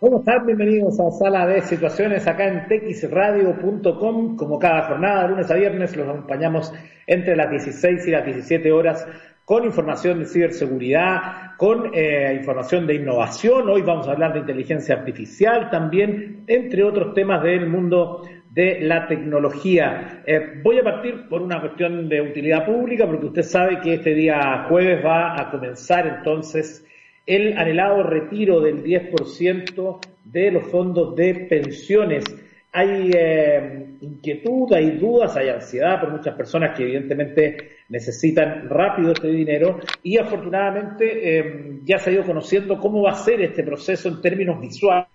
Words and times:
¿Cómo 0.00 0.20
están? 0.20 0.46
Bienvenidos 0.46 0.98
a 0.98 1.10
Sala 1.10 1.46
de 1.46 1.60
Situaciones 1.60 2.26
acá 2.26 2.46
en 2.46 2.66
texradio.com. 2.68 4.34
Como 4.34 4.58
cada 4.58 4.88
jornada, 4.88 5.28
lunes 5.28 5.50
a 5.50 5.56
viernes, 5.56 5.94
los 5.94 6.08
acompañamos 6.08 6.72
entre 7.06 7.36
las 7.36 7.50
16 7.50 8.08
y 8.08 8.10
las 8.10 8.24
17 8.24 8.72
horas 8.72 9.06
con 9.44 9.66
información 9.66 10.20
de 10.20 10.24
ciberseguridad, 10.24 11.54
con 11.58 11.90
eh, 11.92 12.34
información 12.34 12.86
de 12.86 12.94
innovación. 12.94 13.68
Hoy 13.68 13.82
vamos 13.82 14.08
a 14.08 14.12
hablar 14.12 14.32
de 14.32 14.38
inteligencia 14.38 14.94
artificial 14.94 15.68
también, 15.68 16.44
entre 16.46 16.82
otros 16.82 17.12
temas 17.12 17.42
del 17.42 17.68
mundo 17.68 18.22
de 18.48 18.80
la 18.80 19.06
tecnología. 19.06 20.22
Eh, 20.26 20.62
voy 20.64 20.78
a 20.78 20.82
partir 20.82 21.28
por 21.28 21.42
una 21.42 21.60
cuestión 21.60 22.08
de 22.08 22.22
utilidad 22.22 22.64
pública, 22.64 23.06
porque 23.06 23.26
usted 23.26 23.42
sabe 23.42 23.80
que 23.82 23.96
este 23.96 24.14
día 24.14 24.64
jueves 24.66 25.04
va 25.04 25.38
a 25.38 25.50
comenzar 25.50 26.06
entonces 26.06 26.86
el 27.26 27.56
anhelado 27.56 28.02
retiro 28.02 28.60
del 28.60 28.82
10% 28.82 29.98
de 30.24 30.50
los 30.50 30.64
fondos 30.64 31.14
de 31.16 31.34
pensiones. 31.48 32.24
Hay 32.72 33.10
eh, 33.14 33.86
inquietud, 34.00 34.72
hay 34.72 34.92
dudas, 34.92 35.36
hay 35.36 35.48
ansiedad 35.48 36.00
por 36.00 36.10
muchas 36.10 36.36
personas 36.36 36.76
que 36.76 36.84
evidentemente 36.84 37.70
necesitan 37.88 38.68
rápido 38.68 39.12
este 39.12 39.28
dinero 39.28 39.80
y 40.02 40.18
afortunadamente 40.18 41.38
eh, 41.38 41.80
ya 41.84 41.98
se 41.98 42.10
ha 42.10 42.12
ido 42.12 42.24
conociendo 42.24 42.78
cómo 42.78 43.02
va 43.02 43.12
a 43.12 43.16
ser 43.16 43.40
este 43.42 43.64
proceso 43.64 44.08
en 44.08 44.20
términos 44.20 44.60
visuales, 44.60 45.08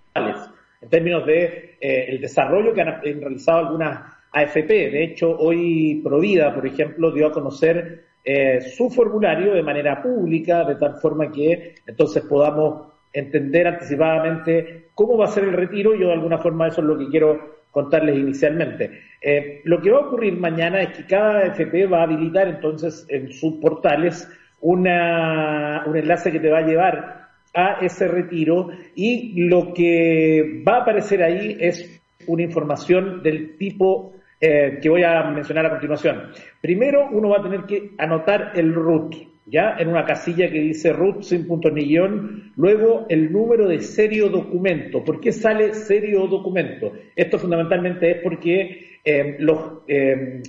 en 0.82 0.90
términos 0.90 1.26
de 1.26 1.78
eh, 1.80 2.06
el 2.10 2.20
desarrollo 2.20 2.74
que 2.74 2.82
han, 2.82 3.02
realizado 3.02 3.60
algunas 3.60 4.00
AFP. 4.32 4.68
De 4.68 5.04
hecho, 5.04 5.38
hoy 5.38 6.02
Provida, 6.04 6.54
por 6.54 6.68
ejemplo, 6.68 7.12
dio 7.12 7.28
a 7.28 7.32
conocer 7.32 8.05
eh, 8.26 8.60
su 8.60 8.90
formulario 8.90 9.54
de 9.54 9.62
manera 9.62 10.02
pública, 10.02 10.64
de 10.64 10.76
tal 10.76 10.96
forma 10.96 11.32
que 11.32 11.76
entonces 11.86 12.24
podamos 12.24 12.92
entender 13.14 13.68
anticipadamente 13.68 14.88
cómo 14.96 15.16
va 15.16 15.26
a 15.26 15.30
ser 15.30 15.44
el 15.44 15.54
retiro. 15.54 15.94
Yo 15.94 16.08
de 16.08 16.14
alguna 16.14 16.40
forma 16.40 16.68
eso 16.68 16.82
es 16.82 16.88
lo 16.88 16.98
que 16.98 17.08
quiero 17.08 17.56
contarles 17.70 18.18
inicialmente. 18.18 18.90
Eh, 19.22 19.62
lo 19.66 19.80
que 19.80 19.92
va 19.92 20.00
a 20.00 20.08
ocurrir 20.08 20.38
mañana 20.38 20.82
es 20.82 20.98
que 20.98 21.06
cada 21.06 21.46
FP 21.46 21.86
va 21.86 22.00
a 22.00 22.04
habilitar 22.04 22.48
entonces 22.48 23.06
en 23.10 23.32
sus 23.32 23.56
portales 23.56 24.28
una, 24.62 25.84
un 25.86 25.96
enlace 25.96 26.32
que 26.32 26.40
te 26.40 26.50
va 26.50 26.60
a 26.60 26.66
llevar 26.66 27.28
a 27.54 27.78
ese 27.82 28.08
retiro 28.08 28.70
y 28.96 29.48
lo 29.48 29.74
que 29.74 30.64
va 30.68 30.78
a 30.78 30.82
aparecer 30.82 31.22
ahí 31.22 31.58
es 31.60 32.02
una 32.28 32.42
información 32.42 33.22
del 33.22 33.56
tipo 33.58 34.15
eh, 34.48 34.78
que 34.80 34.90
voy 34.90 35.02
a 35.02 35.24
mencionar 35.24 35.66
a 35.66 35.72
continuación. 35.72 36.30
Primero, 36.62 37.10
uno 37.12 37.30
va 37.30 37.38
a 37.40 37.42
tener 37.42 37.62
que 37.62 37.94
anotar 37.98 38.52
el 38.54 38.76
root, 38.76 39.16
¿ya? 39.48 39.76
En 39.80 39.88
una 39.88 40.06
casilla 40.06 40.52
que 40.52 40.60
dice 40.60 40.94
root 40.94 41.24
sin 41.24 41.48
punto 41.48 41.72
ni 41.72 41.86
guion, 41.86 42.54
luego 42.56 43.08
el 43.10 43.32
número 43.32 43.68
de 43.68 43.82
serio 43.82 44.30
documento. 44.30 45.04
¿Por 45.04 45.20
qué 45.20 45.32
sale 45.32 45.74
serio 45.74 46.28
documento? 46.28 46.94
Esto 47.16 47.40
fundamentalmente 47.40 48.12
es 48.12 48.18
porque 48.22 49.00
eh, 49.04 49.36
los 49.40 49.80
eh, 49.88 50.44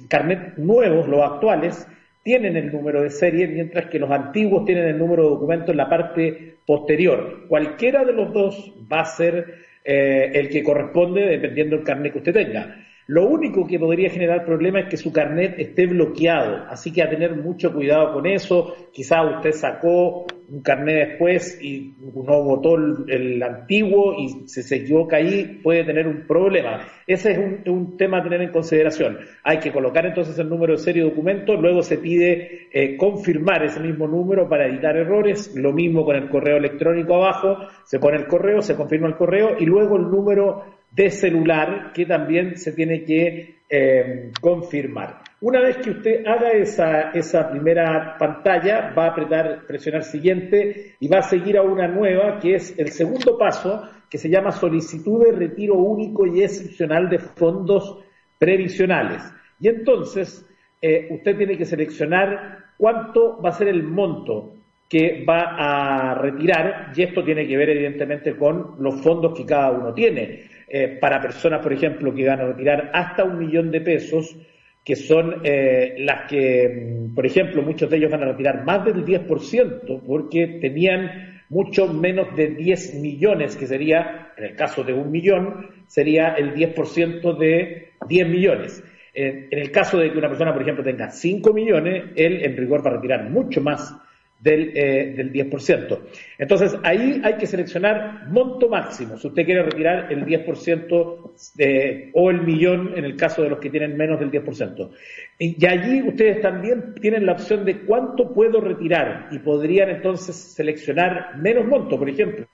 nuevos, 0.58 1.08
los 1.08 1.22
actuales, 1.22 1.88
tienen 2.22 2.54
el 2.58 2.70
número 2.70 3.00
de 3.00 3.08
serie, 3.08 3.46
mientras 3.48 3.86
que 3.86 3.98
los 3.98 4.10
antiguos 4.10 4.66
tienen 4.66 4.88
el 4.88 4.98
número 4.98 5.22
de 5.22 5.30
documento 5.30 5.70
en 5.70 5.78
la 5.78 5.88
parte 5.88 6.56
posterior. 6.66 7.46
Cualquiera 7.48 8.04
de 8.04 8.12
los 8.12 8.30
dos 8.30 8.74
va 8.92 9.00
a 9.00 9.04
ser 9.06 9.64
el 9.84 10.48
que 10.50 10.64
corresponde 10.64 11.22
dependiendo 11.22 11.76
del 11.76 11.84
carnet 11.84 12.12
que 12.12 12.18
usted 12.18 12.34
tenga. 12.34 12.85
Lo 13.08 13.28
único 13.28 13.64
que 13.68 13.78
podría 13.78 14.10
generar 14.10 14.44
problema 14.44 14.80
es 14.80 14.88
que 14.88 14.96
su 14.96 15.12
carnet 15.12 15.54
esté 15.58 15.86
bloqueado, 15.86 16.64
así 16.68 16.92
que 16.92 17.02
a 17.02 17.08
tener 17.08 17.36
mucho 17.36 17.72
cuidado 17.72 18.12
con 18.12 18.26
eso. 18.26 18.74
Quizá 18.92 19.22
usted 19.22 19.52
sacó 19.52 20.26
un 20.48 20.60
carnet 20.62 21.10
después 21.10 21.58
y 21.62 21.94
no 22.00 22.42
votó 22.42 22.76
el, 22.76 23.40
antiguo 23.42 24.14
y 24.18 24.48
si 24.48 24.62
se 24.62 24.76
equivoca 24.76 25.16
ahí 25.18 25.60
puede 25.62 25.84
tener 25.84 26.08
un 26.08 26.26
problema. 26.26 26.80
Ese 27.06 27.32
es 27.32 27.38
un, 27.66 27.96
tema 27.96 28.18
a 28.18 28.22
tener 28.24 28.42
en 28.42 28.50
consideración. 28.50 29.18
Hay 29.44 29.58
que 29.58 29.70
colocar 29.70 30.04
entonces 30.04 30.36
el 30.40 30.48
número 30.48 30.72
de 30.72 30.78
serie 30.78 31.04
de 31.04 31.10
documento, 31.10 31.54
luego 31.54 31.82
se 31.82 31.98
pide 31.98 32.68
eh, 32.72 32.96
confirmar 32.96 33.64
ese 33.64 33.78
mismo 33.78 34.08
número 34.08 34.48
para 34.48 34.66
evitar 34.66 34.96
errores. 34.96 35.54
Lo 35.54 35.72
mismo 35.72 36.04
con 36.04 36.16
el 36.16 36.28
correo 36.28 36.56
electrónico 36.56 37.14
abajo, 37.14 37.58
se 37.84 38.00
pone 38.00 38.18
el 38.18 38.26
correo, 38.26 38.62
se 38.62 38.74
confirma 38.74 39.06
el 39.06 39.14
correo 39.14 39.56
y 39.58 39.64
luego 39.64 39.96
el 39.96 40.10
número 40.10 40.75
de 40.90 41.10
celular 41.10 41.92
que 41.92 42.06
también 42.06 42.56
se 42.56 42.72
tiene 42.72 43.04
que 43.04 43.56
eh, 43.68 44.32
confirmar. 44.40 45.22
Una 45.40 45.60
vez 45.60 45.76
que 45.78 45.90
usted 45.90 46.26
haga 46.26 46.52
esa, 46.52 47.10
esa 47.10 47.50
primera 47.50 48.16
pantalla, 48.18 48.94
va 48.96 49.06
a 49.06 49.10
apretar, 49.10 49.66
presionar 49.66 50.02
siguiente 50.02 50.94
y 50.98 51.08
va 51.08 51.18
a 51.18 51.22
seguir 51.22 51.58
a 51.58 51.62
una 51.62 51.86
nueva, 51.86 52.38
que 52.38 52.54
es 52.54 52.78
el 52.78 52.88
segundo 52.88 53.36
paso, 53.36 53.82
que 54.08 54.18
se 54.18 54.30
llama 54.30 54.50
solicitud 54.50 55.24
de 55.24 55.32
retiro 55.32 55.74
único 55.74 56.26
y 56.26 56.42
excepcional 56.42 57.10
de 57.10 57.18
fondos 57.18 58.02
previsionales. 58.38 59.22
Y 59.60 59.68
entonces, 59.68 60.46
eh, 60.80 61.08
usted 61.10 61.36
tiene 61.36 61.58
que 61.58 61.64
seleccionar 61.64 62.58
cuánto 62.78 63.40
va 63.42 63.50
a 63.50 63.52
ser 63.52 63.68
el 63.68 63.82
monto 63.82 64.54
que 64.88 65.24
va 65.28 65.56
a 65.58 66.14
retirar, 66.14 66.92
y 66.94 67.02
esto 67.02 67.24
tiene 67.24 67.46
que 67.46 67.56
ver 67.56 67.70
evidentemente 67.70 68.36
con 68.36 68.76
los 68.78 69.02
fondos 69.02 69.36
que 69.36 69.44
cada 69.44 69.72
uno 69.72 69.92
tiene. 69.92 70.44
Eh, 70.68 70.98
para 71.00 71.20
personas, 71.20 71.60
por 71.62 71.72
ejemplo, 71.72 72.12
que 72.12 72.26
van 72.26 72.40
a 72.40 72.46
retirar 72.46 72.90
hasta 72.92 73.22
un 73.22 73.38
millón 73.38 73.70
de 73.70 73.80
pesos, 73.80 74.36
que 74.84 74.96
son 74.96 75.42
eh, 75.44 75.94
las 75.98 76.28
que, 76.28 76.68
mm, 76.68 77.14
por 77.14 77.24
ejemplo, 77.24 77.62
muchos 77.62 77.88
de 77.88 77.98
ellos 77.98 78.10
van 78.10 78.24
a 78.24 78.32
retirar 78.32 78.64
más 78.64 78.84
del 78.84 79.04
10% 79.04 80.02
porque 80.04 80.58
tenían 80.60 81.42
mucho 81.50 81.86
menos 81.92 82.34
de 82.34 82.48
10 82.48 82.94
millones, 82.94 83.56
que 83.56 83.66
sería, 83.66 84.32
en 84.36 84.44
el 84.44 84.56
caso 84.56 84.82
de 84.82 84.92
un 84.92 85.10
millón, 85.12 85.68
sería 85.86 86.34
el 86.34 86.52
10% 86.52 87.32
de 87.34 87.90
10 88.08 88.28
millones. 88.28 88.82
En, 89.14 89.46
en 89.50 89.58
el 89.60 89.70
caso 89.70 89.98
de 89.98 90.10
que 90.10 90.18
una 90.18 90.28
persona, 90.28 90.52
por 90.52 90.62
ejemplo, 90.62 90.82
tenga 90.82 91.10
5 91.10 91.52
millones, 91.52 92.04
él 92.16 92.44
en 92.44 92.56
rigor 92.56 92.84
va 92.84 92.90
a 92.90 92.94
retirar 92.94 93.30
mucho 93.30 93.60
más 93.60 93.94
del, 94.38 94.72
eh, 94.76 95.14
del 95.16 95.32
10%. 95.32 95.98
Entonces, 96.38 96.76
ahí 96.82 97.20
hay 97.24 97.34
que 97.34 97.46
seleccionar 97.46 98.28
monto 98.28 98.68
máximo. 98.68 99.16
Si 99.16 99.28
usted 99.28 99.44
quiere 99.44 99.62
retirar 99.62 100.12
el 100.12 100.24
10% 100.24 101.32
de, 101.54 102.10
o 102.14 102.30
el 102.30 102.42
millón 102.42 102.92
en 102.96 103.04
el 103.04 103.16
caso 103.16 103.42
de 103.42 103.50
los 103.50 103.58
que 103.58 103.70
tienen 103.70 103.96
menos 103.96 104.20
del 104.20 104.30
10%. 104.30 104.90
Y, 105.38 105.56
y 105.58 105.66
allí 105.66 106.02
ustedes 106.02 106.40
también 106.40 106.94
tienen 107.00 107.26
la 107.26 107.32
opción 107.32 107.64
de 107.64 107.80
cuánto 107.80 108.32
puedo 108.32 108.60
retirar 108.60 109.28
y 109.30 109.38
podrían 109.38 109.90
entonces 109.90 110.36
seleccionar 110.36 111.36
menos 111.36 111.66
monto, 111.66 111.98
por 111.98 112.08
ejemplo. 112.08 112.46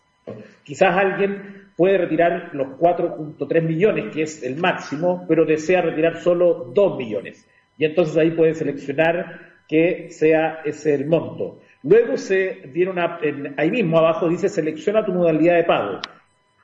Quizás 0.62 0.96
alguien 0.96 1.62
puede 1.76 1.98
retirar 1.98 2.50
los 2.52 2.68
4.3 2.78 3.62
millones, 3.62 4.14
que 4.14 4.22
es 4.22 4.42
el 4.42 4.56
máximo, 4.56 5.24
pero 5.28 5.44
desea 5.44 5.82
retirar 5.82 6.18
solo 6.18 6.70
2 6.74 6.98
millones. 6.98 7.48
Y 7.78 7.84
entonces 7.84 8.16
ahí 8.16 8.30
puede 8.30 8.54
seleccionar 8.54 9.52
que 9.68 10.10
sea 10.10 10.60
ese 10.64 10.94
el 10.94 11.06
monto. 11.06 11.60
Luego 11.82 12.16
se 12.16 12.62
dieron 12.72 12.96
ahí 13.56 13.70
mismo 13.70 13.98
abajo 13.98 14.28
dice 14.28 14.48
selecciona 14.48 15.04
tu 15.04 15.12
modalidad 15.12 15.56
de 15.56 15.64
pago. 15.64 16.00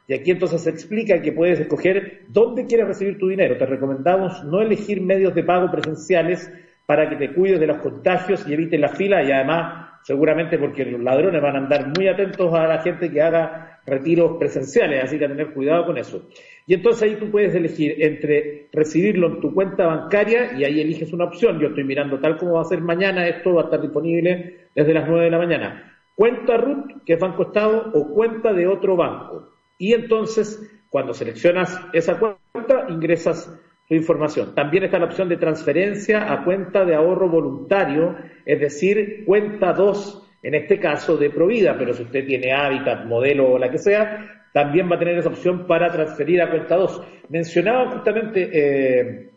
Y 0.07 0.15
aquí 0.15 0.31
entonces 0.31 0.63
se 0.63 0.71
explica 0.71 1.21
que 1.21 1.33
puedes 1.33 1.61
escoger 1.61 2.23
dónde 2.29 2.67
quieres 2.67 2.87
recibir 2.87 3.19
tu 3.19 3.29
dinero. 3.29 3.59
Te 3.59 3.67
recomendamos 3.67 4.43
no 4.45 4.63
elegir 4.63 5.03
medios 5.03 5.35
de 5.35 5.45
pago 5.45 5.71
presenciales 5.71 6.51
para 6.87 7.11
que 7.11 7.17
te 7.17 7.35
cuides 7.35 7.61
de 7.61 7.67
los 7.67 7.79
contagios 7.79 8.47
y 8.49 8.55
evites 8.55 8.81
la 8.81 8.89
fila 8.89 9.23
y 9.23 9.31
además 9.31 9.89
seguramente 10.05 10.57
porque 10.57 10.87
los 10.87 11.03
ladrones 11.03 11.43
van 11.43 11.57
a 11.57 11.59
andar 11.59 11.93
muy 11.95 12.09
atentos 12.09 12.55
a 12.55 12.67
la 12.67 12.79
gente 12.79 13.11
que 13.11 13.21
haga 13.21 13.78
retiros 13.89 14.37
presenciales, 14.39 15.05
así 15.05 15.19
que 15.19 15.25
a 15.25 15.29
tener 15.29 15.53
cuidado 15.53 15.87
con 15.87 15.99
eso. 15.99 16.29
Y 16.67 16.75
entonces 16.75 17.03
ahí 17.03 17.17
tú 17.17 17.31
puedes 17.31 17.55
elegir 17.55 17.97
entre 17.99 18.69
recibirlo 18.73 19.29
en 19.29 19.41
tu 19.41 19.55
cuenta 19.55 19.87
bancaria 19.87 20.53
y 20.59 20.65
ahí 20.65 20.81
eliges 20.81 21.13
una 21.13 21.25
opción. 21.25 21.59
Yo 21.59 21.69
estoy 21.69 21.85
mirando 21.85 22.21
tal 22.21 22.37
como 22.37 22.55
va 22.55 22.61
a 22.61 22.65
ser 22.65 22.81
mañana, 22.83 23.27
esto 23.27 23.55
va 23.55 23.63
a 23.63 23.65
estar 23.65 23.81
disponible 23.81 24.69
desde 24.75 24.95
las 24.95 25.09
9 25.09 25.25
de 25.25 25.31
la 25.31 25.39
mañana. 25.39 25.99
Cuenta 26.15 26.57
RUT, 26.57 27.05
que 27.07 27.15
es 27.15 27.21
Banco 27.21 27.45
Estado, 27.45 27.91
o 27.95 28.13
cuenta 28.13 28.53
de 28.53 28.67
otro 28.67 28.97
banco. 28.97 29.51
Y 29.79 29.95
entonces, 29.95 30.61
cuando 30.91 31.15
seleccionas 31.15 31.81
esa 31.93 32.19
cuenta, 32.19 32.87
ingresas 32.89 33.51
tu 33.89 33.95
información. 33.95 34.55
También 34.55 34.85
está 34.85 34.99
la 34.99 35.07
opción 35.07 35.29
de 35.29 35.39
transferencia 35.39 36.31
a 36.31 36.45
cuenta 36.45 36.85
de 36.85 36.95
ahorro 36.95 37.29
voluntario, 37.29 38.17
es 38.45 38.61
decir, 38.61 39.25
cuenta 39.25 39.73
2, 39.73 40.28
en 40.49 40.55
este 40.55 40.81
caso 40.81 41.19
de 41.19 41.29
Provida, 41.29 41.77
pero 41.77 41.93
si 41.93 42.05
usted 42.05 42.25
tiene 42.25 42.53
hábitat, 42.53 43.05
modelo 43.05 43.53
o 43.53 43.59
la 43.59 43.71
que 43.71 43.77
sea, 43.77 44.47
también 44.51 44.91
va 44.91 44.97
a 44.97 44.99
tener 44.99 45.19
esa 45.19 45.29
opción 45.29 45.67
para 45.67 45.93
transferir 45.93 46.41
a 46.41 46.49
cuenta 46.49 46.75
2. 46.75 47.03
Mencionaba 47.29 47.91
justamente 47.91 48.49
eh, 48.51 49.29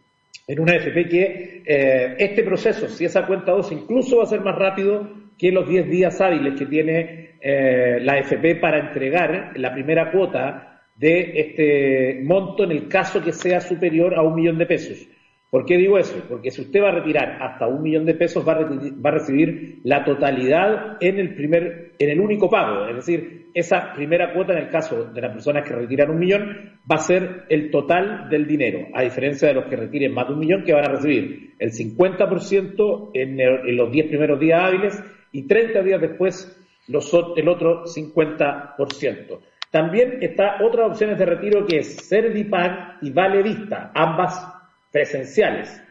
en 0.47 0.59
una 0.59 0.77
FP 0.77 1.09
que 1.09 1.63
eh, 1.65 2.15
este 2.17 2.43
proceso, 2.43 2.87
si 2.87 3.03
esa 3.03 3.27
cuenta 3.27 3.51
2 3.51 3.73
incluso 3.73 4.19
va 4.19 4.23
a 4.23 4.27
ser 4.27 4.39
más 4.39 4.55
rápido 4.55 5.05
que 5.37 5.51
los 5.51 5.67
10 5.67 5.89
días 5.89 6.21
hábiles 6.21 6.57
que 6.57 6.65
tiene 6.65 7.31
eh, 7.41 7.99
la 8.01 8.17
FP 8.19 8.55
para 8.55 8.79
entregar 8.79 9.51
la 9.55 9.73
primera 9.73 10.11
cuota 10.11 10.81
de 10.95 11.33
este 11.35 12.21
monto 12.23 12.63
en 12.63 12.71
el 12.71 12.87
caso 12.87 13.21
que 13.21 13.33
sea 13.33 13.59
superior 13.59 14.15
a 14.15 14.21
un 14.21 14.35
millón 14.35 14.57
de 14.57 14.65
pesos. 14.65 15.05
¿Por 15.51 15.65
qué 15.65 15.75
digo 15.75 15.97
eso? 15.97 16.15
Porque 16.29 16.49
si 16.49 16.61
usted 16.61 16.81
va 16.81 16.87
a 16.87 16.95
retirar 16.95 17.37
hasta 17.41 17.67
un 17.67 17.83
millón 17.83 18.05
de 18.05 18.13
pesos, 18.13 18.47
va 18.47 18.53
a, 18.53 19.11
recibir 19.11 19.81
la 19.83 20.05
totalidad 20.05 20.95
en 21.01 21.19
el 21.19 21.35
primer, 21.35 21.91
en 21.99 22.09
el 22.09 22.21
único 22.21 22.49
pago. 22.49 22.87
Es 22.87 22.95
decir, 22.95 23.49
esa 23.53 23.91
primera 23.93 24.33
cuota 24.33 24.53
en 24.53 24.59
el 24.59 24.69
caso 24.69 25.11
de 25.13 25.19
las 25.19 25.33
personas 25.33 25.67
que 25.67 25.75
retiran 25.75 26.09
un 26.09 26.19
millón 26.19 26.79
va 26.89 26.95
a 26.95 26.99
ser 26.99 27.43
el 27.49 27.69
total 27.69 28.29
del 28.29 28.47
dinero, 28.47 28.87
a 28.93 29.03
diferencia 29.03 29.49
de 29.49 29.55
los 29.55 29.65
que 29.65 29.75
retiren 29.75 30.13
más 30.13 30.29
de 30.29 30.35
un 30.35 30.39
millón 30.39 30.63
que 30.63 30.73
van 30.73 30.85
a 30.85 30.93
recibir 30.93 31.53
el 31.59 31.71
50% 31.71 33.11
en, 33.13 33.75
los 33.75 33.91
10 33.91 34.07
primeros 34.07 34.39
días 34.39 34.63
hábiles 34.63 35.03
y 35.33 35.47
30 35.47 35.83
días 35.83 35.99
después 35.99 36.57
el 36.87 37.49
otro 37.49 37.83
50%. 37.83 39.39
También 39.69 40.19
está 40.21 40.63
otras 40.63 40.91
opciones 40.91 41.19
de 41.19 41.25
retiro 41.25 41.65
que 41.65 41.79
es 41.79 42.07
Servipag 42.07 42.99
y 43.01 43.11
Vale 43.11 43.43
Vista, 43.43 43.91
ambas 43.93 44.60
presenciales. 44.91 45.81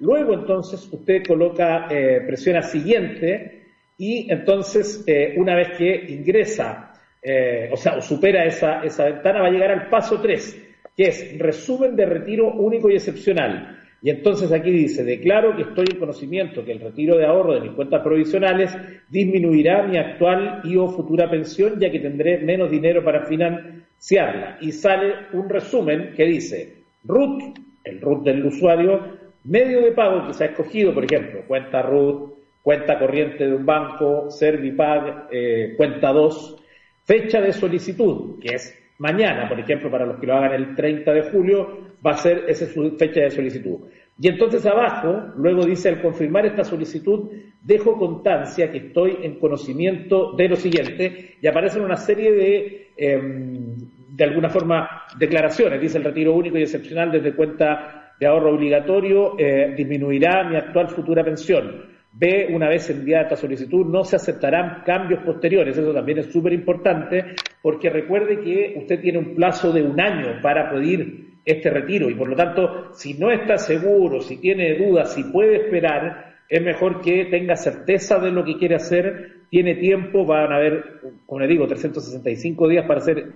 Luego 0.00 0.34
entonces 0.34 0.88
usted 0.92 1.22
coloca, 1.26 1.86
eh, 1.90 2.22
presiona 2.26 2.62
siguiente 2.62 3.64
y 3.96 4.30
entonces 4.30 5.04
eh, 5.06 5.34
una 5.36 5.54
vez 5.54 5.76
que 5.76 6.06
ingresa, 6.08 6.92
eh, 7.22 7.70
o 7.72 7.76
sea, 7.76 7.96
o 7.96 8.00
supera 8.00 8.44
esa, 8.44 8.82
esa 8.82 9.04
ventana, 9.04 9.40
va 9.40 9.48
a 9.48 9.50
llegar 9.50 9.70
al 9.70 9.88
paso 9.88 10.20
3, 10.20 10.62
que 10.96 11.04
es 11.04 11.38
resumen 11.38 11.96
de 11.96 12.06
retiro 12.06 12.52
único 12.52 12.90
y 12.90 12.94
excepcional. 12.94 13.80
Y 14.02 14.10
entonces 14.10 14.52
aquí 14.52 14.70
dice, 14.70 15.02
declaro 15.02 15.56
que 15.56 15.62
estoy 15.62 15.86
en 15.90 15.98
conocimiento 15.98 16.62
que 16.62 16.72
el 16.72 16.80
retiro 16.80 17.16
de 17.16 17.24
ahorro 17.24 17.54
de 17.54 17.60
mis 17.60 17.70
cuentas 17.70 18.02
provisionales 18.02 18.76
disminuirá 19.08 19.82
mi 19.84 19.96
actual 19.96 20.60
y 20.64 20.76
o 20.76 20.88
futura 20.88 21.30
pensión, 21.30 21.80
ya 21.80 21.90
que 21.90 22.00
tendré 22.00 22.36
menos 22.38 22.70
dinero 22.70 23.02
para 23.02 23.24
financiarla. 23.24 24.58
Y 24.60 24.72
sale 24.72 25.14
un 25.32 25.48
resumen 25.48 26.12
que 26.14 26.24
dice, 26.24 26.74
RUT 27.04 27.58
el 27.84 28.00
root 28.00 28.24
del 28.24 28.44
usuario, 28.46 29.00
medio 29.44 29.82
de 29.82 29.92
pago 29.92 30.26
que 30.26 30.34
se 30.34 30.44
ha 30.44 30.46
escogido, 30.48 30.94
por 30.94 31.04
ejemplo, 31.04 31.42
cuenta 31.46 31.82
root, 31.82 32.34
cuenta 32.62 32.98
corriente 32.98 33.46
de 33.46 33.54
un 33.54 33.66
banco, 33.66 34.30
Servipag, 34.30 35.28
eh, 35.30 35.74
cuenta 35.76 36.12
2, 36.12 36.56
fecha 37.04 37.40
de 37.40 37.52
solicitud, 37.52 38.40
que 38.40 38.54
es 38.54 38.74
mañana, 38.98 39.48
por 39.48 39.60
ejemplo, 39.60 39.90
para 39.90 40.06
los 40.06 40.18
que 40.18 40.26
lo 40.26 40.34
hagan 40.34 40.54
el 40.54 40.74
30 40.74 41.12
de 41.12 41.22
julio, 41.30 41.78
va 42.04 42.12
a 42.12 42.16
ser 42.16 42.44
esa 42.48 42.66
fecha 42.98 43.20
de 43.20 43.30
solicitud. 43.30 43.80
Y 44.18 44.28
entonces 44.28 44.64
abajo, 44.64 45.32
luego 45.36 45.66
dice, 45.66 45.88
al 45.88 46.00
confirmar 46.00 46.46
esta 46.46 46.64
solicitud, 46.64 47.30
dejo 47.62 47.98
constancia 47.98 48.70
que 48.70 48.78
estoy 48.78 49.18
en 49.22 49.38
conocimiento 49.38 50.32
de 50.32 50.48
lo 50.48 50.56
siguiente, 50.56 51.36
y 51.40 51.46
aparecen 51.46 51.82
una 51.82 51.96
serie 51.96 52.32
de 52.32 52.88
em, 52.96 53.76
de 54.14 54.24
alguna 54.24 54.48
forma, 54.48 55.02
declaraciones. 55.18 55.80
Dice 55.80 55.98
el 55.98 56.04
retiro 56.04 56.34
único 56.34 56.56
y 56.56 56.62
excepcional 56.62 57.10
desde 57.10 57.34
cuenta 57.34 58.12
de 58.18 58.26
ahorro 58.26 58.54
obligatorio 58.54 59.34
eh, 59.36 59.74
disminuirá 59.76 60.44
mi 60.44 60.56
actual 60.56 60.88
futura 60.88 61.24
pensión. 61.24 61.92
B, 62.12 62.46
una 62.52 62.68
vez 62.68 62.88
enviada 62.90 63.24
esta 63.24 63.36
solicitud, 63.36 63.84
no 63.86 64.04
se 64.04 64.14
aceptarán 64.14 64.84
cambios 64.86 65.24
posteriores. 65.24 65.76
Eso 65.76 65.92
también 65.92 66.18
es 66.18 66.26
súper 66.32 66.52
importante 66.52 67.34
porque 67.60 67.90
recuerde 67.90 68.40
que 68.40 68.74
usted 68.76 69.00
tiene 69.00 69.18
un 69.18 69.34
plazo 69.34 69.72
de 69.72 69.82
un 69.82 70.00
año 70.00 70.40
para 70.40 70.70
pedir 70.70 71.34
este 71.44 71.70
retiro 71.70 72.08
y 72.08 72.14
por 72.14 72.28
lo 72.28 72.36
tanto, 72.36 72.94
si 72.94 73.14
no 73.14 73.32
está 73.32 73.58
seguro, 73.58 74.20
si 74.20 74.40
tiene 74.40 74.76
dudas, 74.76 75.12
si 75.12 75.24
puede 75.24 75.56
esperar, 75.56 76.36
es 76.48 76.62
mejor 76.62 77.00
que 77.00 77.24
tenga 77.24 77.56
certeza 77.56 78.20
de 78.20 78.30
lo 78.30 78.44
que 78.44 78.58
quiere 78.58 78.76
hacer, 78.76 79.40
tiene 79.50 79.74
tiempo, 79.74 80.24
van 80.24 80.52
a 80.52 80.56
haber, 80.56 81.00
como 81.26 81.40
le 81.40 81.48
digo, 81.48 81.66
365 81.66 82.68
días 82.68 82.86
para 82.86 83.00
hacer 83.00 83.32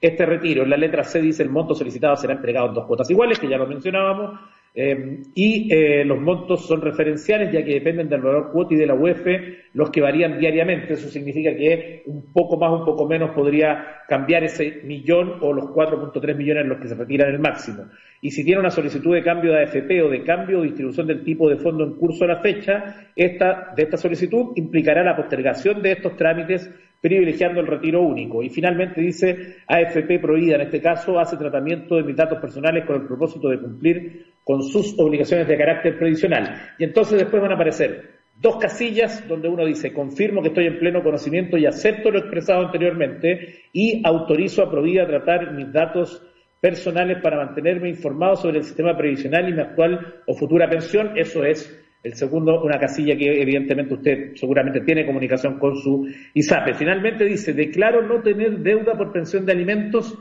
este 0.00 0.26
retiro, 0.26 0.64
en 0.64 0.70
la 0.70 0.76
letra 0.76 1.04
C 1.04 1.20
dice 1.20 1.42
el 1.42 1.50
monto 1.50 1.74
solicitado 1.74 2.16
será 2.16 2.34
entregado 2.34 2.68
en 2.68 2.74
dos 2.74 2.86
cuotas 2.86 3.10
iguales, 3.10 3.38
que 3.38 3.48
ya 3.48 3.56
lo 3.56 3.66
mencionábamos, 3.66 4.38
eh, 4.76 5.22
y 5.36 5.72
eh, 5.72 6.04
los 6.04 6.20
montos 6.20 6.66
son 6.66 6.80
referenciales 6.80 7.52
ya 7.52 7.64
que 7.64 7.74
dependen 7.74 8.08
del 8.08 8.22
valor 8.22 8.50
cuota 8.50 8.74
y 8.74 8.76
de 8.76 8.86
la 8.86 8.94
UEF, 8.94 9.24
los 9.72 9.90
que 9.90 10.00
varían 10.00 10.38
diariamente. 10.38 10.94
Eso 10.94 11.08
significa 11.08 11.54
que 11.54 12.02
un 12.06 12.32
poco 12.32 12.56
más, 12.58 12.72
un 12.72 12.84
poco 12.84 13.06
menos 13.06 13.30
podría 13.30 14.02
cambiar 14.08 14.42
ese 14.42 14.80
millón 14.82 15.38
o 15.40 15.52
los 15.52 15.66
4.3 15.66 16.36
millones 16.36 16.64
en 16.64 16.68
los 16.70 16.80
que 16.80 16.88
se 16.88 16.96
retiran 16.96 17.30
el 17.30 17.38
máximo. 17.38 17.84
Y 18.20 18.32
si 18.32 18.44
tiene 18.44 18.60
una 18.60 18.70
solicitud 18.70 19.14
de 19.14 19.22
cambio 19.22 19.52
de 19.52 19.62
AFP 19.62 20.02
o 20.02 20.08
de 20.08 20.24
cambio 20.24 20.58
o 20.58 20.62
distribución 20.62 21.06
del 21.06 21.22
tipo 21.22 21.48
de 21.48 21.56
fondo 21.56 21.84
en 21.84 21.94
curso 21.94 22.24
a 22.24 22.28
la 22.28 22.40
fecha, 22.40 23.10
esta, 23.14 23.72
de 23.76 23.82
esta 23.84 23.96
solicitud 23.96 24.52
implicará 24.56 25.04
la 25.04 25.14
postergación 25.14 25.82
de 25.82 25.92
estos 25.92 26.16
trámites 26.16 26.68
privilegiando 27.04 27.60
el 27.60 27.66
retiro 27.66 28.00
único. 28.00 28.42
Y 28.42 28.48
finalmente 28.48 28.98
dice 28.98 29.56
AFP 29.66 30.20
Prohibida, 30.20 30.54
en 30.54 30.62
este 30.62 30.80
caso, 30.80 31.18
hace 31.18 31.36
tratamiento 31.36 31.96
de 31.96 32.02
mis 32.02 32.16
datos 32.16 32.38
personales 32.38 32.86
con 32.86 32.96
el 32.96 33.06
propósito 33.06 33.50
de 33.50 33.60
cumplir 33.60 34.24
con 34.42 34.62
sus 34.62 34.98
obligaciones 34.98 35.46
de 35.46 35.58
carácter 35.58 35.98
previsional. 35.98 36.62
Y 36.78 36.84
entonces 36.84 37.18
después 37.18 37.42
van 37.42 37.52
a 37.52 37.56
aparecer 37.56 38.08
dos 38.40 38.56
casillas 38.56 39.28
donde 39.28 39.50
uno 39.50 39.66
dice 39.66 39.92
confirmo 39.92 40.40
que 40.40 40.48
estoy 40.48 40.66
en 40.66 40.78
pleno 40.78 41.02
conocimiento 41.02 41.58
y 41.58 41.66
acepto 41.66 42.10
lo 42.10 42.20
expresado 42.20 42.64
anteriormente 42.64 43.64
y 43.74 44.00
autorizo 44.02 44.62
a 44.62 44.70
Provida 44.70 45.06
tratar 45.06 45.52
mis 45.52 45.70
datos 45.70 46.22
personales 46.58 47.18
para 47.22 47.36
mantenerme 47.36 47.90
informado 47.90 48.36
sobre 48.36 48.60
el 48.60 48.64
sistema 48.64 48.96
previsional 48.96 49.46
y 49.46 49.52
mi 49.52 49.60
actual 49.60 50.22
o 50.26 50.34
futura 50.34 50.70
pensión. 50.70 51.18
Eso 51.18 51.44
es 51.44 51.83
el 52.04 52.14
segundo, 52.14 52.62
una 52.62 52.78
casilla 52.78 53.16
que 53.16 53.40
evidentemente 53.40 53.94
usted 53.94 54.34
seguramente 54.34 54.82
tiene 54.82 55.06
comunicación 55.06 55.58
con 55.58 55.74
su 55.74 56.06
ISAPE. 56.34 56.74
Finalmente 56.74 57.24
dice, 57.24 57.54
declaro 57.54 58.06
no 58.06 58.20
tener 58.20 58.58
deuda 58.58 58.92
por 58.92 59.10
pensión 59.10 59.46
de 59.46 59.52
alimentos. 59.52 60.16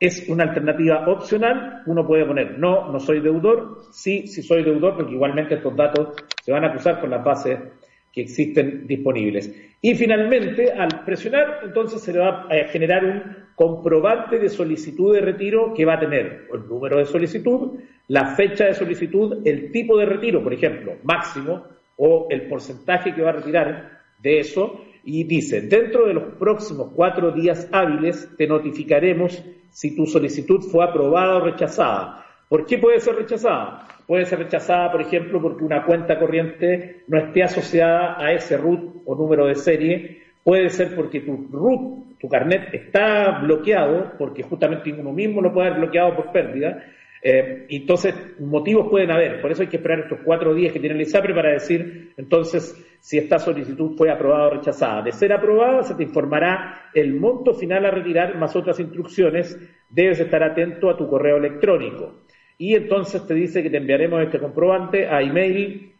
Es 0.00 0.28
una 0.28 0.44
alternativa 0.44 1.08
opcional. 1.08 1.82
Uno 1.86 2.04
puede 2.04 2.26
poner, 2.26 2.58
no, 2.58 2.90
no 2.90 2.98
soy 2.98 3.20
deudor. 3.20 3.82
Sí, 3.92 4.26
sí 4.26 4.42
soy 4.42 4.64
deudor, 4.64 4.96
porque 4.96 5.14
igualmente 5.14 5.54
estos 5.54 5.76
datos 5.76 6.16
se 6.42 6.50
van 6.50 6.64
a 6.64 6.70
acusar 6.70 7.00
con 7.00 7.10
las 7.10 7.22
bases 7.24 7.56
que 8.12 8.22
existen 8.22 8.86
disponibles. 8.86 9.54
Y 9.80 9.94
finalmente, 9.94 10.72
al 10.72 11.04
presionar, 11.04 11.60
entonces 11.64 12.02
se 12.02 12.12
le 12.12 12.18
va 12.18 12.46
a 12.50 12.68
generar 12.68 13.04
un 13.04 13.22
comprobante 13.54 14.38
de 14.38 14.48
solicitud 14.48 15.14
de 15.14 15.20
retiro 15.20 15.72
que 15.74 15.84
va 15.84 15.94
a 15.94 16.00
tener 16.00 16.48
el 16.52 16.68
número 16.68 16.98
de 16.98 17.04
solicitud, 17.04 17.78
la 18.08 18.34
fecha 18.34 18.66
de 18.66 18.74
solicitud, 18.74 19.46
el 19.46 19.70
tipo 19.72 19.98
de 19.98 20.06
retiro, 20.06 20.42
por 20.42 20.54
ejemplo, 20.54 20.94
máximo, 21.02 21.64
o 21.96 22.28
el 22.30 22.48
porcentaje 22.48 23.14
que 23.14 23.22
va 23.22 23.30
a 23.30 23.34
retirar 23.34 24.00
de 24.20 24.38
eso, 24.38 24.84
y 25.04 25.24
dice, 25.24 25.62
dentro 25.62 26.06
de 26.06 26.14
los 26.14 26.34
próximos 26.34 26.92
cuatro 26.94 27.32
días 27.32 27.68
hábiles 27.72 28.28
te 28.36 28.46
notificaremos 28.46 29.42
si 29.70 29.94
tu 29.96 30.06
solicitud 30.06 30.60
fue 30.60 30.84
aprobada 30.84 31.36
o 31.36 31.40
rechazada. 31.40 32.26
¿Por 32.48 32.64
qué 32.64 32.78
puede 32.78 32.98
ser 33.00 33.16
rechazada? 33.16 33.86
Puede 34.06 34.24
ser 34.24 34.38
rechazada, 34.38 34.90
por 34.90 35.02
ejemplo, 35.02 35.40
porque 35.40 35.64
una 35.64 35.84
cuenta 35.84 36.18
corriente 36.18 37.02
no 37.08 37.18
esté 37.18 37.42
asociada 37.42 38.16
a 38.18 38.32
ese 38.32 38.56
RUT 38.56 39.02
o 39.04 39.14
número 39.14 39.46
de 39.46 39.54
serie. 39.54 40.22
Puede 40.42 40.70
ser 40.70 40.94
porque 40.96 41.20
tu 41.20 41.46
RUT, 41.52 42.18
tu 42.18 42.26
carnet, 42.26 42.72
está 42.72 43.40
bloqueado, 43.40 44.12
porque 44.16 44.42
justamente 44.42 44.90
uno 44.90 45.12
mismo 45.12 45.42
lo 45.42 45.52
puede 45.52 45.68
haber 45.68 45.80
bloqueado 45.80 46.16
por 46.16 46.32
pérdida. 46.32 46.82
Eh, 47.22 47.66
entonces, 47.68 48.14
motivos 48.40 48.88
pueden 48.88 49.10
haber. 49.10 49.42
Por 49.42 49.50
eso 49.50 49.60
hay 49.60 49.68
que 49.68 49.76
esperar 49.76 50.00
estos 50.00 50.20
cuatro 50.24 50.54
días 50.54 50.72
que 50.72 50.80
tiene 50.80 50.94
el 50.94 51.02
ISAPRE 51.02 51.34
para 51.34 51.52
decir, 51.52 52.14
entonces, 52.16 52.82
si 53.00 53.18
esta 53.18 53.38
solicitud 53.38 53.94
fue 53.94 54.10
aprobada 54.10 54.46
o 54.46 54.50
rechazada. 54.54 55.02
De 55.02 55.12
ser 55.12 55.34
aprobada, 55.34 55.82
se 55.82 55.94
te 55.96 56.04
informará 56.04 56.88
el 56.94 57.12
monto 57.12 57.52
final 57.52 57.84
a 57.84 57.90
retirar 57.90 58.38
más 58.38 58.56
otras 58.56 58.80
instrucciones. 58.80 59.58
Debes 59.90 60.18
estar 60.18 60.42
atento 60.42 60.88
a 60.88 60.96
tu 60.96 61.06
correo 61.10 61.36
electrónico 61.36 62.22
y 62.58 62.74
entonces 62.74 63.24
te 63.26 63.34
dice 63.34 63.62
que 63.62 63.70
te 63.70 63.76
enviaremos 63.76 64.20
este 64.22 64.40
comprobante 64.40 65.06
a 65.06 65.22
email 65.22 65.92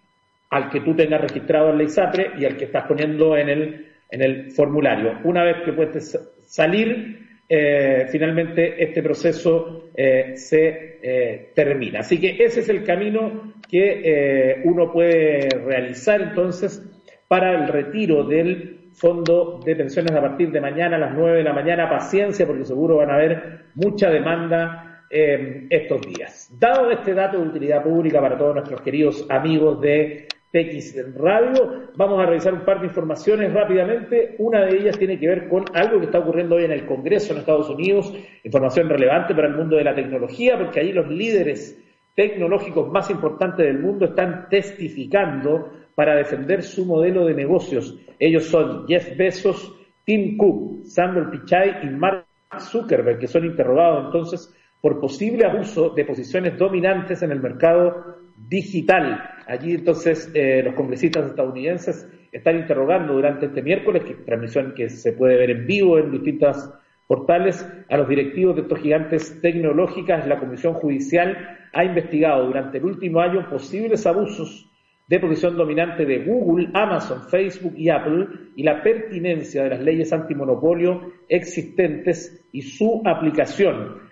al 0.50 0.68
que 0.70 0.80
tú 0.80 0.94
tengas 0.94 1.20
registrado 1.20 1.70
en 1.70 1.78
la 1.78 1.84
ISAPRE 1.84 2.32
y 2.38 2.44
al 2.44 2.56
que 2.56 2.64
estás 2.64 2.86
poniendo 2.86 3.36
en 3.36 3.48
el, 3.48 3.86
en 4.10 4.22
el 4.22 4.50
formulario. 4.50 5.18
Una 5.24 5.44
vez 5.44 5.58
que 5.64 5.72
puedes 5.72 6.18
salir, 6.46 7.28
eh, 7.48 8.06
finalmente 8.10 8.82
este 8.82 9.02
proceso 9.02 9.90
eh, 9.94 10.32
se 10.36 10.98
eh, 11.02 11.52
termina. 11.54 12.00
Así 12.00 12.18
que 12.20 12.42
ese 12.42 12.60
es 12.60 12.68
el 12.68 12.82
camino 12.82 13.54
que 13.68 14.62
uno 14.64 14.90
puede 14.90 15.48
realizar 15.64 16.20
entonces 16.22 16.82
para 17.28 17.52
el 17.52 17.68
retiro 17.68 18.24
del 18.24 18.88
fondo 18.94 19.60
de 19.64 19.76
pensiones 19.76 20.12
a 20.12 20.20
partir 20.20 20.50
de 20.50 20.60
mañana 20.60 20.96
a 20.96 20.98
las 20.98 21.14
9 21.14 21.38
de 21.38 21.44
la 21.44 21.52
mañana. 21.52 21.88
Paciencia, 21.88 22.46
porque 22.46 22.64
seguro 22.64 22.96
van 22.96 23.10
a 23.10 23.14
haber 23.14 23.60
mucha 23.74 24.10
demanda 24.10 24.87
estos 25.10 26.00
días. 26.02 26.50
Dado 26.58 26.90
este 26.90 27.14
dato 27.14 27.40
de 27.40 27.48
utilidad 27.48 27.82
pública 27.82 28.20
para 28.20 28.36
todos 28.36 28.54
nuestros 28.54 28.80
queridos 28.82 29.26
amigos 29.30 29.80
de 29.80 30.28
TX 30.50 31.14
Radio, 31.16 31.90
vamos 31.94 32.20
a 32.20 32.26
revisar 32.26 32.54
un 32.54 32.64
par 32.64 32.80
de 32.80 32.86
informaciones 32.86 33.52
rápidamente. 33.52 34.34
Una 34.38 34.64
de 34.64 34.78
ellas 34.78 34.98
tiene 34.98 35.18
que 35.18 35.28
ver 35.28 35.48
con 35.48 35.64
algo 35.74 35.98
que 35.98 36.06
está 36.06 36.20
ocurriendo 36.20 36.56
hoy 36.56 36.64
en 36.64 36.72
el 36.72 36.86
Congreso 36.86 37.32
en 37.32 37.40
Estados 37.40 37.68
Unidos, 37.68 38.14
información 38.44 38.88
relevante 38.88 39.34
para 39.34 39.48
el 39.48 39.56
mundo 39.56 39.76
de 39.76 39.84
la 39.84 39.94
tecnología, 39.94 40.56
porque 40.58 40.80
allí 40.80 40.92
los 40.92 41.08
líderes 41.08 41.78
tecnológicos 42.14 42.90
más 42.90 43.10
importantes 43.10 43.66
del 43.66 43.78
mundo 43.78 44.06
están 44.06 44.48
testificando 44.48 45.72
para 45.94 46.16
defender 46.16 46.62
su 46.62 46.84
modelo 46.84 47.26
de 47.26 47.34
negocios. 47.34 47.98
Ellos 48.18 48.44
son 48.46 48.86
Jeff 48.88 49.16
Bezos, 49.16 49.74
Tim 50.04 50.36
Cook, 50.36 50.86
Samuel 50.86 51.30
Pichai 51.30 51.86
y 51.86 51.90
Mark 51.90 52.24
Zuckerberg, 52.58 53.18
que 53.18 53.26
son 53.26 53.44
interrogados 53.44 54.06
entonces 54.06 54.54
por 54.80 55.00
posible 55.00 55.44
abuso 55.44 55.90
de 55.90 56.04
posiciones 56.04 56.56
dominantes 56.56 57.22
en 57.22 57.32
el 57.32 57.40
mercado 57.40 58.16
digital. 58.36 59.22
Allí 59.46 59.74
entonces 59.74 60.30
eh, 60.34 60.62
los 60.62 60.74
congresistas 60.74 61.26
estadounidenses 61.30 62.08
están 62.30 62.56
interrogando 62.56 63.14
durante 63.14 63.46
este 63.46 63.62
miércoles, 63.62 64.04
que 64.04 64.14
transmisión 64.14 64.74
que 64.74 64.88
se 64.88 65.12
puede 65.12 65.36
ver 65.36 65.50
en 65.50 65.66
vivo 65.66 65.98
en 65.98 66.12
distintas 66.12 66.72
portales, 67.06 67.66
a 67.88 67.96
los 67.96 68.08
directivos 68.08 68.54
de 68.54 68.62
estos 68.62 68.78
gigantes 68.80 69.40
tecnológicas. 69.40 70.26
La 70.26 70.38
Comisión 70.38 70.74
Judicial 70.74 71.58
ha 71.72 71.84
investigado 71.84 72.46
durante 72.46 72.78
el 72.78 72.84
último 72.84 73.20
año 73.20 73.48
posibles 73.48 74.06
abusos 74.06 74.70
de 75.08 75.18
posición 75.18 75.56
dominante 75.56 76.04
de 76.04 76.18
Google, 76.18 76.68
Amazon, 76.74 77.22
Facebook 77.30 77.72
y 77.76 77.88
Apple 77.88 78.26
y 78.56 78.62
la 78.62 78.82
pertinencia 78.82 79.64
de 79.64 79.70
las 79.70 79.80
leyes 79.80 80.12
antimonopolio 80.12 81.12
existentes 81.30 82.46
y 82.52 82.60
su 82.60 83.00
aplicación. 83.06 84.07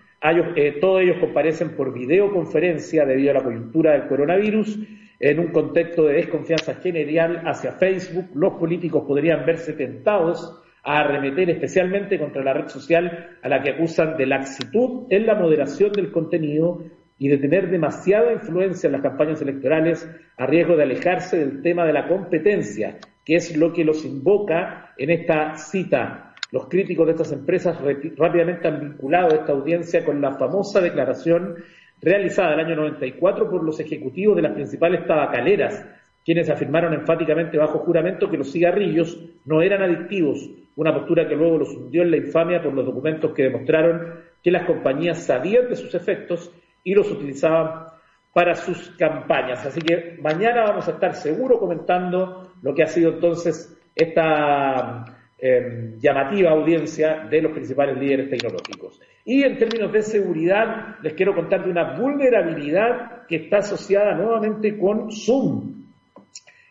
Eh, 0.56 0.78
todos 0.80 1.02
ellos 1.02 1.18
comparecen 1.20 1.76
por 1.76 1.92
videoconferencia 1.92 3.04
debido 3.04 3.30
a 3.30 3.34
la 3.34 3.44
coyuntura 3.44 3.92
del 3.92 4.08
coronavirus. 4.08 4.78
En 5.20 5.38
un 5.38 5.48
contexto 5.48 6.04
de 6.04 6.14
desconfianza 6.14 6.74
general 6.74 7.42
hacia 7.46 7.72
Facebook, 7.72 8.26
los 8.34 8.54
políticos 8.54 9.04
podrían 9.06 9.46
verse 9.46 9.72
tentados 9.72 10.62
a 10.82 11.00
arremeter 11.00 11.48
especialmente 11.50 12.18
contra 12.18 12.42
la 12.42 12.52
red 12.54 12.68
social 12.68 13.38
a 13.42 13.48
la 13.48 13.62
que 13.62 13.70
acusan 13.70 14.16
de 14.16 14.26
laxitud 14.26 15.06
en 15.10 15.26
la 15.26 15.34
moderación 15.36 15.92
del 15.92 16.10
contenido 16.10 16.82
y 17.18 17.28
de 17.28 17.38
tener 17.38 17.70
demasiada 17.70 18.32
influencia 18.32 18.88
en 18.88 18.92
las 18.92 19.02
campañas 19.02 19.40
electorales 19.40 20.08
a 20.36 20.46
riesgo 20.46 20.76
de 20.76 20.82
alejarse 20.82 21.38
del 21.38 21.62
tema 21.62 21.86
de 21.86 21.92
la 21.92 22.08
competencia, 22.08 22.98
que 23.24 23.36
es 23.36 23.56
lo 23.56 23.72
que 23.72 23.84
los 23.84 24.04
invoca 24.04 24.92
en 24.98 25.10
esta 25.10 25.56
cita. 25.56 26.25
Los 26.56 26.68
críticos 26.68 27.04
de 27.04 27.12
estas 27.12 27.32
empresas 27.32 27.76
rápidamente 28.16 28.66
han 28.66 28.80
vinculado 28.80 29.34
esta 29.34 29.52
audiencia 29.52 30.02
con 30.02 30.22
la 30.22 30.38
famosa 30.38 30.80
declaración 30.80 31.56
realizada 32.00 32.54
el 32.54 32.60
año 32.60 32.76
94 32.76 33.50
por 33.50 33.62
los 33.62 33.78
ejecutivos 33.78 34.36
de 34.36 34.40
las 34.40 34.54
principales 34.54 35.04
tabacaleras, 35.04 35.84
quienes 36.24 36.48
afirmaron 36.48 36.94
enfáticamente 36.94 37.58
bajo 37.58 37.80
juramento 37.80 38.30
que 38.30 38.38
los 38.38 38.50
cigarrillos 38.50 39.22
no 39.44 39.60
eran 39.60 39.82
adictivos, 39.82 40.48
una 40.76 40.94
postura 40.94 41.28
que 41.28 41.36
luego 41.36 41.58
los 41.58 41.76
hundió 41.76 42.04
en 42.04 42.12
la 42.12 42.16
infamia 42.16 42.62
por 42.62 42.72
los 42.72 42.86
documentos 42.86 43.34
que 43.34 43.42
demostraron 43.42 44.14
que 44.42 44.50
las 44.50 44.64
compañías 44.64 45.22
sabían 45.24 45.68
de 45.68 45.76
sus 45.76 45.94
efectos 45.94 46.50
y 46.82 46.94
los 46.94 47.10
utilizaban 47.10 47.88
para 48.32 48.54
sus 48.54 48.92
campañas. 48.92 49.66
Así 49.66 49.82
que 49.82 50.16
mañana 50.22 50.62
vamos 50.62 50.88
a 50.88 50.92
estar 50.92 51.12
seguro 51.12 51.58
comentando 51.58 52.50
lo 52.62 52.74
que 52.74 52.82
ha 52.82 52.86
sido 52.86 53.10
entonces 53.10 53.78
esta 53.94 55.04
em, 55.46 55.98
llamativa 55.98 56.50
audiencia 56.50 57.26
de 57.30 57.42
los 57.42 57.52
principales 57.52 57.96
líderes 57.98 58.30
tecnológicos. 58.30 59.00
Y 59.24 59.42
en 59.42 59.58
términos 59.58 59.92
de 59.92 60.02
seguridad, 60.02 60.96
les 61.02 61.14
quiero 61.14 61.34
contar 61.34 61.64
de 61.64 61.70
una 61.70 61.96
vulnerabilidad 61.96 63.26
que 63.26 63.36
está 63.36 63.58
asociada 63.58 64.14
nuevamente 64.14 64.78
con 64.78 65.10
Zoom, 65.10 65.84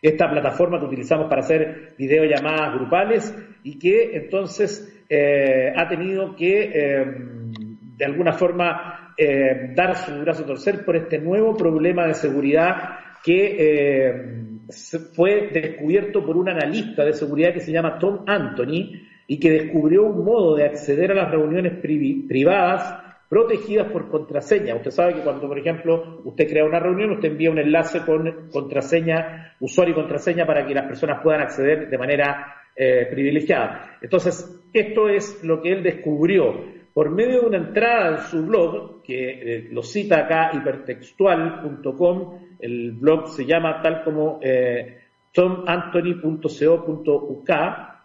esta 0.01 0.29
plataforma 0.29 0.79
que 0.79 0.85
utilizamos 0.85 1.27
para 1.27 1.41
hacer 1.41 1.93
videollamadas 1.97 2.75
grupales 2.75 3.35
y 3.63 3.79
que 3.79 4.15
entonces 4.15 5.03
eh, 5.09 5.73
ha 5.75 5.87
tenido 5.87 6.35
que, 6.35 6.71
em, 6.73 7.51
de 7.97 8.05
alguna 8.05 8.33
forma, 8.33 9.13
eh, 9.17 9.71
dar 9.73 9.95
su 9.95 10.19
brazo 10.21 10.43
a 10.43 10.47
torcer 10.47 10.83
por 10.83 10.95
este 10.95 11.17
nuevo 11.19 11.55
problema 11.55 12.05
de 12.07 12.13
seguridad 12.13 12.99
que 13.23 14.54
fue 15.13 15.49
descubierto 15.51 16.25
por 16.25 16.37
un 16.37 16.49
analista 16.49 17.03
de 17.03 17.13
seguridad 17.13 17.53
que 17.53 17.61
se 17.61 17.71
llama 17.71 17.99
Tom 17.99 18.23
Anthony 18.25 19.01
y 19.27 19.39
que 19.39 19.51
descubrió 19.51 20.03
un 20.03 20.23
modo 20.23 20.55
de 20.55 20.65
acceder 20.65 21.11
a 21.11 21.15
las 21.15 21.31
reuniones 21.31 21.73
privadas 21.81 23.03
protegidas 23.29 23.91
por 23.91 24.09
contraseña. 24.09 24.75
Usted 24.75 24.91
sabe 24.91 25.15
que 25.15 25.21
cuando, 25.21 25.47
por 25.47 25.57
ejemplo, 25.57 26.21
usted 26.23 26.47
crea 26.47 26.65
una 26.65 26.79
reunión, 26.79 27.11
usted 27.11 27.31
envía 27.31 27.51
un 27.51 27.59
enlace 27.59 28.01
con 28.05 28.49
contraseña, 28.51 29.55
usuario 29.59 29.93
y 29.93 29.95
contraseña 29.95 30.45
para 30.45 30.65
que 30.65 30.73
las 30.73 30.85
personas 30.85 31.21
puedan 31.23 31.41
acceder 31.41 31.89
de 31.89 31.97
manera 31.97 32.55
eh, 32.75 33.07
privilegiada. 33.09 33.97
Entonces, 34.01 34.61
esto 34.73 35.09
es 35.09 35.43
lo 35.43 35.61
que 35.61 35.71
él 35.71 35.83
descubrió 35.83 36.75
por 36.93 37.09
medio 37.09 37.41
de 37.41 37.47
una 37.47 37.57
entrada 37.57 38.11
en 38.11 38.23
su 38.23 38.45
blog, 38.45 39.01
que 39.03 39.29
eh, 39.29 39.67
lo 39.71 39.81
cita 39.81 40.19
acá 40.19 40.51
hipertextual.com, 40.53 42.39
el 42.59 42.91
blog 42.93 43.29
se 43.29 43.45
llama 43.45 43.81
tal 43.81 44.03
como 44.03 44.39
eh, 44.41 44.99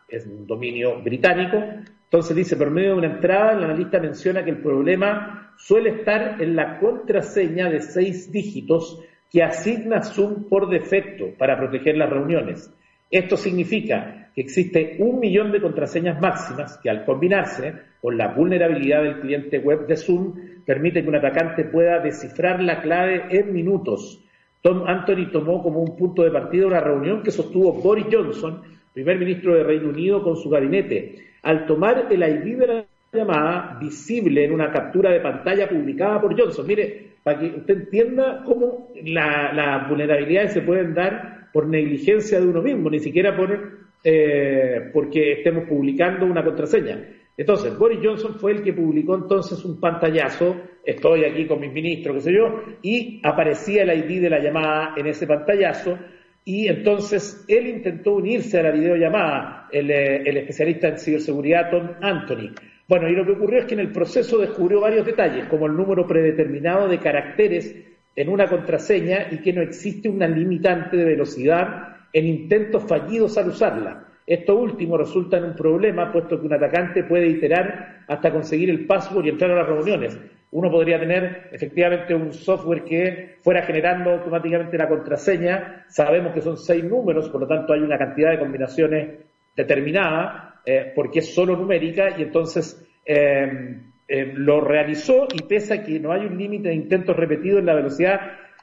es 0.09 0.27
un 0.27 0.47
dominio 0.47 1.01
británico, 1.03 1.63
entonces 2.05 2.35
dice, 2.35 2.57
por 2.57 2.71
medio 2.71 2.91
de 2.91 2.99
una 2.99 3.15
entrada, 3.15 3.53
el 3.53 3.63
analista 3.63 4.01
menciona 4.01 4.45
que 4.45 4.51
el 4.51 4.61
problema 4.61 5.53
suele 5.57 5.91
estar 5.91 6.43
en 6.43 6.57
la 6.57 6.81
contraseña 6.81 7.71
de 7.71 7.81
seis 7.81 8.33
dígitos 8.33 9.01
que 9.31 9.45
asigna 9.45 10.03
Zoom 10.03 10.49
por 10.49 10.69
defecto 10.69 11.27
para 11.39 11.57
proteger 11.57 11.97
las 11.97 12.11
reuniones. 12.11 12.75
Esto 13.11 13.37
significa 13.37 14.31
que 14.35 14.41
existe 14.41 14.97
un 14.99 15.21
millón 15.21 15.53
de 15.53 15.61
contraseñas 15.61 16.21
máximas 16.21 16.79
que 16.83 16.91
al 16.91 17.05
combinarse 17.05 17.75
con 18.01 18.17
la 18.17 18.35
vulnerabilidad 18.35 19.05
del 19.05 19.21
cliente 19.21 19.59
web 19.59 19.87
de 19.87 19.97
Zoom 19.97 20.35
permite 20.67 21.03
que 21.03 21.09
un 21.09 21.17
atacante 21.17 21.65
pueda 21.65 22.01
descifrar 22.01 22.61
la 22.61 22.81
clave 22.81 23.27
en 23.31 23.53
minutos. 23.53 24.25
Tom 24.63 24.85
Anthony 24.87 25.31
tomó 25.33 25.63
como 25.63 25.81
un 25.81 25.97
punto 25.97 26.23
de 26.23 26.31
partida 26.31 26.67
una 26.67 26.81
reunión 26.81 27.23
que 27.23 27.31
sostuvo 27.31 27.73
Boris 27.73 28.07
Johnson, 28.11 28.63
primer 28.93 29.19
ministro 29.19 29.55
de 29.55 29.65
Reino 29.65 29.89
Unido, 29.89 30.23
con 30.23 30.37
su 30.37 30.51
gabinete. 30.51 31.17
Al 31.43 31.67
tomar 31.67 32.07
el 32.11 32.23
ID 32.23 32.59
de 32.59 32.67
la 32.67 32.85
llamada 33.13 33.79
visible 33.81 34.45
en 34.45 34.53
una 34.53 34.71
captura 34.71 35.11
de 35.11 35.21
pantalla 35.21 35.69
publicada 35.69 36.21
por 36.21 36.39
Johnson, 36.39 36.67
mire, 36.67 37.11
para 37.23 37.39
que 37.39 37.47
usted 37.47 37.75
entienda 37.75 38.43
cómo 38.45 38.93
las 39.05 39.89
vulnerabilidades 39.89 40.53
se 40.53 40.63
pueden 40.63 40.95
dar 40.95 41.49
por 41.53 41.67
negligencia 41.67 42.41
de 42.41 42.47
uno 42.47 42.63
mismo, 42.63 42.91
ni 42.91 43.01
siquiera 43.01 43.37
por 43.37 43.81
eh, 44.03 44.91
porque 44.93 45.33
estemos 45.33 45.65
publicando 45.65 46.27
una 46.27 46.45
contraseña. 46.45 46.99
Entonces, 47.41 47.75
Boris 47.79 48.01
Johnson 48.03 48.35
fue 48.39 48.53
el 48.53 48.63
que 48.63 48.75
publicó 48.75 49.15
entonces 49.15 49.65
un 49.65 49.81
pantallazo, 49.81 50.61
estoy 50.85 51.25
aquí 51.25 51.47
con 51.47 51.59
mis 51.59 51.73
ministros, 51.73 52.17
qué 52.17 52.21
sé 52.21 52.35
yo, 52.35 52.63
y 52.83 53.19
aparecía 53.25 53.83
el 53.83 53.99
ID 53.99 54.21
de 54.21 54.29
la 54.29 54.41
llamada 54.41 54.93
en 54.95 55.07
ese 55.07 55.27
pantallazo, 55.27 55.99
y 56.45 56.69
entonces 56.69 57.43
él 57.49 57.69
intentó 57.69 58.17
unirse 58.17 58.59
a 58.59 58.65
la 58.65 58.73
videollamada, 58.73 59.69
el, 59.73 59.91
eh, 59.91 60.23
el 60.27 60.37
especialista 60.37 60.89
en 60.89 60.99
ciberseguridad 60.99 61.71
Tom 61.71 61.89
Anthony. 62.03 62.53
Bueno, 62.87 63.09
y 63.09 63.17
lo 63.17 63.25
que 63.25 63.33
ocurrió 63.33 63.61
es 63.61 63.65
que 63.65 63.73
en 63.73 63.81
el 63.81 63.93
proceso 63.93 64.37
descubrió 64.37 64.83
varios 64.83 65.07
detalles, 65.07 65.47
como 65.47 65.65
el 65.65 65.75
número 65.75 66.07
predeterminado 66.07 66.89
de 66.89 66.99
caracteres 66.99 67.75
en 68.17 68.29
una 68.29 68.49
contraseña 68.49 69.29
y 69.31 69.39
que 69.39 69.55
no 69.55 69.63
existe 69.63 70.11
una 70.11 70.29
limitante 70.29 70.95
de 70.95 71.07
velocidad 71.07 71.97
en 72.13 72.27
intentos 72.27 72.85
fallidos 72.87 73.39
al 73.39 73.49
usarla. 73.49 74.10
Esto 74.31 74.55
último 74.55 74.97
resulta 74.97 75.39
en 75.39 75.45
un 75.45 75.57
problema, 75.57 76.13
puesto 76.13 76.39
que 76.39 76.47
un 76.47 76.53
atacante 76.53 77.03
puede 77.03 77.27
iterar 77.27 78.05
hasta 78.07 78.31
conseguir 78.31 78.71
el 78.71 78.87
password 78.87 79.27
y 79.27 79.31
entrar 79.31 79.51
a 79.51 79.57
las 79.57 79.67
reuniones. 79.67 80.17
Uno 80.53 80.71
podría 80.71 81.01
tener 81.01 81.49
efectivamente 81.51 82.15
un 82.15 82.33
software 82.33 82.85
que 82.85 83.39
fuera 83.43 83.63
generando 83.63 84.13
automáticamente 84.13 84.79
la 84.79 84.87
contraseña. 84.87 85.85
Sabemos 85.89 86.33
que 86.33 86.43
son 86.43 86.57
seis 86.57 86.85
números, 86.85 87.29
por 87.29 87.41
lo 87.41 87.49
tanto 87.49 87.73
hay 87.73 87.81
una 87.81 87.99
cantidad 87.99 88.31
de 88.31 88.39
combinaciones 88.39 89.19
determinada, 89.57 90.61
eh, 90.65 90.93
porque 90.95 91.19
es 91.19 91.35
solo 91.35 91.57
numérica, 91.57 92.17
y 92.17 92.23
entonces 92.23 92.89
eh, 93.05 93.79
eh, 94.07 94.33
lo 94.37 94.61
realizó 94.61 95.27
y 95.35 95.43
pese 95.43 95.75
a 95.75 95.83
que 95.83 95.99
no 95.99 96.13
hay 96.13 96.27
un 96.27 96.39
límite 96.39 96.69
de 96.69 96.77
intentos 96.77 97.17
repetidos 97.17 97.59
en 97.59 97.67
la 97.67 97.75
velocidad, 97.75 98.21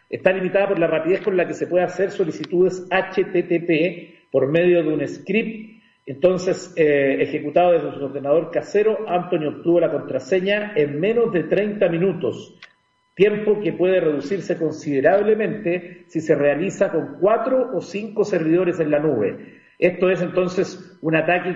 está 0.10 0.32
limitada 0.32 0.70
por 0.70 0.80
la 0.80 0.88
rapidez 0.88 1.20
con 1.20 1.36
la 1.36 1.46
que 1.46 1.54
se 1.54 1.68
puede 1.68 1.84
hacer 1.84 2.12
solicitudes 2.12 2.88
HTTP 2.90 4.16
por 4.38 4.50
medio 4.50 4.84
de 4.84 4.89
un 4.89 5.08
script. 5.08 5.82
Entonces, 6.06 6.72
eh, 6.77 7.17
ejecutado 7.22 7.72
desde 7.72 7.98
su 7.98 8.06
ordenador 8.06 8.51
casero, 8.51 9.10
Antonio 9.10 9.50
obtuvo 9.50 9.79
la 9.79 9.91
contraseña 9.91 10.74
en 10.75 11.00
menos 11.00 11.34
de 11.34 11.46
30 11.46 11.89
minutos, 11.89 12.56
tiempo 13.15 13.60
que 13.60 13.74
puede 13.74 14.00
reducirse 14.00 14.56
considerablemente 14.56 16.03
si 16.06 16.22
se 16.22 16.36
realiza 16.36 16.91
con 16.91 17.17
cuatro 17.20 17.72
o 17.74 17.82
cinco 17.82 18.24
servidores 18.24 18.79
en 18.79 18.91
la 18.91 19.00
nube. 19.00 19.56
Esto 19.79 20.12
es 20.12 20.22
entonces 20.22 21.00
un 21.01 21.15
ataque, 21.15 21.56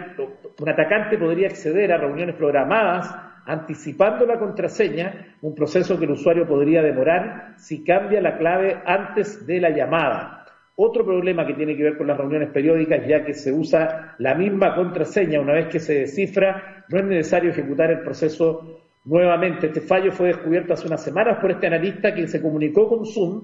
un 0.59 0.69
atacante 0.69 1.19
podría 1.19 1.49
acceder 1.49 1.91
a 1.91 1.97
reuniones 1.97 2.33
programadas 2.33 3.13
anticipando 3.45 4.25
la 4.25 4.39
contraseña, 4.39 5.35
un 5.41 5.53
proceso 5.53 5.99
que 5.99 6.05
el 6.05 6.11
usuario 6.13 6.47
podría 6.47 6.81
demorar 6.81 7.53
si 7.57 7.83
cambia 7.83 8.21
la 8.21 8.39
clave 8.39 8.81
antes 8.87 9.45
de 9.45 9.61
la 9.61 9.69
llamada. 9.69 10.40
Otro 10.83 11.05
problema 11.05 11.45
que 11.45 11.53
tiene 11.53 11.77
que 11.77 11.83
ver 11.83 11.95
con 11.95 12.07
las 12.07 12.17
reuniones 12.17 12.49
periódicas, 12.49 13.05
ya 13.05 13.23
que 13.23 13.35
se 13.35 13.51
usa 13.51 14.15
la 14.17 14.33
misma 14.33 14.73
contraseña 14.73 15.39
una 15.39 15.53
vez 15.53 15.67
que 15.67 15.79
se 15.79 15.93
descifra, 15.93 16.85
no 16.89 16.97
es 16.97 17.05
necesario 17.05 17.51
ejecutar 17.51 17.91
el 17.91 17.99
proceso 17.99 18.81
nuevamente. 19.05 19.67
Este 19.67 19.81
fallo 19.81 20.11
fue 20.11 20.29
descubierto 20.29 20.73
hace 20.73 20.87
unas 20.87 21.03
semanas 21.03 21.37
por 21.39 21.51
este 21.51 21.67
analista 21.67 22.15
que 22.15 22.27
se 22.27 22.41
comunicó 22.41 22.89
con 22.89 23.05
Zoom 23.05 23.43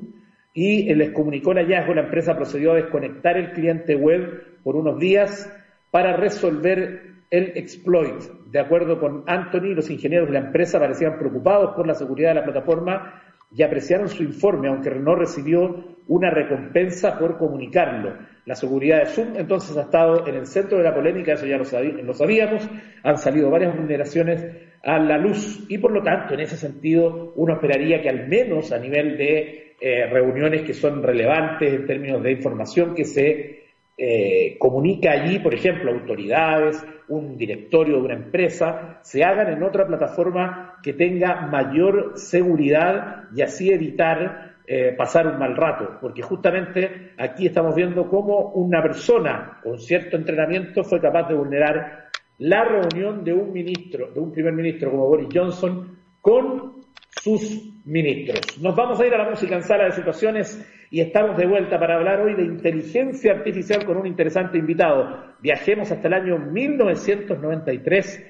y 0.52 0.92
les 0.96 1.12
comunicó 1.12 1.52
el 1.52 1.60
hallazgo. 1.60 1.94
La 1.94 2.06
empresa 2.06 2.36
procedió 2.36 2.72
a 2.72 2.78
desconectar 2.78 3.38
el 3.38 3.52
cliente 3.52 3.96
web 3.96 4.58
por 4.64 4.76
unos 4.76 4.98
días 4.98 5.48
para 5.92 6.18
resolver 6.18 7.04
el 7.30 7.52
exploit. 7.56 8.20
De 8.50 8.60
acuerdo 8.60 9.00
con 9.00 9.26
Anthony, 9.28 9.76
los 9.76 9.92
ingenieros 9.92 10.28
de 10.30 10.40
la 10.40 10.48
empresa 10.48 10.80
parecían 10.80 11.20
preocupados 11.20 11.76
por 11.76 11.86
la 11.86 11.94
seguridad 11.94 12.30
de 12.30 12.40
la 12.40 12.46
plataforma 12.46 13.22
y 13.52 13.64
apreciaron 13.64 14.10
su 14.10 14.24
informe, 14.24 14.68
aunque 14.68 14.92
no 14.92 15.16
recibió 15.16 15.98
una 16.08 16.30
recompensa 16.30 17.18
por 17.18 17.38
comunicarlo. 17.38 18.18
La 18.46 18.56
seguridad 18.56 19.00
de 19.00 19.06
Zoom 19.08 19.36
entonces 19.36 19.76
ha 19.78 19.82
estado 19.82 20.28
en 20.28 20.36
el 20.36 20.48
centro 20.48 20.78
de 20.78 20.84
la 20.84 20.94
polémica, 20.94 21.34
eso 21.34 21.46
ya 21.46 21.58
lo, 21.58 21.66
sabíamos, 22.14 22.70
han 23.04 23.18
salido 23.18 23.50
varias 23.50 23.76
vulneraciones 23.76 24.46
a 24.84 25.00
la 25.00 25.18
luz 25.18 25.66
y 25.68 25.78
por 25.78 25.92
lo 25.92 26.02
tanto 26.02 26.34
en 26.34 26.42
ese 26.42 26.56
sentido 26.56 27.34
uno 27.36 27.56
esperaría 27.56 28.02
que 28.02 28.10
al 28.10 28.28
menos 28.28 28.72
a 28.72 28.80
nivel 28.80 29.18
de 29.18 29.76
eh, 29.82 30.08
reuniones 30.08 30.62
que 30.62 30.74
son 30.74 31.04
relevantes 31.04 31.74
en 31.74 31.86
términos 31.86 32.24
de 32.24 32.32
información 32.32 32.96
que 32.96 33.04
se 33.04 33.67
eh, 33.98 34.58
comunica 34.60 35.12
allí, 35.12 35.40
por 35.40 35.56
ejemplo, 35.56 35.92
autoridades, 35.92 36.86
un 37.08 37.36
directorio 37.36 37.96
de 37.96 38.04
una 38.04 38.14
empresa, 38.14 39.00
se 39.02 39.24
hagan 39.24 39.52
en 39.52 39.64
otra 39.64 39.88
plataforma 39.88 40.76
que 40.84 40.94
tenga 40.94 41.48
mayor 41.48 42.12
seguridad 42.16 43.24
y 43.36 43.42
así 43.42 43.72
evitar 43.72 44.56
eh, 44.68 44.94
pasar 44.98 45.26
un 45.26 45.40
mal 45.40 45.56
rato, 45.56 45.98
porque 46.00 46.22
justamente 46.22 47.14
aquí 47.18 47.48
estamos 47.48 47.74
viendo 47.74 48.08
cómo 48.08 48.52
una 48.52 48.84
persona 48.84 49.60
con 49.64 49.80
cierto 49.80 50.18
entrenamiento 50.18 50.84
fue 50.84 51.02
capaz 51.02 51.30
de 51.30 51.36
vulnerar 51.36 52.10
la 52.40 52.66
reunión 52.66 53.24
de 53.24 53.34
un 53.34 53.52
ministro, 53.52 54.12
de 54.12 54.20
un 54.20 54.32
primer 54.32 54.54
ministro 54.54 54.92
como 54.92 55.08
Boris 55.08 55.30
Johnson, 55.34 55.98
con 56.22 56.84
sus 57.10 57.84
ministros. 57.86 58.62
Nos 58.62 58.76
vamos 58.76 59.00
a 59.00 59.08
ir 59.08 59.14
a 59.14 59.18
la 59.18 59.30
música 59.30 59.56
en 59.56 59.64
sala 59.64 59.86
de 59.86 59.94
situaciones 59.94 60.64
y 60.90 61.02
estamos 61.02 61.38
de 61.38 61.46
vuelta 61.46 61.80
para 61.80 61.96
hablar 61.96 62.22
hoy 62.22 62.34
de 62.34 62.44
inteligencia 62.44 63.34
artificial 63.34 63.84
con 63.86 63.98
un 63.98 64.08
interesante 64.08 64.58
invitado. 64.58 65.24
Viajemos 65.40 65.92
hasta 65.92 66.08
el 66.08 66.14
año 66.14 66.38
1993. 66.38 68.26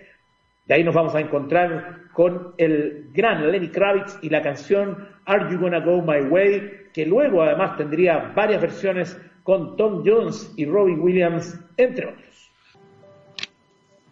De 0.66 0.74
ahí 0.74 0.84
nos 0.84 0.96
vamos 0.96 1.14
a 1.16 1.20
encontrar 1.20 2.08
con 2.14 2.54
el 2.58 3.10
gran 3.14 3.52
Lenny 3.52 3.70
Kravitz 3.70 4.18
y 4.22 4.30
la 4.30 4.42
canción 4.42 5.08
Are 5.26 5.52
You 5.52 5.60
Gonna 5.60 5.80
Go 5.80 6.02
My 6.02 6.22
Way, 6.22 6.88
que 6.94 7.06
luego 7.06 7.44
además 7.44 7.78
tendría 7.78 8.32
varias 8.36 8.62
versiones 8.62 9.22
con 9.44 9.78
Tom 9.78 10.04
Jones 10.06 10.54
y 10.58 10.66
Robbie 10.66 10.96
Williams, 10.96 11.60
entre 11.78 12.08
otros. 12.08 12.52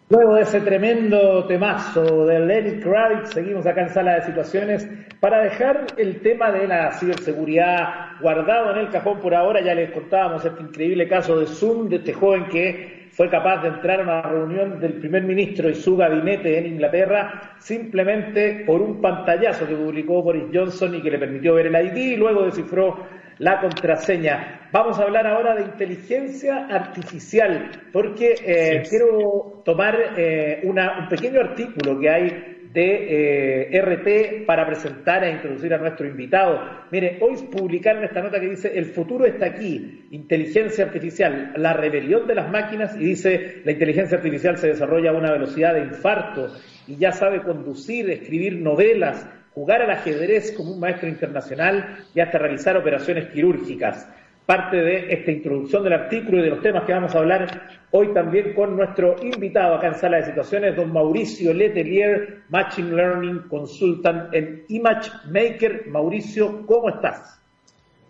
Luego 0.08 0.36
de 0.36 0.42
ese 0.42 0.60
tremendo 0.60 1.44
temazo 1.46 2.26
de 2.26 2.38
Lenny 2.38 2.80
Kravitz, 2.80 3.30
seguimos 3.34 3.66
acá 3.66 3.82
en 3.82 3.88
Sala 3.88 4.14
de 4.14 4.22
Situaciones 4.22 4.88
para 5.18 5.42
dejar 5.42 5.86
el 5.96 6.20
tema 6.20 6.52
de 6.52 6.68
la 6.68 6.92
ciberseguridad 6.92 8.05
guardado 8.20 8.72
en 8.72 8.78
el 8.78 8.90
cajón 8.90 9.20
por 9.20 9.34
ahora. 9.34 9.60
Ya 9.60 9.74
les 9.74 9.90
contábamos 9.90 10.44
este 10.44 10.62
increíble 10.62 11.08
caso 11.08 11.38
de 11.38 11.46
Zoom, 11.46 11.88
de 11.88 11.96
este 11.96 12.12
joven 12.12 12.46
que 12.46 13.08
fue 13.12 13.30
capaz 13.30 13.62
de 13.62 13.68
entrar 13.68 14.00
a 14.00 14.02
una 14.02 14.22
reunión 14.22 14.78
del 14.78 14.94
primer 14.94 15.22
ministro 15.22 15.70
y 15.70 15.74
su 15.74 15.96
gabinete 15.96 16.58
en 16.58 16.66
Inglaterra 16.66 17.56
simplemente 17.58 18.64
por 18.66 18.82
un 18.82 19.00
pantallazo 19.00 19.66
que 19.66 19.74
publicó 19.74 20.22
Boris 20.22 20.44
Johnson 20.52 20.94
y 20.94 21.00
que 21.00 21.10
le 21.10 21.18
permitió 21.18 21.54
ver 21.54 21.66
el 21.68 21.86
ID 21.86 21.96
y 21.96 22.16
luego 22.16 22.44
descifró 22.44 23.06
la 23.38 23.60
contraseña. 23.60 24.68
Vamos 24.72 24.98
a 24.98 25.04
hablar 25.04 25.26
ahora 25.26 25.54
de 25.54 25.62
inteligencia 25.62 26.66
artificial, 26.66 27.70
porque 27.92 28.34
eh, 28.44 28.82
quiero 28.88 29.62
tomar 29.64 29.96
eh, 30.16 30.60
un 30.64 30.78
pequeño 31.08 31.40
artículo 31.40 31.98
que 31.98 32.10
hay 32.10 32.55
de 32.76 33.70
eh, 33.70 33.80
RT 33.80 34.44
para 34.44 34.66
presentar 34.66 35.24
e 35.24 35.30
introducir 35.30 35.72
a 35.72 35.78
nuestro 35.78 36.06
invitado. 36.06 36.60
Mire, 36.90 37.16
hoy 37.22 37.34
publicaron 37.50 38.04
esta 38.04 38.20
nota 38.20 38.38
que 38.38 38.50
dice, 38.50 38.78
el 38.78 38.84
futuro 38.84 39.24
está 39.24 39.46
aquí, 39.46 40.06
inteligencia 40.10 40.84
artificial, 40.84 41.54
la 41.56 41.72
rebelión 41.72 42.26
de 42.26 42.34
las 42.34 42.50
máquinas, 42.50 42.94
y 42.94 43.06
dice, 43.06 43.62
la 43.64 43.72
inteligencia 43.72 44.18
artificial 44.18 44.58
se 44.58 44.68
desarrolla 44.68 45.08
a 45.08 45.14
una 45.14 45.32
velocidad 45.32 45.72
de 45.72 45.84
infarto 45.84 46.52
y 46.86 46.96
ya 46.96 47.12
sabe 47.12 47.40
conducir, 47.40 48.10
escribir 48.10 48.60
novelas, 48.60 49.26
jugar 49.54 49.80
al 49.80 49.92
ajedrez 49.92 50.52
como 50.52 50.72
un 50.72 50.80
maestro 50.80 51.08
internacional 51.08 52.04
y 52.14 52.20
hasta 52.20 52.36
realizar 52.36 52.76
operaciones 52.76 53.28
quirúrgicas. 53.28 54.06
Parte 54.46 54.76
de 54.76 55.12
esta 55.12 55.32
introducción 55.32 55.82
del 55.82 55.92
artículo 55.92 56.38
y 56.38 56.42
de 56.42 56.50
los 56.50 56.62
temas 56.62 56.84
que 56.84 56.92
vamos 56.92 57.12
a 57.16 57.18
hablar 57.18 57.68
hoy 57.90 58.14
también 58.14 58.54
con 58.54 58.76
nuestro 58.76 59.16
invitado 59.20 59.74
acá 59.74 59.88
en 59.88 59.94
Sala 59.96 60.18
de 60.18 60.26
Situaciones, 60.26 60.76
don 60.76 60.92
Mauricio 60.92 61.52
Letelier, 61.52 62.42
Machine 62.48 62.94
Learning 62.94 63.40
Consultant 63.48 64.32
en 64.32 64.64
Image 64.68 65.10
Maker. 65.28 65.88
Mauricio, 65.88 66.64
¿cómo 66.64 66.90
estás? 66.90 67.40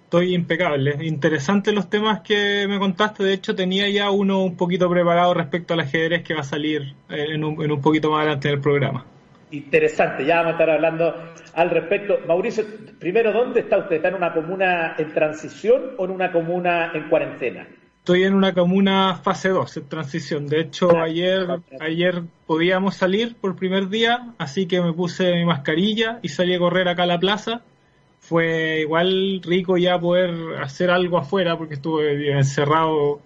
Estoy 0.05 0.35
impecable. 0.35 0.99
Interesantes 1.07 1.73
los 1.73 1.89
temas 1.89 2.21
que 2.21 2.67
me 2.69 2.79
contaste. 2.79 3.25
De 3.25 3.33
hecho, 3.33 3.57
tenía 3.57 3.89
ya 3.89 4.11
uno 4.11 4.45
un 4.45 4.59
poquito 4.59 4.91
preparado 4.91 5.33
respecto 5.33 5.73
al 5.73 5.81
ajedrez 5.81 6.23
que 6.23 6.35
va 6.35 6.41
a 6.41 6.45
salir 6.45 6.95
en 7.09 7.43
un, 7.45 7.63
en 7.65 7.73
un 7.73 7.81
poquito 7.81 8.11
más 8.11 8.21
adelante 8.21 8.49
del 8.49 8.61
programa 8.61 9.07
interesante. 9.51 10.25
Ya 10.25 10.37
vamos 10.37 10.51
a 10.51 10.53
estar 10.53 10.71
hablando 10.71 11.15
al 11.55 11.71
respecto. 11.71 12.19
Mauricio, 12.27 12.65
primero, 12.99 13.33
¿dónde 13.33 13.61
está 13.61 13.79
usted? 13.79 13.97
¿Está 13.97 14.09
en 14.09 14.15
una 14.15 14.33
comuna 14.33 14.95
en 14.99 15.13
transición 15.13 15.93
o 15.97 16.05
en 16.05 16.11
una 16.11 16.33
comuna 16.33 16.93
en 16.95 17.09
cuarentena? 17.09 17.67
Estoy 17.99 18.23
en 18.23 18.35
una 18.35 18.55
comuna 18.55 19.17
fase 19.17 19.49
2, 19.49 19.79
en 19.79 19.89
transición. 19.89 20.47
De 20.47 20.61
hecho, 20.61 20.97
ayer, 20.97 21.45
ayer 21.81 22.23
podíamos 22.47 22.95
salir 22.95 23.35
por 23.35 23.57
primer 23.57 23.89
día, 23.89 24.33
así 24.39 24.67
que 24.67 24.81
me 24.81 24.93
puse 24.93 25.33
mi 25.35 25.45
mascarilla 25.45 26.21
y 26.23 26.29
salí 26.29 26.55
a 26.55 26.59
correr 26.61 26.89
acá 26.89 27.03
a 27.03 27.07
la 27.07 27.19
plaza. 27.19 27.63
Fue 28.21 28.81
igual 28.81 29.41
rico 29.43 29.77
ya 29.77 29.99
poder 29.99 30.57
hacer 30.63 30.91
algo 30.91 31.19
afuera 31.19 31.59
porque 31.59 31.75
estuve 31.75 32.31
encerrado 32.31 33.21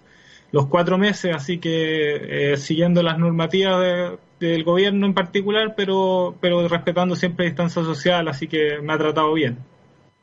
los 0.51 0.65
cuatro 0.65 0.97
meses, 0.97 1.35
así 1.35 1.59
que 1.59 2.53
eh, 2.53 2.57
siguiendo 2.57 3.03
las 3.03 3.19
normativas 3.19 3.81
de, 3.81 4.17
del 4.47 4.63
gobierno 4.63 5.05
en 5.05 5.13
particular, 5.13 5.73
pero, 5.75 6.35
pero 6.41 6.67
respetando 6.67 7.15
siempre 7.15 7.45
distancia 7.45 7.83
social, 7.83 8.27
así 8.27 8.47
que 8.47 8.79
me 8.81 8.93
ha 8.93 8.97
tratado 8.97 9.33
bien. 9.33 9.57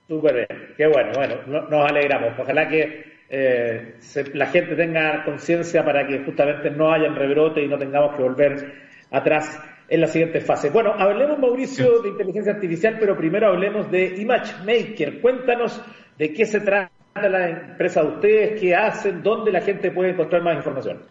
Súper 0.08 0.34
bien, 0.34 0.74
qué 0.76 0.86
bueno, 0.86 1.10
bueno, 1.14 1.66
nos 1.68 1.90
alegramos. 1.90 2.38
Ojalá 2.38 2.68
que 2.68 3.18
eh, 3.28 3.94
la 4.34 4.46
gente 4.46 4.74
tenga 4.74 5.24
conciencia 5.24 5.84
para 5.84 6.06
que 6.06 6.20
justamente 6.24 6.70
no 6.70 6.92
haya 6.92 7.08
rebrote 7.08 7.62
y 7.62 7.68
no 7.68 7.78
tengamos 7.78 8.16
que 8.16 8.22
volver 8.22 8.72
atrás 9.10 9.60
en 9.88 10.00
la 10.00 10.06
siguiente 10.06 10.40
fase. 10.40 10.70
Bueno, 10.70 10.94
hablemos, 10.96 11.38
Mauricio, 11.38 12.02
de 12.02 12.10
inteligencia 12.10 12.52
artificial, 12.52 12.96
pero 12.98 13.16
primero 13.16 13.48
hablemos 13.48 13.90
de 13.90 14.16
Image 14.20 14.54
Maker. 14.64 15.20
Cuéntanos 15.20 15.82
de 16.16 16.32
qué 16.32 16.44
se 16.44 16.60
trata 16.60 16.90
la 17.14 17.48
empresa 17.48 18.02
de 18.02 18.08
ustedes, 18.08 18.60
qué 18.60 18.74
hacen, 18.74 19.22
dónde 19.22 19.52
la 19.52 19.60
gente 19.60 19.90
puede 19.90 20.10
encontrar 20.10 20.42
más 20.42 20.56
información. 20.56 21.02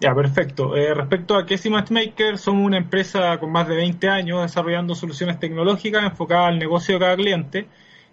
Ya, 0.00 0.14
perfecto. 0.14 0.74
Eh, 0.76 0.94
respecto 0.94 1.36
a 1.36 1.44
Casey 1.44 1.70
Matchmaker, 1.70 2.38
somos 2.38 2.64
una 2.64 2.78
empresa 2.78 3.38
con 3.38 3.52
más 3.52 3.68
de 3.68 3.76
20 3.76 4.08
años 4.08 4.40
desarrollando 4.40 4.94
soluciones 4.94 5.38
tecnológicas 5.38 6.04
enfocadas 6.04 6.48
al 6.48 6.58
negocio 6.58 6.94
de 6.94 7.00
cada 7.00 7.16
cliente. 7.16 7.66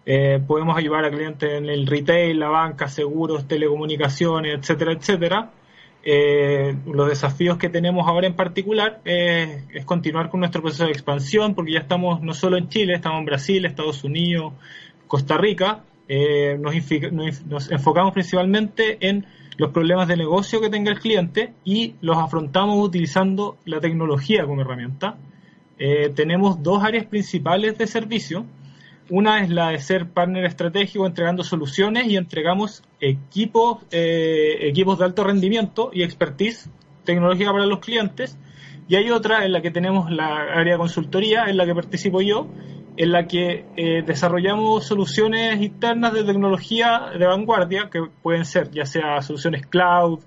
Eh, 0.06 0.42
podemos 0.46 0.78
ayudar 0.78 1.06
a 1.06 1.10
clientes 1.10 1.50
en 1.50 1.70
el 1.70 1.88
retail, 1.88 2.40
la 2.40 2.50
banca, 2.50 2.90
seguros, 2.90 3.48
telecomunicaciones, 3.48 4.60
etcétera, 4.60 4.92
etcétera. 4.92 5.52
Eh, 6.04 6.76
los 6.88 7.08
desafíos 7.08 7.58
que 7.58 7.70
tenemos 7.70 8.06
ahora 8.06 8.28
en 8.28 8.36
particular 8.36 9.00
es 9.06 9.86
continuar 9.86 10.30
con 10.30 10.42
nuestro 10.42 10.62
proceso 10.62 10.86
de 10.86 10.92
expansión, 10.92 11.56
porque 11.56 11.72
ya 11.72 11.80
estamos 11.80 12.22
no 12.22 12.34
solo 12.34 12.58
en 12.58 12.68
Chile, 12.68 12.96
estamos 12.96 13.20
en 13.20 13.26
Brasil, 13.26 13.66
Estados 13.66 14.04
Unidos, 14.04 14.54
Costa 15.08 15.38
Rica. 15.38 15.84
nos, 16.60 17.46
nos 17.46 17.72
enfocamos 17.72 18.12
principalmente 18.12 18.98
en 19.00 19.26
los 19.58 19.72
problemas 19.72 20.08
de 20.08 20.16
negocio 20.16 20.62
que 20.62 20.70
tenga 20.70 20.92
el 20.92 21.00
cliente 21.00 21.54
y 21.66 21.96
los 22.02 22.18
afrontamos 22.18 22.78
utilizando 22.84 23.58
la 23.66 23.80
tecnología 23.80 24.46
como 24.46 24.62
herramienta. 24.62 25.18
Eh, 25.80 26.12
tenemos 26.16 26.62
dos 26.62 26.84
áreas 26.84 27.06
principales 27.06 27.78
de 27.78 27.88
servicio. 27.88 28.46
Una 29.10 29.42
es 29.42 29.50
la 29.50 29.70
de 29.70 29.80
ser 29.80 30.10
partner 30.10 30.46
estratégico 30.46 31.06
entregando 31.08 31.44
soluciones 31.44 32.08
y 32.08 32.18
entregamos 32.18 32.84
equipos, 33.00 33.84
eh, 33.92 34.58
equipos 34.62 35.00
de 35.00 35.06
alto 35.06 35.24
rendimiento 35.24 35.90
y 35.94 36.04
expertise 36.04 36.70
tecnológica 37.04 37.52
para 37.52 37.66
los 37.66 37.80
clientes. 37.80 38.38
Y 38.88 38.96
hay 38.96 39.10
otra 39.10 39.44
en 39.44 39.54
la 39.54 39.62
que 39.62 39.72
tenemos 39.72 40.12
la 40.12 40.36
área 40.54 40.74
de 40.74 40.80
consultoría, 40.80 41.46
en 41.46 41.58
la 41.58 41.66
que 41.66 41.74
participo 41.74 42.22
yo, 42.22 42.48
en 42.98 43.12
la 43.12 43.28
que 43.28 43.66
eh, 43.78 44.04
desarrollamos 44.06 44.86
soluciones 44.86 45.62
internas 45.62 46.14
de 46.14 46.24
tecnología 46.24 47.12
de 47.18 47.28
vanguardia, 47.28 47.90
que 47.92 48.02
pueden 48.24 48.44
ser 48.44 48.72
ya 48.72 48.86
sea 48.86 49.22
soluciones 49.22 49.68
cloud, 49.68 50.20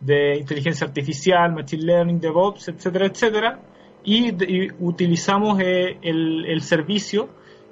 de 0.00 0.38
inteligencia 0.38 0.86
artificial, 0.86 1.52
machine 1.52 1.82
learning, 1.82 2.20
DevOps, 2.20 2.68
etcétera, 2.68 3.06
etcétera, 3.06 3.60
y, 4.04 4.32
utilizamos 4.80 5.60
eh, 5.60 5.98
el, 6.02 6.60
servicio 6.62 7.28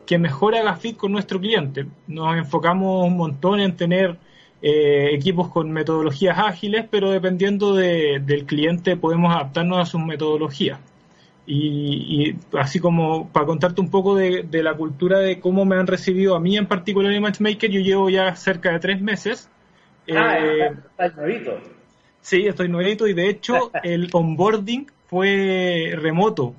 que 0.06 0.18
mejor 0.18 0.54
haga 0.54 0.76
fit 0.76 0.96
con 0.96 1.12
nuestro 1.12 1.40
cliente. 1.40 1.86
Nos 2.06 2.36
enfocamos 2.36 3.06
un 3.06 3.16
montón 3.16 3.60
en 3.60 3.76
tener 3.76 4.18
eh, 4.60 5.14
equipos 5.14 5.48
con 5.48 5.70
metodologías 5.70 6.38
ágiles, 6.38 6.86
pero 6.90 7.10
dependiendo 7.10 7.74
del 7.74 8.44
cliente 8.46 8.96
podemos 8.96 9.34
adaptarnos 9.34 9.78
a 9.78 9.86
sus 9.86 10.00
metodologías. 10.00 10.78
Y, 11.54 12.34
así 12.58 12.80
como 12.80 13.28
para 13.28 13.44
contarte 13.44 13.82
un 13.82 13.90
poco 13.90 14.16
de, 14.16 14.46
la 14.50 14.74
cultura 14.74 15.18
de 15.18 15.38
cómo 15.38 15.66
me 15.66 15.76
han 15.76 15.86
recibido 15.86 16.34
a 16.34 16.40
mí 16.40 16.56
en 16.56 16.66
particular 16.66 17.12
en 17.12 17.20
Matchmaker, 17.20 17.70
yo 17.70 17.80
llevo 17.80 18.08
ya 18.08 18.34
cerca 18.36 18.72
de 18.72 18.78
tres 18.78 19.02
meses. 19.02 19.50
Ah, 20.10 20.38
eh, 20.38 20.72
estás 20.90 21.14
nuevito. 21.14 21.60
Sí, 22.22 22.46
estoy 22.46 22.68
nuevito 22.68 23.06
y 23.06 23.12
de 23.12 23.28
hecho 23.28 23.70
el 23.82 24.08
onboarding 24.10 24.86
fue 25.08 25.92
remoto. 25.94 26.54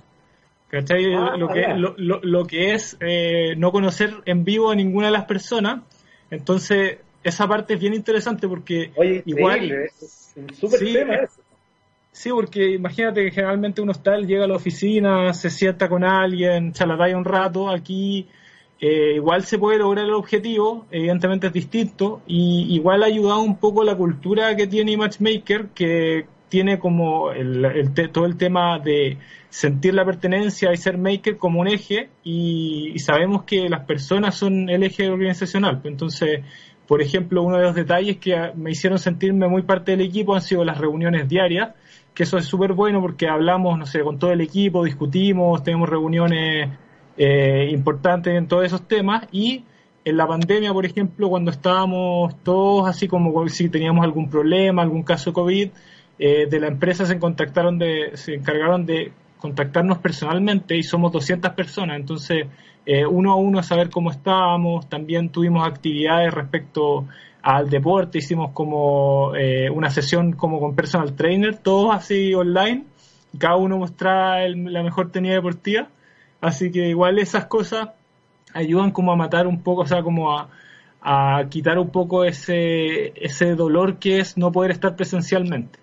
¿Cachai? 0.69 1.13
Ah, 1.15 1.37
lo, 1.37 1.47
que, 1.47 1.65
lo, 1.97 2.45
que 2.45 2.73
es 2.73 2.97
eh, 2.99 3.55
no 3.57 3.71
conocer 3.71 4.13
en 4.25 4.43
vivo 4.43 4.69
a 4.69 4.75
ninguna 4.75 5.07
de 5.07 5.13
las 5.13 5.25
personas. 5.25 5.81
Entonces, 6.29 6.97
esa 7.23 7.47
parte 7.47 7.75
es 7.75 7.79
bien 7.79 7.95
interesante 7.95 8.47
porque 8.47 8.91
igual... 9.25 9.71
Es 9.71 10.33
un 10.35 10.53
súper 10.53 10.79
tema 10.79 11.15
eso. 11.15 11.42
Sí, 12.13 12.29
porque 12.29 12.69
imagínate 12.75 13.23
que 13.23 13.31
generalmente 13.31 13.81
uno 13.81 13.91
está, 13.91 14.17
llega 14.17 14.45
a 14.45 14.47
la 14.47 14.55
oficina, 14.55 15.33
se 15.33 15.49
sienta 15.49 15.89
con 15.89 16.03
alguien, 16.03 16.71
chalataya 16.71 17.17
un 17.17 17.25
rato, 17.25 17.67
aquí 17.71 18.27
eh, 18.79 19.13
igual 19.15 19.43
se 19.45 19.57
puede 19.57 19.79
lograr 19.79 20.05
el 20.05 20.13
objetivo, 20.13 20.85
evidentemente 20.91 21.47
es 21.47 21.53
distinto, 21.53 22.21
y 22.27 22.75
igual 22.75 23.01
ha 23.01 23.07
ayudado 23.07 23.41
un 23.41 23.57
poco 23.57 23.83
la 23.83 23.95
cultura 23.95 24.55
que 24.55 24.67
tiene 24.67 24.95
Matchmaker, 24.95 25.69
que 25.73 26.27
tiene 26.49 26.77
como 26.77 27.31
el, 27.31 27.91
todo 28.11 28.27
el 28.27 28.37
tema 28.37 28.77
de 28.77 29.17
sentir 29.49 29.95
la 29.95 30.05
pertenencia 30.05 30.71
y 30.71 30.77
ser 30.77 30.99
maker 30.99 31.37
como 31.37 31.61
un 31.61 31.67
eje, 31.67 32.09
y, 32.23 32.91
y 32.93 32.99
sabemos 32.99 33.43
que 33.43 33.67
las 33.67 33.85
personas 33.85 34.35
son 34.35 34.69
el 34.69 34.83
eje 34.83 35.09
organizacional. 35.09 35.81
Entonces, 35.83 36.41
por 36.87 37.01
ejemplo, 37.01 37.41
uno 37.41 37.57
de 37.57 37.63
los 37.63 37.73
detalles 37.75 38.17
que 38.17 38.51
me 38.55 38.69
hicieron 38.69 38.99
sentirme 38.99 39.47
muy 39.47 39.63
parte 39.63 39.93
del 39.93 40.01
equipo 40.01 40.35
han 40.35 40.41
sido 40.43 40.63
las 40.63 40.77
reuniones 40.77 41.27
diarias, 41.27 41.73
que 42.13 42.23
eso 42.23 42.37
es 42.37 42.45
súper 42.45 42.73
bueno 42.73 43.01
porque 43.01 43.27
hablamos, 43.27 43.77
no 43.77 43.85
sé, 43.85 44.01
con 44.01 44.19
todo 44.19 44.31
el 44.31 44.41
equipo, 44.41 44.83
discutimos, 44.83 45.63
tenemos 45.63 45.89
reuniones 45.89 46.69
eh, 47.17 47.69
importantes 47.71 48.35
en 48.35 48.47
todos 48.47 48.65
esos 48.65 48.87
temas 48.87 49.27
y 49.31 49.63
en 50.05 50.17
la 50.17 50.27
pandemia, 50.27 50.73
por 50.73 50.85
ejemplo, 50.85 51.29
cuando 51.29 51.51
estábamos 51.51 52.35
todos 52.43 52.87
así 52.87 53.07
como 53.07 53.47
si 53.47 53.69
teníamos 53.69 54.03
algún 54.03 54.29
problema, 54.29 54.81
algún 54.81 55.03
caso 55.03 55.33
COVID, 55.33 55.69
eh, 56.19 56.47
de 56.49 56.59
la 56.59 56.67
empresa 56.67 57.05
se 57.05 57.17
contactaron 57.19 57.79
de, 57.79 58.11
se 58.15 58.35
encargaron 58.35 58.85
de 58.85 59.11
contactarnos 59.43 59.97
personalmente 59.97 60.77
y 60.77 60.83
somos 60.83 61.11
200 61.11 61.51
personas, 61.51 61.97
entonces 61.97 62.47
eh, 62.85 63.05
uno 63.05 63.33
a 63.33 63.35
uno 63.35 63.61
saber 63.61 63.89
cómo 63.89 64.09
estábamos, 64.09 64.87
también 64.87 65.27
tuvimos 65.27 65.67
actividades 65.67 66.33
respecto 66.33 67.09
al 67.41 67.69
deporte, 67.69 68.19
hicimos 68.19 68.51
como 68.53 69.35
eh, 69.35 69.69
una 69.69 69.89
sesión 69.89 70.31
como 70.31 70.61
con 70.61 70.75
personal 70.75 71.13
trainer, 71.13 71.57
todos 71.57 71.93
así 71.93 72.33
online, 72.33 72.85
cada 73.37 73.57
uno 73.57 73.77
mostraba 73.79 74.47
la 74.47 74.81
mejor 74.81 75.11
tenida 75.11 75.33
deportiva, 75.33 75.89
así 76.39 76.71
que 76.71 76.87
igual 76.87 77.19
esas 77.19 77.47
cosas 77.47 77.89
ayudan 78.53 78.91
como 78.91 79.11
a 79.11 79.17
matar 79.17 79.45
un 79.45 79.61
poco, 79.61 79.81
o 79.81 79.85
sea, 79.85 80.03
como 80.03 80.39
a, 80.39 80.47
a 81.01 81.43
quitar 81.49 81.77
un 81.79 81.89
poco 81.89 82.23
ese, 82.23 83.11
ese 83.21 83.55
dolor 83.55 83.99
que 83.99 84.19
es 84.19 84.37
no 84.37 84.53
poder 84.53 84.71
estar 84.71 84.95
presencialmente. 84.95 85.82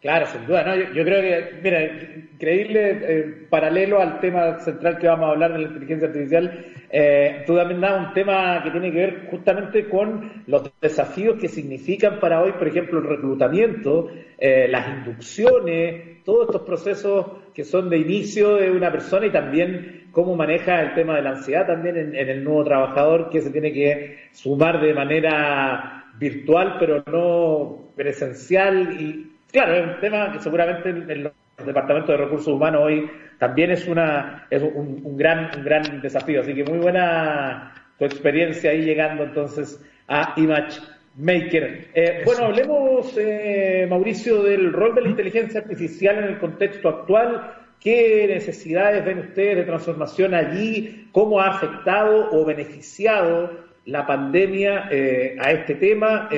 Claro, 0.00 0.24
sin 0.26 0.46
duda, 0.46 0.64
¿no? 0.64 0.74
Yo, 0.94 1.04
creo 1.04 1.20
que, 1.20 1.60
mira, 1.62 1.84
increíble, 2.32 3.00
eh, 3.02 3.46
paralelo 3.50 4.00
al 4.00 4.18
tema 4.18 4.58
central 4.60 4.96
que 4.96 5.06
vamos 5.06 5.26
a 5.26 5.32
hablar 5.32 5.52
de 5.52 5.58
la 5.58 5.68
inteligencia 5.68 6.08
artificial, 6.08 6.66
eh, 6.88 7.42
tú 7.46 7.54
también 7.54 7.82
das 7.82 8.08
un 8.08 8.14
tema 8.14 8.62
que 8.62 8.70
tiene 8.70 8.90
que 8.92 8.96
ver 8.96 9.26
justamente 9.30 9.90
con 9.90 10.42
los 10.46 10.62
desafíos 10.80 11.36
que 11.38 11.48
significan 11.48 12.18
para 12.18 12.40
hoy, 12.40 12.52
por 12.52 12.66
ejemplo, 12.66 12.98
el 12.98 13.08
reclutamiento, 13.08 14.08
eh, 14.38 14.68
las 14.70 14.88
inducciones, 14.88 16.24
todos 16.24 16.46
estos 16.46 16.62
procesos 16.62 17.26
que 17.52 17.64
son 17.64 17.90
de 17.90 17.98
inicio 17.98 18.56
de 18.56 18.70
una 18.70 18.90
persona 18.90 19.26
y 19.26 19.30
también 19.30 20.08
cómo 20.12 20.34
maneja 20.34 20.80
el 20.80 20.94
tema 20.94 21.16
de 21.16 21.22
la 21.22 21.30
ansiedad 21.32 21.66
también 21.66 21.98
en 21.98 22.28
el 22.28 22.42
nuevo 22.42 22.64
trabajador 22.64 23.28
que 23.28 23.42
se 23.42 23.50
tiene 23.50 23.70
que 23.70 24.16
sumar 24.32 24.80
de 24.80 24.94
manera 24.94 26.06
virtual, 26.18 26.76
pero 26.78 27.02
no 27.06 27.92
presencial 27.96 28.98
y 28.98 29.29
Claro, 29.52 29.74
es 29.74 29.86
un 29.94 30.00
tema 30.00 30.32
que 30.32 30.40
seguramente 30.40 30.90
en 30.90 31.24
los 31.24 31.32
departamentos 31.64 32.10
de 32.10 32.24
recursos 32.24 32.48
humanos 32.48 32.82
hoy 32.84 33.10
también 33.38 33.70
es 33.70 33.86
una 33.86 34.46
es 34.50 34.62
un, 34.62 35.16
gran 35.16 35.50
un 35.56 35.64
gran 35.64 36.00
desafío. 36.00 36.40
Así 36.40 36.54
que 36.54 36.64
muy 36.64 36.78
buena 36.78 37.72
tu 37.98 38.04
experiencia 38.04 38.70
ahí 38.70 38.82
llegando 38.82 39.24
entonces 39.24 39.84
a 40.08 40.34
Image 40.36 40.80
Maker. 41.16 41.88
Eh, 41.94 42.22
bueno, 42.24 42.46
hablemos, 42.46 43.16
eh, 43.18 43.86
Mauricio, 43.88 44.42
del 44.42 44.72
rol 44.72 44.94
de 44.94 45.02
la 45.02 45.08
inteligencia 45.08 45.60
artificial 45.60 46.18
en 46.18 46.24
el 46.24 46.38
contexto 46.38 46.88
actual. 46.88 47.54
¿Qué 47.80 48.26
necesidades 48.28 49.04
ven 49.04 49.18
ustedes 49.18 49.56
de 49.56 49.62
transformación 49.64 50.34
allí? 50.34 51.08
¿Cómo 51.12 51.40
ha 51.40 51.48
afectado 51.48 52.30
o 52.30 52.44
beneficiado 52.44 53.50
la 53.86 54.06
pandemia 54.06 54.88
eh, 54.90 55.36
a 55.40 55.50
este 55.52 55.74
tema? 55.74 56.28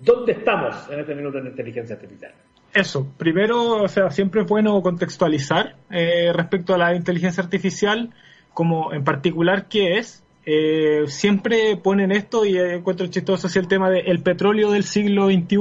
¿Dónde 0.00 0.32
estamos 0.32 0.74
en 0.90 1.00
este 1.00 1.14
minuto 1.14 1.38
en 1.38 1.46
inteligencia 1.46 1.96
artificial? 1.96 2.32
Eso, 2.72 3.06
primero, 3.16 3.82
o 3.82 3.88
sea, 3.88 4.10
siempre 4.10 4.42
es 4.42 4.46
bueno 4.46 4.80
contextualizar 4.82 5.76
eh, 5.90 6.32
respecto 6.34 6.74
a 6.74 6.78
la 6.78 6.94
inteligencia 6.94 7.42
artificial, 7.42 8.10
como 8.52 8.92
en 8.92 9.04
particular 9.04 9.68
qué 9.68 9.98
es. 9.98 10.22
Eh, 10.44 11.04
siempre 11.06 11.76
ponen 11.76 12.12
esto 12.12 12.44
y 12.44 12.58
encuentro 12.58 13.06
chistoso 13.06 13.46
así 13.46 13.58
el 13.58 13.68
tema 13.68 13.90
del 13.90 14.20
petróleo 14.22 14.70
del 14.70 14.84
siglo 14.84 15.26
XXI. 15.26 15.56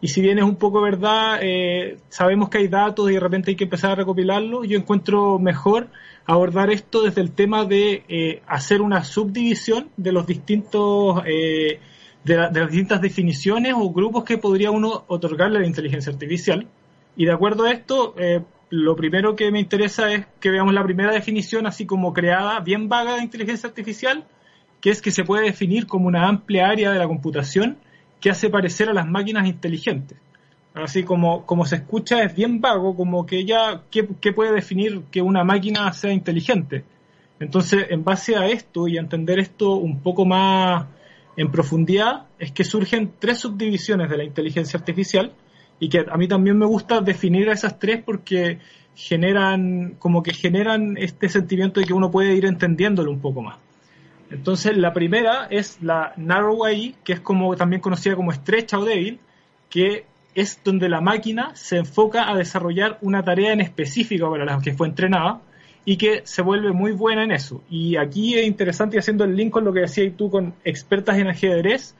Y 0.00 0.08
si 0.08 0.20
bien 0.20 0.38
es 0.38 0.44
un 0.44 0.56
poco 0.56 0.80
verdad, 0.80 1.40
eh, 1.42 1.98
sabemos 2.08 2.50
que 2.50 2.58
hay 2.58 2.68
datos 2.68 3.10
y 3.10 3.14
de 3.14 3.20
repente 3.20 3.50
hay 3.50 3.56
que 3.56 3.64
empezar 3.64 3.92
a 3.92 3.94
recopilarlo. 3.96 4.64
Yo 4.64 4.78
encuentro 4.78 5.38
mejor 5.38 5.88
abordar 6.24 6.70
esto 6.70 7.02
desde 7.02 7.20
el 7.20 7.32
tema 7.32 7.64
de 7.64 8.42
hacer 8.46 8.80
una 8.80 9.02
subdivisión 9.02 9.88
de 9.96 10.12
los 10.12 10.26
distintos 10.26 11.22
de, 12.28 12.36
las 12.36 12.70
distintas 12.70 13.00
definiciones 13.00 13.74
o 13.76 13.90
grupos 13.90 14.24
que 14.24 14.38
podría 14.38 14.70
uno 14.70 15.04
otorgarle 15.08 15.58
a 15.58 15.60
la 15.62 15.66
inteligencia 15.66 16.12
artificial. 16.12 16.66
Y 17.16 17.24
de 17.24 17.32
acuerdo 17.32 17.64
a 17.64 17.72
esto, 17.72 18.14
eh, 18.18 18.42
lo 18.70 18.94
primero 18.94 19.34
que 19.34 19.50
me 19.50 19.58
interesa 19.58 20.12
es 20.12 20.26
que 20.40 20.50
veamos 20.50 20.74
la 20.74 20.84
primera 20.84 21.12
definición 21.12 21.66
así 21.66 21.86
como 21.86 22.12
creada, 22.12 22.60
bien 22.60 22.88
vaga 22.88 23.16
de 23.16 23.22
inteligencia 23.22 23.68
artificial, 23.68 24.24
que 24.80 24.90
es 24.90 25.02
que 25.02 25.10
se 25.10 25.24
puede 25.24 25.46
definir 25.46 25.86
como 25.86 26.06
una 26.06 26.28
amplia 26.28 26.68
área 26.68 26.92
de 26.92 26.98
la 26.98 27.08
computación 27.08 27.78
que 28.20 28.30
hace 28.30 28.50
parecer 28.50 28.88
a 28.88 28.92
las 28.92 29.06
máquinas 29.06 29.48
inteligentes. 29.48 30.18
Así 30.74 31.02
como, 31.02 31.44
como 31.46 31.64
se 31.64 31.76
escucha, 31.76 32.22
es 32.22 32.34
bien 32.34 32.60
vago, 32.60 32.94
como 32.94 33.26
que 33.26 33.44
ya, 33.44 33.82
¿qué, 33.90 34.06
¿qué, 34.20 34.32
puede 34.32 34.52
definir 34.52 35.02
que 35.10 35.22
una 35.22 35.42
máquina 35.42 35.92
sea 35.92 36.12
inteligente? 36.12 36.84
Entonces, 37.40 37.86
en 37.90 38.04
base 38.04 38.36
a 38.36 38.46
esto 38.46 38.86
y 38.86 38.96
a 38.96 39.00
entender 39.00 39.40
esto 39.40 39.74
un 39.74 40.00
poco 40.00 40.24
más 40.24 40.86
en 41.38 41.52
profundidad 41.52 42.26
es 42.40 42.50
que 42.50 42.64
surgen 42.64 43.12
tres 43.20 43.38
subdivisiones 43.38 44.10
de 44.10 44.16
la 44.16 44.24
inteligencia 44.24 44.76
artificial 44.76 45.32
y 45.78 45.88
que 45.88 46.04
a 46.10 46.16
mí 46.16 46.26
también 46.26 46.58
me 46.58 46.66
gusta 46.66 47.00
definir 47.00 47.48
a 47.48 47.52
esas 47.52 47.78
tres 47.78 48.02
porque 48.04 48.58
generan, 48.96 49.94
como 50.00 50.24
que 50.24 50.34
generan 50.34 50.96
este 50.98 51.28
sentimiento 51.28 51.78
de 51.78 51.86
que 51.86 51.92
uno 51.92 52.10
puede 52.10 52.34
ir 52.34 52.44
entendiéndolo 52.44 53.12
un 53.12 53.20
poco 53.20 53.40
más. 53.40 53.56
Entonces, 54.32 54.76
la 54.76 54.92
primera 54.92 55.46
es 55.48 55.80
la 55.80 56.12
narrow 56.16 56.64
AI, 56.64 56.96
que 57.04 57.12
es 57.12 57.20
como 57.20 57.54
también 57.54 57.80
conocida 57.80 58.16
como 58.16 58.32
estrecha 58.32 58.76
o 58.76 58.84
débil, 58.84 59.20
que 59.70 60.06
es 60.34 60.60
donde 60.64 60.88
la 60.88 61.00
máquina 61.00 61.54
se 61.54 61.76
enfoca 61.76 62.28
a 62.28 62.36
desarrollar 62.36 62.98
una 63.00 63.22
tarea 63.22 63.52
en 63.52 63.60
específico 63.60 64.28
para 64.28 64.44
la 64.44 64.58
que 64.58 64.74
fue 64.74 64.88
entrenada 64.88 65.40
y 65.84 65.96
que 65.96 66.22
se 66.24 66.42
vuelve 66.42 66.72
muy 66.72 66.92
buena 66.92 67.24
en 67.24 67.32
eso. 67.32 67.62
Y 67.70 67.96
aquí 67.96 68.38
es 68.38 68.46
interesante, 68.46 68.98
haciendo 68.98 69.24
el 69.24 69.36
link 69.36 69.50
con 69.50 69.64
lo 69.64 69.72
que 69.72 69.80
decías 69.80 70.12
tú 70.16 70.30
con 70.30 70.54
expertas 70.64 71.18
en 71.18 71.28
ajedrez, 71.28 71.94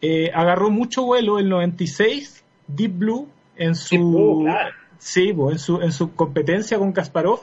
eh, 0.00 0.30
agarró 0.34 0.70
mucho 0.70 1.04
vuelo 1.04 1.38
el 1.38 1.48
96 1.48 2.44
Deep 2.66 2.98
Blue 2.98 3.28
en 3.56 3.74
su, 3.74 4.46
sí, 4.98 5.30
en 5.30 5.58
su, 5.58 5.80
en 5.80 5.92
su 5.92 6.14
competencia 6.14 6.78
con 6.78 6.92
Kasparov. 6.92 7.40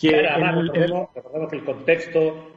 Que 0.00 0.22
recordemos, 0.22 1.50
que 1.50 1.56
el 1.56 1.64
contexto 1.64 2.52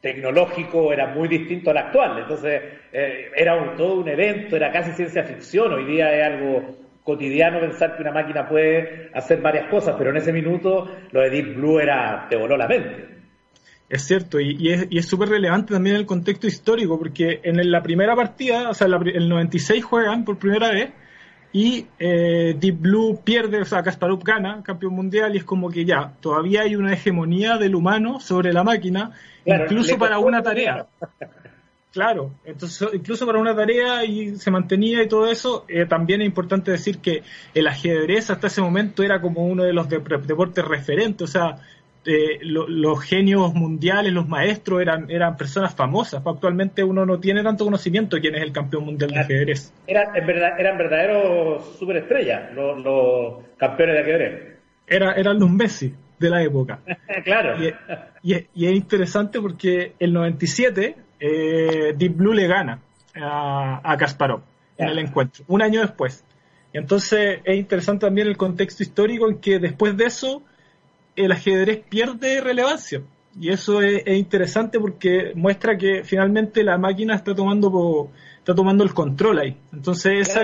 tecnológico 0.00 0.92
era 0.92 1.14
muy 1.14 1.28
distinto 1.28 1.70
al 1.70 1.78
actual, 1.78 2.18
entonces 2.18 2.62
eh, 2.92 3.30
era 3.34 3.74
todo 3.76 3.94
un 3.94 4.08
evento, 4.08 4.54
era 4.54 4.70
casi 4.70 4.92
ciencia 4.92 5.24
ficción, 5.24 5.72
hoy 5.72 5.86
día 5.86 6.14
es 6.14 6.26
algo 6.26 6.83
cotidiano 7.04 7.60
pensar 7.60 7.94
que 7.94 8.02
una 8.02 8.12
máquina 8.12 8.48
puede 8.48 9.10
hacer 9.14 9.40
varias 9.40 9.68
cosas, 9.68 9.94
pero 9.96 10.10
en 10.10 10.16
ese 10.16 10.32
minuto 10.32 10.90
lo 11.12 11.20
de 11.20 11.30
Deep 11.30 11.54
Blue 11.54 11.78
era, 11.78 12.26
te 12.28 12.36
voló 12.36 12.56
la 12.56 12.66
mente. 12.66 13.14
Es 13.88 14.02
cierto, 14.02 14.40
y, 14.40 14.70
es 14.70 15.06
súper 15.06 15.28
relevante 15.28 15.74
también 15.74 15.96
el 15.96 16.06
contexto 16.06 16.46
histórico, 16.46 16.98
porque 16.98 17.40
en 17.44 17.70
la 17.70 17.82
primera 17.82 18.16
partida, 18.16 18.70
o 18.70 18.74
sea, 18.74 18.86
el 18.86 19.28
96 19.28 19.84
juegan 19.84 20.24
por 20.24 20.38
primera 20.38 20.70
vez, 20.70 20.90
y 21.52 21.86
eh, 22.00 22.56
Deep 22.58 22.80
Blue 22.80 23.20
pierde, 23.22 23.60
o 23.60 23.64
sea, 23.64 23.82
Kasparov 23.82 24.24
gana, 24.24 24.62
campeón 24.64 24.94
mundial, 24.94 25.34
y 25.34 25.38
es 25.38 25.44
como 25.44 25.70
que 25.70 25.84
ya, 25.84 26.14
todavía 26.20 26.62
hay 26.62 26.74
una 26.74 26.94
hegemonía 26.94 27.58
del 27.58 27.74
humano 27.74 28.18
sobre 28.18 28.52
la 28.52 28.64
máquina, 28.64 29.12
incluso 29.44 29.98
para 29.98 30.18
una 30.18 30.42
tarea. 30.42 30.86
Claro, 31.94 32.32
entonces 32.44 32.88
incluso 32.92 33.24
para 33.24 33.38
una 33.38 33.54
tarea 33.54 34.04
y 34.04 34.34
se 34.34 34.50
mantenía 34.50 35.00
y 35.00 35.08
todo 35.08 35.30
eso, 35.30 35.64
eh, 35.68 35.86
también 35.86 36.22
es 36.22 36.26
importante 36.26 36.72
decir 36.72 36.98
que 36.98 37.22
el 37.54 37.68
ajedrez 37.68 38.30
hasta 38.30 38.48
ese 38.48 38.60
momento 38.60 39.04
era 39.04 39.20
como 39.20 39.46
uno 39.46 39.62
de 39.62 39.72
los 39.72 39.88
deportes 39.88 40.64
referentes, 40.64 41.22
o 41.22 41.32
sea, 41.32 41.58
eh, 42.04 42.40
los 42.42 43.00
genios 43.00 43.54
mundiales, 43.54 44.12
los 44.12 44.28
maestros 44.28 44.82
eran, 44.82 45.08
eran 45.08 45.36
personas 45.36 45.74
famosas. 45.74 46.20
Actualmente 46.26 46.82
uno 46.82 47.06
no 47.06 47.18
tiene 47.20 47.42
tanto 47.42 47.64
conocimiento 47.64 48.16
de 48.16 48.22
quién 48.22 48.34
es 48.34 48.42
el 48.42 48.52
campeón 48.52 48.84
mundial 48.84 49.12
de 49.12 49.20
ajedrez. 49.20 49.72
Verdad, 49.86 50.58
eran 50.58 50.76
verdaderos 50.76 51.76
superestrellas 51.78 52.52
los, 52.54 52.82
los 52.82 53.34
campeones 53.56 53.94
de 53.94 54.00
ajedrez. 54.02 54.58
Era, 54.86 55.12
eran 55.12 55.38
los 55.38 55.48
Messi 55.48 55.94
de 56.18 56.30
la 56.30 56.42
época. 56.42 56.80
claro. 57.24 57.56
Y, 58.22 58.34
es 58.34 58.46
interesante 58.54 59.40
porque 59.40 59.94
el 59.98 60.12
97 60.12 60.96
eh, 61.26 61.94
Deep 61.96 62.16
Blue 62.16 62.34
le 62.34 62.46
gana 62.46 62.80
a, 63.14 63.80
a 63.82 63.96
Kasparov 63.96 64.42
en 64.76 64.88
el 64.88 64.98
encuentro, 64.98 65.44
un 65.48 65.62
año 65.62 65.80
después. 65.80 66.22
Y 66.72 66.78
entonces 66.78 67.40
es 67.44 67.56
interesante 67.56 68.06
también 68.06 68.26
el 68.26 68.36
contexto 68.36 68.82
histórico 68.82 69.30
en 69.30 69.38
que 69.38 69.58
después 69.58 69.96
de 69.96 70.04
eso 70.04 70.42
el 71.16 71.32
ajedrez 71.32 71.82
pierde 71.88 72.40
relevancia. 72.40 73.00
Y 73.40 73.50
eso 73.50 73.80
es, 73.80 74.06
interesante 74.06 74.78
porque 74.78 75.32
muestra 75.34 75.78
que 75.78 76.04
finalmente 76.04 76.62
la 76.62 76.76
máquina 76.78 77.14
está 77.14 77.34
tomando 77.34 78.10
está 78.38 78.54
tomando 78.54 78.84
el 78.84 78.92
control 78.92 79.38
ahí. 79.38 79.56
Entonces 79.72 80.36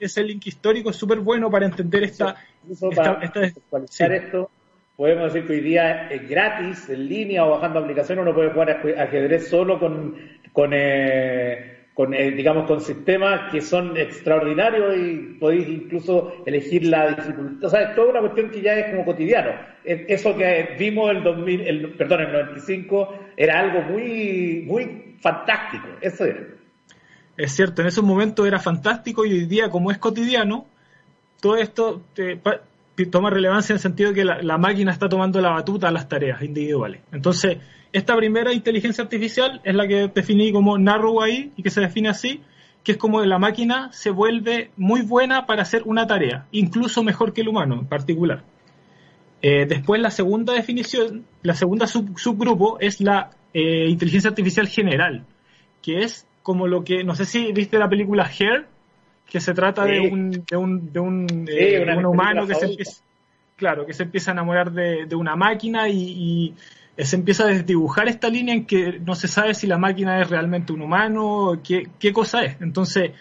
ese, 0.00 0.22
link 0.22 0.46
histórico 0.46 0.90
es 0.90 0.96
súper 0.96 1.18
bueno 1.18 1.50
para 1.50 1.66
entender 1.66 2.04
esta... 2.04 2.36
esto, 2.70 4.50
podemos 4.98 5.32
decir 5.32 5.46
que 5.46 5.52
hoy 5.52 5.60
día 5.60 6.08
es 6.08 6.28
gratis, 6.28 6.88
en 6.88 7.08
línea 7.08 7.46
o 7.46 7.50
bajando 7.50 7.78
aplicación, 7.78 8.18
uno 8.18 8.34
puede 8.34 8.50
jugar 8.50 8.70
ajedrez 8.70 9.48
solo 9.48 9.78
con, 9.78 10.16
con 10.52 10.72
eh, 10.74 11.86
con, 11.94 12.14
eh, 12.14 12.32
digamos, 12.32 12.66
con 12.66 12.80
sistemas 12.80 13.50
que 13.52 13.60
son 13.60 13.96
extraordinarios 13.96 14.96
y 14.96 15.36
podéis 15.38 15.68
incluso 15.68 16.42
elegir 16.46 16.86
la 16.86 17.10
dificultad. 17.10 17.64
O 17.64 17.70
sea, 17.70 17.90
es 17.90 17.94
toda 17.94 18.10
una 18.10 18.20
cuestión 18.20 18.50
que 18.50 18.60
ya 18.60 18.74
es 18.74 18.90
como 18.90 19.04
cotidiano. 19.04 19.50
Eso 19.84 20.36
que 20.36 20.76
vimos 20.76 21.10
el 21.10 21.22
2000, 21.22 21.60
el, 21.60 21.90
perdón, 21.94 22.20
el 22.22 22.32
95 22.32 23.18
era 23.36 23.60
algo 23.60 23.82
muy, 23.82 24.64
muy 24.66 25.16
fantástico. 25.20 25.86
Eso 26.00 26.24
era. 26.24 26.40
Es 27.36 27.52
cierto, 27.52 27.82
en 27.82 27.88
esos 27.88 28.04
momentos 28.04 28.46
era 28.46 28.58
fantástico 28.58 29.24
y 29.24 29.32
hoy 29.32 29.46
día, 29.46 29.70
como 29.70 29.92
es 29.92 29.98
cotidiano, 29.98 30.66
todo 31.40 31.56
esto 31.56 32.02
toma 33.06 33.30
relevancia 33.30 33.72
en 33.72 33.76
el 33.76 33.80
sentido 33.80 34.10
de 34.10 34.14
que 34.16 34.24
la, 34.24 34.58
máquina 34.58 34.92
está 34.92 35.08
tomando 35.08 35.40
la 35.40 35.50
batuta 35.50 35.88
a 35.88 35.90
las 35.90 36.08
tareas 36.08 36.42
individuales. 36.42 37.00
Entonces, 37.12 37.58
esta 37.92 38.16
primera 38.16 38.52
inteligencia 38.52 39.04
artificial 39.04 39.60
es 39.64 39.74
la 39.74 39.86
que 39.86 40.08
definí 40.08 40.52
como 40.52 40.78
narrow 40.78 41.20
AI 41.22 41.52
y 41.56 41.62
que 41.62 41.70
se 41.70 41.80
define 41.80 42.08
así, 42.08 42.42
que 42.82 42.92
es 42.92 42.98
como 42.98 43.22
la 43.24 43.38
máquina 43.38 43.90
se 43.92 44.10
vuelve 44.10 44.70
muy 44.76 45.02
buena 45.02 45.46
para 45.46 45.62
hacer 45.62 45.82
una 45.84 46.06
tarea, 46.06 46.46
incluso 46.52 47.02
mejor 47.02 47.32
que 47.32 47.42
el 47.42 47.48
humano 47.48 47.74
en 47.80 47.86
particular. 47.86 48.44
Eh, 49.40 49.66
después 49.66 50.00
la 50.00 50.10
segunda 50.10 50.52
definición, 50.52 51.24
la 51.42 51.54
segunda 51.54 51.86
subgrupo 51.86 52.78
es 52.80 53.00
la 53.00 53.30
eh, 53.54 53.86
inteligencia 53.88 54.30
artificial 54.30 54.68
general, 54.68 55.24
que 55.82 56.00
es 56.00 56.26
como 56.42 56.66
lo 56.66 56.82
que, 56.82 57.04
no 57.04 57.14
sé 57.14 57.24
si 57.24 57.52
viste 57.52 57.78
la 57.78 57.88
película 57.88 58.24
Hair, 58.24 58.66
que 59.28 59.40
se 59.40 59.52
trata 59.54 59.84
de 59.84 60.00
un, 60.00 60.30
de 60.30 60.56
un, 60.56 60.92
de 60.92 61.00
un, 61.00 61.46
eh, 61.48 62.04
humano 62.04 62.46
que 62.46 62.54
se 62.54 62.66
empieza, 62.66 63.02
claro, 63.56 63.84
que 63.86 63.92
se 63.92 64.04
empieza 64.04 64.30
a 64.30 64.32
enamorar 64.32 64.72
de, 64.72 65.14
una 65.14 65.36
máquina 65.36 65.88
y 65.88 66.54
se 66.96 67.16
empieza 67.16 67.44
a 67.44 67.48
desdibujar 67.48 68.08
esta 68.08 68.28
línea 68.28 68.54
en 68.54 68.64
que 68.64 68.98
no 68.98 69.14
se 69.14 69.28
sabe 69.28 69.54
si 69.54 69.66
la 69.66 69.78
máquina 69.78 70.20
es 70.20 70.28
realmente 70.28 70.72
un 70.72 70.82
humano, 70.82 71.60
qué, 71.62 71.88
qué 71.98 72.12
cosa 72.12 72.42
es. 72.42 72.60
Entonces, 72.60 73.12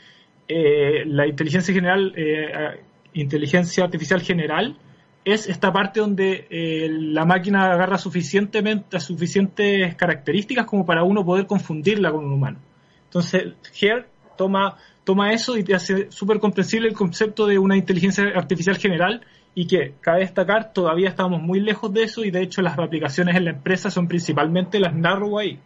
eh, 0.47 1.03
la 1.05 1.27
inteligencia 1.27 1.73
general, 1.73 2.13
eh, 2.15 2.81
inteligencia 3.13 3.83
artificial 3.83 4.21
general, 4.21 4.77
es 5.23 5.47
esta 5.47 5.71
parte 5.71 5.99
donde 5.99 6.47
eh, 6.49 6.87
la 6.89 7.25
máquina 7.25 7.73
agarra 7.73 7.97
suficientemente, 7.97 8.99
suficientes 8.99 9.93
características 9.95 10.65
como 10.65 10.85
para 10.85 11.03
uno 11.03 11.23
poder 11.23 11.45
confundirla 11.45 12.11
con 12.11 12.25
un 12.25 12.31
humano. 12.31 12.59
Entonces, 13.03 13.53
Here 13.79 14.05
toma, 14.37 14.77
toma 15.07 15.31
eso 15.31 15.57
y 15.57 15.63
te 15.63 15.73
hace 15.73 16.11
súper 16.11 16.37
comprensible 16.37 16.89
el 16.89 16.93
concepto 16.93 17.47
de 17.47 17.57
una 17.57 17.77
inteligencia 17.77 18.25
artificial 18.35 18.75
general 18.75 19.21
y 19.55 19.65
que 19.65 19.93
cabe 20.01 20.19
destacar, 20.19 20.73
todavía 20.73 21.07
estamos 21.07 21.41
muy 21.41 21.61
lejos 21.61 21.93
de 21.93 22.03
eso 22.03 22.25
y 22.25 22.29
de 22.29 22.41
hecho 22.41 22.61
las 22.61 22.77
aplicaciones 22.77 23.37
en 23.37 23.45
la 23.45 23.51
empresa 23.51 23.89
son 23.89 24.09
principalmente 24.09 24.81
las 24.81 24.93
narrow 24.93 25.39
AI. 25.39 25.59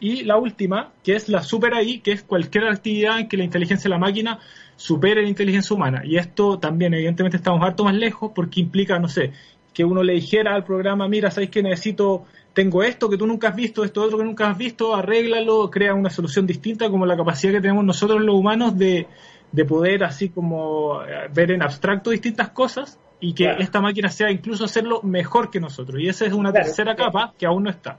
Y 0.00 0.24
la 0.24 0.38
última, 0.38 0.92
que 1.04 1.14
es 1.14 1.28
la 1.28 1.42
super 1.42 1.74
AI, 1.74 2.00
que 2.00 2.12
es 2.12 2.22
cualquier 2.22 2.64
actividad 2.68 3.20
en 3.20 3.28
que 3.28 3.36
la 3.36 3.44
inteligencia 3.44 3.82
de 3.84 3.90
la 3.90 3.98
máquina 3.98 4.38
supere 4.76 5.20
la 5.20 5.28
inteligencia 5.28 5.76
humana. 5.76 6.00
Y 6.02 6.16
esto 6.16 6.58
también, 6.58 6.94
evidentemente, 6.94 7.36
estamos 7.36 7.62
harto 7.62 7.84
más 7.84 7.94
lejos 7.94 8.32
porque 8.34 8.60
implica, 8.60 8.98
no 8.98 9.08
sé, 9.08 9.32
que 9.74 9.84
uno 9.84 10.02
le 10.02 10.14
dijera 10.14 10.54
al 10.54 10.64
programa, 10.64 11.06
mira, 11.06 11.30
¿sabes 11.30 11.50
que 11.50 11.62
necesito, 11.62 12.24
tengo 12.52 12.82
esto 12.82 13.08
que 13.08 13.16
tú 13.16 13.26
nunca 13.26 13.48
has 13.48 13.56
visto, 13.56 13.84
esto 13.84 14.02
otro 14.02 14.18
que 14.18 14.24
nunca 14.24 14.48
has 14.50 14.58
visto, 14.58 14.94
arréglalo, 14.94 15.70
crea 15.70 15.94
una 15.94 16.10
solución 16.10 16.46
distinta, 16.46 16.90
como 16.90 17.06
la 17.06 17.16
capacidad 17.16 17.54
que 17.54 17.60
tenemos 17.60 17.84
nosotros 17.84 18.20
los 18.20 18.34
humanos 18.34 18.76
de 18.76 19.06
de 19.52 19.64
poder 19.66 20.02
así 20.02 20.30
como 20.30 21.02
eh, 21.04 21.28
ver 21.32 21.52
en 21.52 21.62
abstracto 21.62 22.10
distintas 22.10 22.48
cosas 22.50 22.98
y 23.20 23.34
que 23.34 23.48
esta 23.60 23.80
máquina 23.80 24.08
sea 24.08 24.30
incluso 24.30 24.64
hacerlo 24.64 25.00
mejor 25.02 25.50
que 25.50 25.60
nosotros. 25.60 26.00
Y 26.00 26.08
esa 26.08 26.26
es 26.26 26.32
una 26.32 26.52
tercera 26.52 26.96
capa 26.96 27.34
que 27.38 27.46
aún 27.46 27.62
no 27.62 27.70
está. 27.70 27.98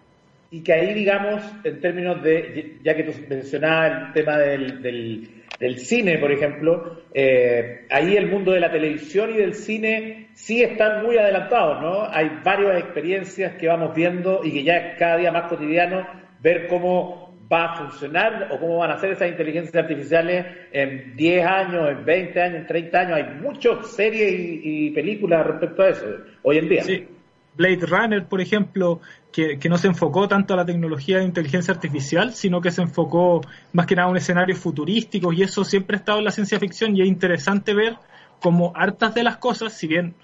Y 0.51 0.61
que 0.61 0.73
ahí, 0.73 0.93
digamos, 0.93 1.41
en 1.63 1.79
términos 1.79 2.21
de, 2.21 2.79
ya 2.83 2.95
que 2.95 3.03
tú 3.03 3.13
mencionabas 3.29 4.07
el 4.07 4.13
tema 4.13 4.37
del, 4.37 4.81
del, 4.81 5.42
cine, 5.79 6.17
por 6.17 6.31
ejemplo, 6.31 7.03
eh, 7.13 7.85
ahí 7.89 8.15
el 8.15 8.29
mundo 8.29 8.51
de 8.51 8.59
la 8.59 8.71
televisión 8.71 9.31
y 9.33 9.37
del 9.37 9.53
cine 9.53 10.29
sí 10.33 10.61
están 10.61 11.03
muy 11.03 11.17
adelantados, 11.17 11.81
¿no? 11.81 12.07
Hay 12.09 12.39
varias 12.43 12.79
experiencias 12.79 13.55
que 13.55 13.67
vamos 13.67 13.95
viendo 13.95 14.41
y 14.43 14.51
que 14.51 14.63
ya 14.63 14.77
es 14.77 14.99
cada 14.99 15.17
día 15.17 15.31
más 15.31 15.49
cotidiano 15.49 16.07
ver 16.41 16.67
cómo 16.67 17.23
va 17.51 17.65
a 17.65 17.75
funcionar 17.77 18.49
o 18.51 18.59
cómo 18.59 18.77
van 18.77 18.91
a 18.91 18.99
ser 18.99 19.11
esas 19.11 19.29
inteligencias 19.29 19.75
artificiales 19.75 20.45
en 20.71 21.15
10 21.15 21.45
años, 21.45 21.89
en 21.89 22.05
20 22.05 22.41
años, 22.41 22.57
en 22.61 22.67
30 22.67 22.99
años. 22.99 23.17
Hay 23.17 23.41
muchas 23.41 23.87
series 23.95 24.33
y, 24.63 24.89
películas 24.91 25.45
respecto 25.45 25.83
a 25.83 25.89
eso 25.89 26.05
hoy 26.41 26.57
en 26.57 26.69
día. 26.69 26.83
Sí. 26.83 27.07
Blade 27.55 27.85
Runner, 27.85 28.25
por 28.25 28.41
ejemplo, 28.41 28.99
que, 29.31 29.57
no 29.69 29.77
se 29.77 29.87
enfocó 29.87 30.27
tanto 30.27 30.53
a 30.53 30.57
la 30.57 30.65
tecnología 30.65 31.17
de 31.17 31.25
inteligencia 31.25 31.73
artificial, 31.73 32.33
sino 32.33 32.61
que 32.61 32.71
se 32.71 32.81
enfocó 32.81 33.41
más 33.73 33.85
que 33.85 33.95
nada 33.95 34.07
a 34.07 34.11
un 34.11 34.17
escenario 34.17 34.55
futurístico 34.55 35.33
y 35.33 35.43
eso 35.43 35.63
siempre 35.63 35.97
ha 35.97 35.99
estado 35.99 36.19
en 36.19 36.25
la 36.25 36.31
ciencia 36.31 36.59
ficción 36.59 36.95
y 36.95 37.01
es 37.01 37.07
interesante 37.07 37.73
ver 37.73 37.95
cómo 38.39 38.73
hartas 38.75 39.13
de 39.15 39.23
las 39.23 39.37
cosas, 39.37 39.73
si 39.73 39.87
bien 39.87 40.15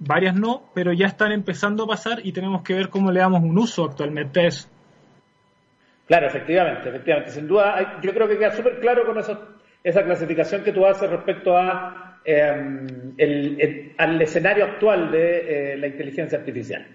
varias 0.00 0.34
no, 0.34 0.64
pero 0.74 0.92
ya 0.92 1.06
están 1.06 1.32
empezando 1.32 1.84
a 1.84 1.86
pasar 1.86 2.20
y 2.24 2.32
tenemos 2.32 2.62
que 2.62 2.74
ver 2.74 2.88
cómo 2.88 3.10
le 3.10 3.20
damos 3.20 3.42
un 3.42 3.56
uso 3.56 3.84
actualmente 3.84 4.40
a 4.40 4.46
eso. 4.46 4.68
Claro, 6.06 6.26
efectivamente, 6.26 6.88
efectivamente. 6.88 7.30
Sin 7.30 7.48
duda, 7.48 8.00
yo 8.00 8.12
creo 8.12 8.28
que 8.28 8.38
queda 8.38 8.52
súper 8.52 8.78
claro 8.80 9.06
con 9.06 9.18
esa 9.18 10.02
clasificación 10.04 10.62
que 10.62 10.72
tú 10.72 10.86
haces 10.86 11.10
respecto 11.10 11.56
a 11.56 12.05
em, 12.26 13.14
el, 13.16 13.94
al 13.96 14.20
escenario 14.20 14.64
actual 14.64 15.10
de 15.10 15.72
eh, 15.72 15.76
la 15.76 15.86
inteligencia 15.86 16.38
artificial. 16.38 16.86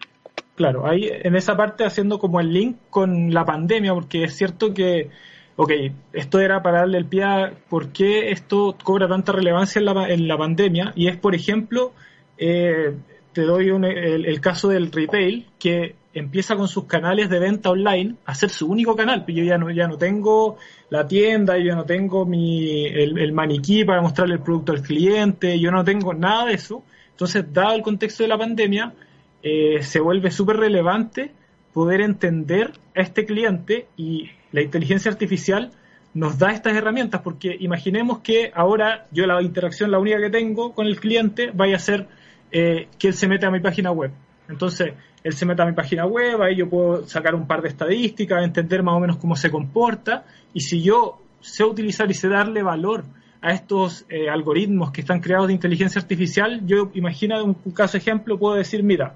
Claro, 0.56 0.86
ahí 0.86 1.10
en 1.10 1.36
esa 1.36 1.56
parte 1.56 1.86
haciendo 1.86 2.20
como 2.20 2.40
el 2.40 2.54
link 2.54 2.78
con 2.90 3.34
la 3.34 3.46
pandemia, 3.46 3.94
porque 3.94 4.24
es 4.24 4.36
cierto 4.36 4.74
que, 4.74 5.10
ok, 5.56 5.72
esto 6.14 6.40
era 6.40 6.62
para 6.62 6.80
darle 6.80 6.98
el 6.98 7.06
pie 7.06 7.24
a 7.24 7.54
por 7.70 7.92
qué 7.94 8.32
esto 8.32 8.76
cobra 8.84 9.08
tanta 9.08 9.32
relevancia 9.32 9.80
en 9.80 9.86
la, 9.86 10.10
en 10.10 10.28
la 10.28 10.38
pandemia, 10.38 10.92
y 10.96 11.08
es, 11.08 11.18
por 11.18 11.34
ejemplo, 11.34 11.94
eh, 12.38 12.94
te 13.34 13.44
doy 13.44 13.70
el, 13.70 14.42
caso 14.42 14.68
del 14.68 14.92
retail, 14.92 15.48
que 15.58 15.96
empieza 16.14 16.56
con 16.56 16.68
sus 16.68 16.86
canales 16.86 17.30
de 17.30 17.40
venta 17.40 17.70
online 17.70 18.16
a 18.26 18.36
ser 18.36 18.50
su 18.50 18.68
único 18.68 18.96
canal. 18.96 19.26
Yo 19.28 19.44
ya 19.44 19.58
no, 19.58 19.70
ya 19.72 19.88
no 19.88 19.98
tengo 19.98 20.58
la 20.90 21.08
tienda, 21.08 21.58
yo 21.58 21.76
no 21.76 21.86
tengo 21.86 22.26
mi, 22.26 22.86
el, 22.86 23.32
maniquí 23.34 23.86
para 23.86 24.02
mostrarle 24.02 24.36
el 24.36 24.42
producto 24.42 24.72
al 24.72 24.82
cliente, 24.82 25.60
yo 25.60 25.72
no 25.72 25.84
tengo 25.84 26.14
nada 26.14 26.46
de 26.46 26.54
eso. 26.54 26.84
Entonces, 27.12 27.46
dado 27.54 27.76
el 27.76 27.82
contexto 27.82 28.24
de 28.24 28.30
la 28.30 28.38
pandemia, 28.38 28.94
eh, 29.44 29.82
se 29.82 30.00
vuelve 30.00 30.32
súper 30.32 30.58
relevante 30.58 31.32
poder 31.74 32.02
entender 32.02 32.74
a 32.96 33.02
este 33.02 33.26
cliente 33.26 33.88
y 33.96 34.30
la 34.52 34.62
inteligencia 34.62 35.10
artificial 35.12 35.72
nos 36.14 36.38
da 36.38 36.52
estas 36.52 36.76
herramientas, 36.76 37.22
porque 37.22 37.56
imaginemos 37.60 38.20
que 38.20 38.52
ahora 38.54 39.08
yo 39.12 39.26
la 39.26 39.42
interacción, 39.42 39.92
la 39.92 40.00
única 40.00 40.20
que 40.20 40.30
tengo 40.30 40.74
con 40.74 40.88
el 40.88 41.00
cliente, 41.00 41.52
vaya 41.54 41.78
a 41.78 41.80
ser 41.80 42.08
eh, 42.52 42.90
que 43.00 43.08
él 43.10 43.14
se 43.14 43.30
mete 43.30 43.46
a 43.46 43.52
mi 43.52 43.62
página 43.62 43.92
web. 43.92 44.12
Entonces, 44.50 44.94
él 45.24 45.34
se 45.34 45.46
mete 45.46 45.62
a 45.62 45.66
mi 45.66 45.74
página 45.74 46.06
web, 46.06 46.42
ahí 46.42 46.56
yo 46.56 46.70
puedo 46.70 47.06
sacar 47.08 47.36
un 47.36 47.48
par 47.48 47.62
de 47.62 47.70
estadísticas, 47.70 48.44
entender 48.44 48.84
más 48.84 48.96
o 48.96 49.00
menos 49.00 49.18
cómo 49.18 49.36
se 49.36 49.52
comporta, 49.52 50.26
y 50.54 50.62
si 50.62 50.82
yo 50.82 51.22
sé 51.40 51.64
utilizar 51.64 52.10
y 52.10 52.14
sé 52.14 52.28
darle 52.28 52.64
valor 52.64 53.04
a 53.42 53.54
estos 53.54 54.06
eh, 54.10 54.30
algoritmos 54.30 54.92
que 54.92 55.02
están 55.02 55.20
creados 55.20 55.48
de 55.48 55.54
inteligencia 55.54 56.02
artificial, 56.02 56.62
yo 56.66 56.92
imagino 56.94 57.44
un, 57.44 57.58
un, 57.64 57.72
caso 57.72 57.98
ejemplo, 57.98 58.38
puedo 58.38 58.56
decir, 58.56 58.84
mira, 58.84 59.16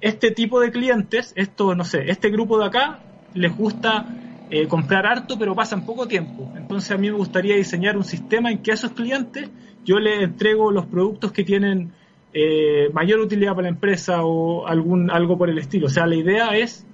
este 0.00 0.30
tipo 0.30 0.60
de 0.60 0.70
clientes, 0.70 1.32
esto, 1.36 1.74
no 1.74 1.84
sé, 1.84 2.10
este 2.10 2.28
grupo 2.30 2.58
de 2.58 2.66
acá, 2.66 3.00
les 3.32 3.56
gusta 3.56 4.06
eh, 4.50 4.68
comprar 4.68 5.06
harto, 5.06 5.38
pero 5.38 5.54
pasan 5.54 5.86
poco 5.86 6.06
tiempo. 6.06 6.52
Entonces 6.56 6.90
a 6.90 6.98
mí 6.98 7.10
me 7.10 7.16
gustaría 7.16 7.56
diseñar 7.56 7.96
un 7.96 8.04
sistema 8.04 8.50
en 8.50 8.58
que 8.58 8.70
a 8.70 8.74
esos 8.74 8.92
clientes 8.92 9.50
yo 9.84 9.98
les 9.98 10.22
entrego 10.22 10.70
los 10.70 10.86
productos 10.86 11.32
que 11.32 11.44
tienen 11.44 11.92
eh, 12.34 12.90
mayor 12.92 13.20
utilidad 13.20 13.52
para 13.52 13.62
la 13.62 13.68
empresa 13.68 14.24
o 14.24 14.66
algún 14.66 15.10
algo 15.10 15.38
por 15.38 15.48
el 15.48 15.58
estilo. 15.58 15.86
O 15.86 15.90
sea, 15.90 16.06
la 16.06 16.16
idea 16.16 16.48
es 16.56 16.84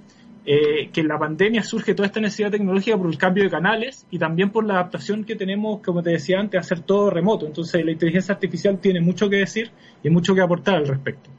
eh, 0.45 0.91
que 0.93 1.01
en 1.01 1.09
la 1.09 1.19
pandemia 1.19 1.63
surge 1.63 1.95
toda 1.95 2.07
esta 2.07 2.21
necesidad 2.21 2.51
tecnológica 2.51 2.97
por 2.99 3.09
el 3.09 3.17
cambio 3.17 3.45
de 3.45 3.51
canales 3.51 4.07
y 4.11 4.19
también 4.19 4.51
por 4.51 4.67
la 4.67 4.75
adaptación 4.75 5.25
que 5.25 5.37
tenemos, 5.37 5.81
como 5.81 6.03
te 6.03 6.11
decía 6.11 6.39
antes, 6.39 6.59
a 6.59 6.61
hacer 6.61 6.81
todo 6.81 7.09
remoto. 7.09 7.47
Entonces, 7.47 7.83
la 7.85 7.91
inteligencia 7.91 8.35
artificial 8.35 8.79
tiene 8.79 9.01
mucho 9.01 9.31
que 9.31 9.37
decir 9.37 9.71
y 10.03 10.11
mucho 10.11 10.35
que 10.35 10.43
aportar 10.43 10.77
al 10.77 10.87
respecto. 10.87 11.31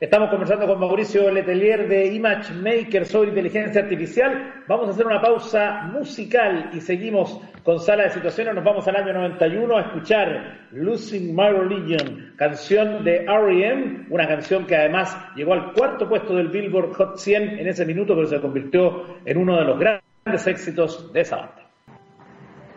Estamos 0.00 0.30
conversando 0.30 0.68
con 0.68 0.78
Mauricio 0.78 1.28
Letelier 1.28 1.88
de 1.88 2.14
Image 2.14 2.54
Maker 2.54 3.04
sobre 3.04 3.30
inteligencia 3.30 3.82
artificial. 3.82 4.62
Vamos 4.68 4.86
a 4.86 4.90
hacer 4.92 5.04
una 5.04 5.20
pausa 5.20 5.90
musical 5.92 6.70
y 6.72 6.80
seguimos 6.80 7.40
con 7.64 7.80
Sala 7.80 8.04
de 8.04 8.10
Situaciones. 8.10 8.54
Nos 8.54 8.62
vamos 8.62 8.86
al 8.86 8.94
año 8.94 9.12
91 9.12 9.76
a 9.76 9.80
escuchar 9.80 10.68
Losing 10.70 11.34
My 11.34 11.48
Religion, 11.48 12.32
canción 12.36 13.02
de 13.02 13.24
R.E.M., 13.24 14.06
una 14.10 14.28
canción 14.28 14.66
que 14.66 14.76
además 14.76 15.18
llegó 15.34 15.54
al 15.54 15.72
cuarto 15.72 16.08
puesto 16.08 16.36
del 16.36 16.46
Billboard 16.46 16.92
Hot 16.92 17.18
100 17.18 17.58
en 17.58 17.66
ese 17.66 17.84
minuto, 17.84 18.14
pero 18.14 18.28
se 18.28 18.40
convirtió 18.40 19.02
en 19.24 19.36
uno 19.36 19.56
de 19.56 19.64
los 19.64 19.80
grandes 19.80 20.46
éxitos 20.46 21.12
de 21.12 21.22
esa 21.22 21.38
banda. 21.38 21.67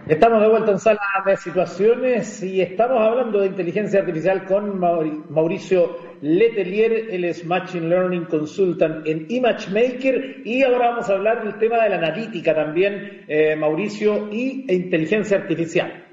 Estamos 0.07 0.41
de 0.41 0.49
vuelta 0.49 0.71
en 0.71 0.79
sala 0.79 0.99
de 1.25 1.37
situaciones 1.37 2.41
y 2.41 2.59
estamos 2.59 2.99
hablando 2.99 3.39
de 3.39 3.47
inteligencia 3.47 3.99
artificial 3.99 4.45
con 4.45 4.79
Mauricio 4.79 5.95
Letelier, 6.21 7.09
él 7.11 7.23
es 7.23 7.45
Machine 7.45 7.87
Learning 7.87 8.25
Consultant 8.25 9.05
en 9.05 9.27
ImageMaker 9.29 10.41
y 10.43 10.63
ahora 10.63 10.89
vamos 10.89 11.09
a 11.09 11.13
hablar 11.13 11.43
del 11.43 11.59
tema 11.59 11.83
de 11.83 11.89
la 11.89 11.97
analítica 11.97 12.55
también, 12.55 13.25
eh, 13.27 13.55
Mauricio, 13.55 14.29
y 14.31 14.65
inteligencia 14.73 15.37
artificial. 15.37 16.03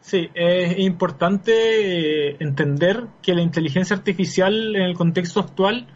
Sí, 0.00 0.30
es 0.34 0.78
importante 0.78 1.52
eh, 1.52 2.36
entender 2.40 3.04
que 3.22 3.34
la 3.34 3.42
inteligencia 3.42 3.94
artificial 3.94 4.74
en 4.74 4.82
el 4.82 4.94
contexto 4.94 5.40
actual 5.40 5.86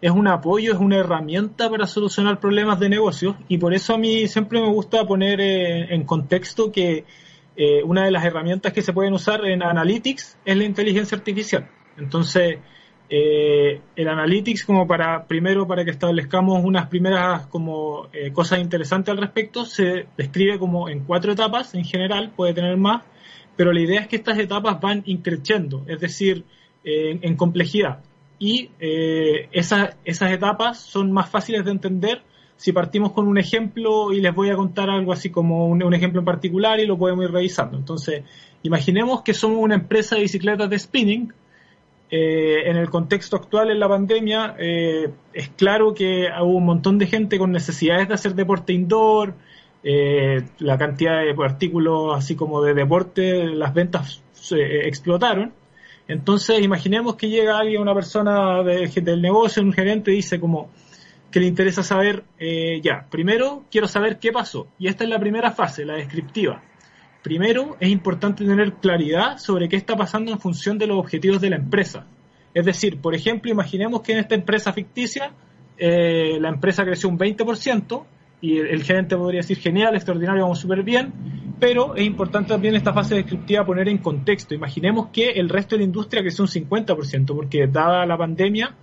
es 0.00 0.10
un 0.10 0.28
apoyo, 0.28 0.72
es 0.72 0.78
una 0.78 0.98
herramienta 0.98 1.70
para 1.70 1.86
solucionar 1.86 2.38
problemas 2.38 2.78
de 2.78 2.88
negocios 2.88 3.36
y 3.48 3.58
por 3.58 3.72
eso 3.74 3.94
a 3.94 3.98
mí 3.98 4.28
siempre 4.28 4.60
me 4.60 4.68
gusta 4.68 5.06
poner 5.06 5.40
eh, 5.40 5.94
en 5.94 6.04
contexto 6.04 6.70
que 6.70 7.04
eh, 7.56 7.82
una 7.84 8.04
de 8.04 8.10
las 8.10 8.24
herramientas 8.24 8.72
que 8.72 8.82
se 8.82 8.92
pueden 8.92 9.14
usar 9.14 9.44
en 9.46 9.62
Analytics 9.62 10.38
es 10.44 10.56
la 10.56 10.64
inteligencia 10.64 11.16
artificial. 11.16 11.70
Entonces, 11.96 12.58
eh, 13.08 13.80
el 13.94 14.08
Analytics 14.08 14.64
como 14.64 14.86
para, 14.86 15.24
primero 15.26 15.66
para 15.66 15.84
que 15.84 15.92
establezcamos 15.92 16.62
unas 16.64 16.88
primeras 16.88 17.46
como 17.46 18.08
cosas 18.32 18.58
interesantes 18.58 19.12
al 19.12 19.18
respecto, 19.18 19.64
se 19.64 20.06
describe 20.18 20.58
como 20.58 20.88
en 20.88 21.04
cuatro 21.04 21.32
etapas 21.32 21.74
en 21.74 21.84
general, 21.84 22.32
puede 22.34 22.52
tener 22.52 22.76
más, 22.76 23.04
pero 23.56 23.72
la 23.72 23.80
idea 23.80 24.00
es 24.00 24.08
que 24.08 24.16
estas 24.16 24.38
etapas 24.38 24.80
van 24.80 25.02
increciendo, 25.06 25.84
es 25.86 26.00
decir, 26.00 26.44
en 26.84 27.36
complejidad 27.36 28.00
y 28.44 28.68
eh, 28.78 29.48
esas, 29.52 29.96
esas 30.04 30.30
etapas 30.30 30.78
son 30.78 31.10
más 31.10 31.30
fáciles 31.30 31.64
de 31.64 31.70
entender 31.70 32.20
si 32.58 32.72
partimos 32.72 33.12
con 33.12 33.26
un 33.26 33.38
ejemplo 33.38 34.12
y 34.12 34.20
les 34.20 34.34
voy 34.34 34.50
a 34.50 34.54
contar 34.54 34.90
algo 34.90 35.14
así 35.14 35.30
como 35.30 35.66
un, 35.66 35.94
ejemplo 35.94 36.20
en 36.20 36.26
particular 36.26 36.78
y 36.78 36.84
lo 36.84 36.98
podemos 36.98 37.24
ir 37.24 37.30
revisando. 37.30 37.78
Entonces, 37.78 38.22
imaginemos 38.62 39.22
que 39.22 39.32
somos 39.32 39.56
una 39.62 39.76
empresa 39.76 40.16
de 40.16 40.22
bicicletas 40.22 40.68
de 40.68 40.78
spinning. 40.78 41.32
Eh, 42.10 42.68
en 42.68 42.76
el 42.76 42.90
contexto 42.90 43.36
actual, 43.36 43.70
en 43.70 43.80
la 43.80 43.88
pandemia, 43.88 44.56
eh, 44.58 45.08
es 45.32 45.48
claro 45.48 45.94
que 45.94 46.28
hubo 46.42 46.58
un 46.58 46.66
montón 46.66 46.98
de 46.98 47.06
gente 47.06 47.38
con 47.38 47.50
necesidades 47.50 48.08
de 48.08 48.14
hacer 48.14 48.34
deporte 48.34 48.74
indoor, 48.74 49.32
la 50.58 50.76
cantidad 50.76 51.22
de 51.22 51.34
artículos 51.42 52.14
así 52.14 52.36
como 52.36 52.60
de 52.62 52.74
deporte, 52.74 53.46
las 53.46 53.72
ventas 53.72 54.22
explotaron 54.50 55.52
entonces, 56.06 56.62
imaginemos 56.62 57.16
que 57.16 57.28
llega 57.28 57.58
alguien, 57.58 57.80
una 57.80 57.94
persona 57.94 58.62
del 58.62 59.22
negocio, 59.22 59.62
un 59.62 59.72
gerente, 59.72 60.12
y 60.12 60.16
dice 60.16 60.38
como 60.38 60.70
que 61.30 61.40
le 61.40 61.46
interesa 61.46 61.82
saber, 61.82 62.24
eh, 62.38 62.80
ya, 62.82 63.06
primero 63.10 63.64
quiero 63.70 63.88
saber 63.88 64.18
qué 64.18 64.30
pasó. 64.30 64.68
Y 64.78 64.86
esta 64.86 65.04
es 65.04 65.10
la 65.10 65.18
primera 65.18 65.50
fase, 65.50 65.84
la 65.84 65.94
descriptiva. 65.94 66.62
Primero, 67.22 67.76
es 67.80 67.88
importante 67.88 68.44
tener 68.44 68.74
claridad 68.74 69.38
sobre 69.38 69.68
qué 69.68 69.76
está 69.76 69.96
pasando 69.96 70.30
en 70.30 70.38
función 70.38 70.78
de 70.78 70.86
los 70.86 70.98
objetivos 70.98 71.40
de 71.40 71.50
la 71.50 71.56
empresa. 71.56 72.06
Es 72.52 72.64
decir, 72.66 73.00
por 73.00 73.14
ejemplo, 73.14 73.50
imaginemos 73.50 74.02
que 74.02 74.12
en 74.12 74.18
esta 74.18 74.34
empresa 74.34 74.72
ficticia 74.72 75.32
eh, 75.76 76.38
la 76.40 76.50
empresa 76.50 76.84
creció 76.84 77.08
un 77.08 77.18
20% 77.18 78.04
y 78.40 78.58
el, 78.58 78.84
gerente 78.84 79.16
podría 79.16 79.40
decir 79.40 79.58
genial, 79.58 79.94
extraordinario, 79.94 80.42
vamos 80.42 80.60
súper 80.60 80.82
bien, 80.82 81.12
pero 81.58 81.94
es 81.94 82.04
importante 82.04 82.48
también 82.50 82.74
esta 82.74 82.92
fase 82.92 83.14
descriptiva 83.14 83.64
poner 83.64 83.88
en 83.88 83.98
contexto. 83.98 84.54
Imaginemos 84.54 85.08
que 85.08 85.30
el 85.30 85.48
resto 85.48 85.74
de 85.74 85.80
la 85.80 85.84
industria 85.84 86.22
creció 86.22 86.44
un 86.44 86.50
50%, 86.50 87.26
porque 87.26 87.66
dada 87.66 88.04
la 88.06 88.16
pandemia, 88.16 88.74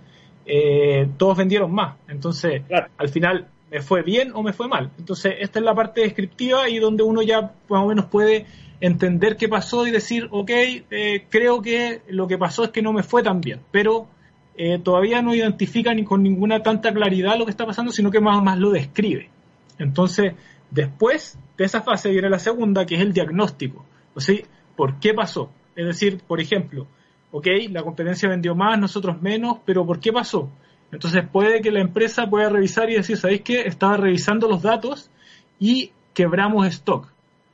eh, 0.46 1.08
todos 1.16 1.38
vendieron 1.38 1.72
más. 1.72 1.96
Entonces, 2.08 2.62
al 2.96 3.08
final, 3.08 3.48
¿me 3.70 3.80
fue 3.80 4.02
bien 4.02 4.32
o 4.34 4.42
me 4.42 4.52
fue 4.52 4.68
mal? 4.68 4.90
Entonces, 4.98 5.34
esta 5.40 5.58
es 5.58 5.64
la 5.64 5.74
parte 5.74 6.00
descriptiva 6.00 6.68
y 6.68 6.78
donde 6.78 7.02
uno 7.02 7.22
ya 7.22 7.52
más 7.68 7.82
o 7.82 7.86
menos 7.86 8.06
puede 8.06 8.46
entender 8.80 9.36
qué 9.36 9.48
pasó 9.48 9.86
y 9.86 9.90
decir, 9.90 10.28
ok, 10.30 10.50
eh, 10.50 11.26
creo 11.28 11.62
que 11.62 12.02
lo 12.08 12.26
que 12.26 12.36
pasó 12.36 12.64
es 12.64 12.70
que 12.70 12.82
no 12.82 12.92
me 12.92 13.04
fue 13.04 13.22
tan 13.22 13.40
bien, 13.40 13.60
pero 13.70 14.08
eh, 14.56 14.80
todavía 14.82 15.22
no 15.22 15.34
identifica 15.34 15.94
ni 15.94 16.04
con 16.04 16.22
ninguna 16.22 16.62
tanta 16.62 16.92
claridad 16.92 17.38
lo 17.38 17.44
que 17.44 17.52
está 17.52 17.64
pasando, 17.64 17.92
sino 17.92 18.10
que 18.10 18.20
más 18.20 18.38
o 18.38 18.42
más 18.42 18.58
lo 18.58 18.70
describe. 18.70 19.30
Entonces, 19.78 20.34
después 20.72 21.38
de 21.56 21.64
esa 21.64 21.82
fase 21.82 22.10
viene 22.10 22.30
la 22.30 22.38
segunda, 22.38 22.86
que 22.86 22.96
es 22.96 23.00
el 23.02 23.12
diagnóstico. 23.12 23.84
O 24.14 24.20
sea, 24.20 24.36
¿por 24.74 24.98
qué 24.98 25.14
pasó? 25.14 25.52
Es 25.76 25.86
decir, 25.86 26.20
por 26.26 26.40
ejemplo, 26.40 26.86
ok, 27.30 27.46
la 27.70 27.82
competencia 27.82 28.28
vendió 28.28 28.54
más, 28.54 28.78
nosotros 28.78 29.20
menos, 29.20 29.58
pero 29.64 29.86
¿por 29.86 30.00
qué 30.00 30.12
pasó? 30.12 30.50
Entonces 30.90 31.24
puede 31.30 31.60
que 31.60 31.70
la 31.70 31.80
empresa 31.80 32.28
pueda 32.28 32.48
revisar 32.48 32.90
y 32.90 32.94
decir, 32.94 33.16
¿sabéis 33.16 33.42
qué? 33.42 33.62
Estaba 33.62 33.96
revisando 33.96 34.48
los 34.48 34.62
datos 34.62 35.10
y 35.58 35.92
quebramos 36.14 36.66
stock. 36.66 37.08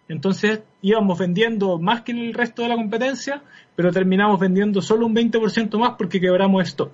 Entonces 0.08 0.62
íbamos 0.80 1.18
vendiendo 1.18 1.78
más 1.78 2.02
que 2.02 2.12
el 2.12 2.34
resto 2.34 2.62
de 2.62 2.68
la 2.68 2.76
competencia, 2.76 3.42
pero 3.76 3.92
terminamos 3.92 4.40
vendiendo 4.40 4.80
solo 4.80 5.06
un 5.06 5.14
20% 5.14 5.78
más 5.78 5.94
porque 5.98 6.20
quebramos 6.20 6.66
stock. 6.68 6.92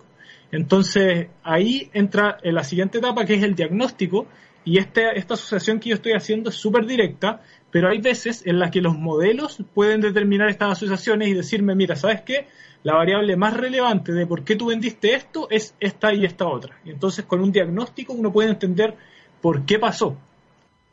Entonces 0.50 1.28
ahí 1.42 1.90
entra 1.92 2.38
en 2.42 2.54
la 2.54 2.64
siguiente 2.64 2.98
etapa 2.98 3.24
que 3.24 3.34
es 3.34 3.42
el 3.42 3.54
diagnóstico 3.54 4.26
y 4.64 4.78
este, 4.78 5.18
esta 5.18 5.34
asociación 5.34 5.78
que 5.78 5.90
yo 5.90 5.96
estoy 5.96 6.12
haciendo 6.12 6.50
es 6.50 6.56
súper 6.56 6.86
directa, 6.86 7.42
pero 7.70 7.90
hay 7.90 8.00
veces 8.00 8.46
en 8.46 8.58
las 8.58 8.70
que 8.70 8.80
los 8.80 8.96
modelos 8.96 9.58
pueden 9.74 10.00
determinar 10.00 10.48
estas 10.48 10.72
asociaciones 10.72 11.28
y 11.28 11.34
decirme, 11.34 11.74
mira, 11.74 11.96
¿sabes 11.96 12.22
qué? 12.22 12.46
La 12.82 12.94
variable 12.94 13.36
más 13.36 13.54
relevante 13.56 14.12
de 14.12 14.26
por 14.26 14.44
qué 14.44 14.56
tú 14.56 14.66
vendiste 14.66 15.14
esto 15.14 15.48
es 15.50 15.74
esta 15.80 16.14
y 16.14 16.24
esta 16.24 16.46
otra. 16.46 16.78
Y 16.84 16.90
entonces 16.90 17.24
con 17.24 17.40
un 17.40 17.52
diagnóstico 17.52 18.12
uno 18.12 18.32
puede 18.32 18.50
entender 18.50 18.94
por 19.40 19.64
qué 19.66 19.78
pasó. 19.78 20.16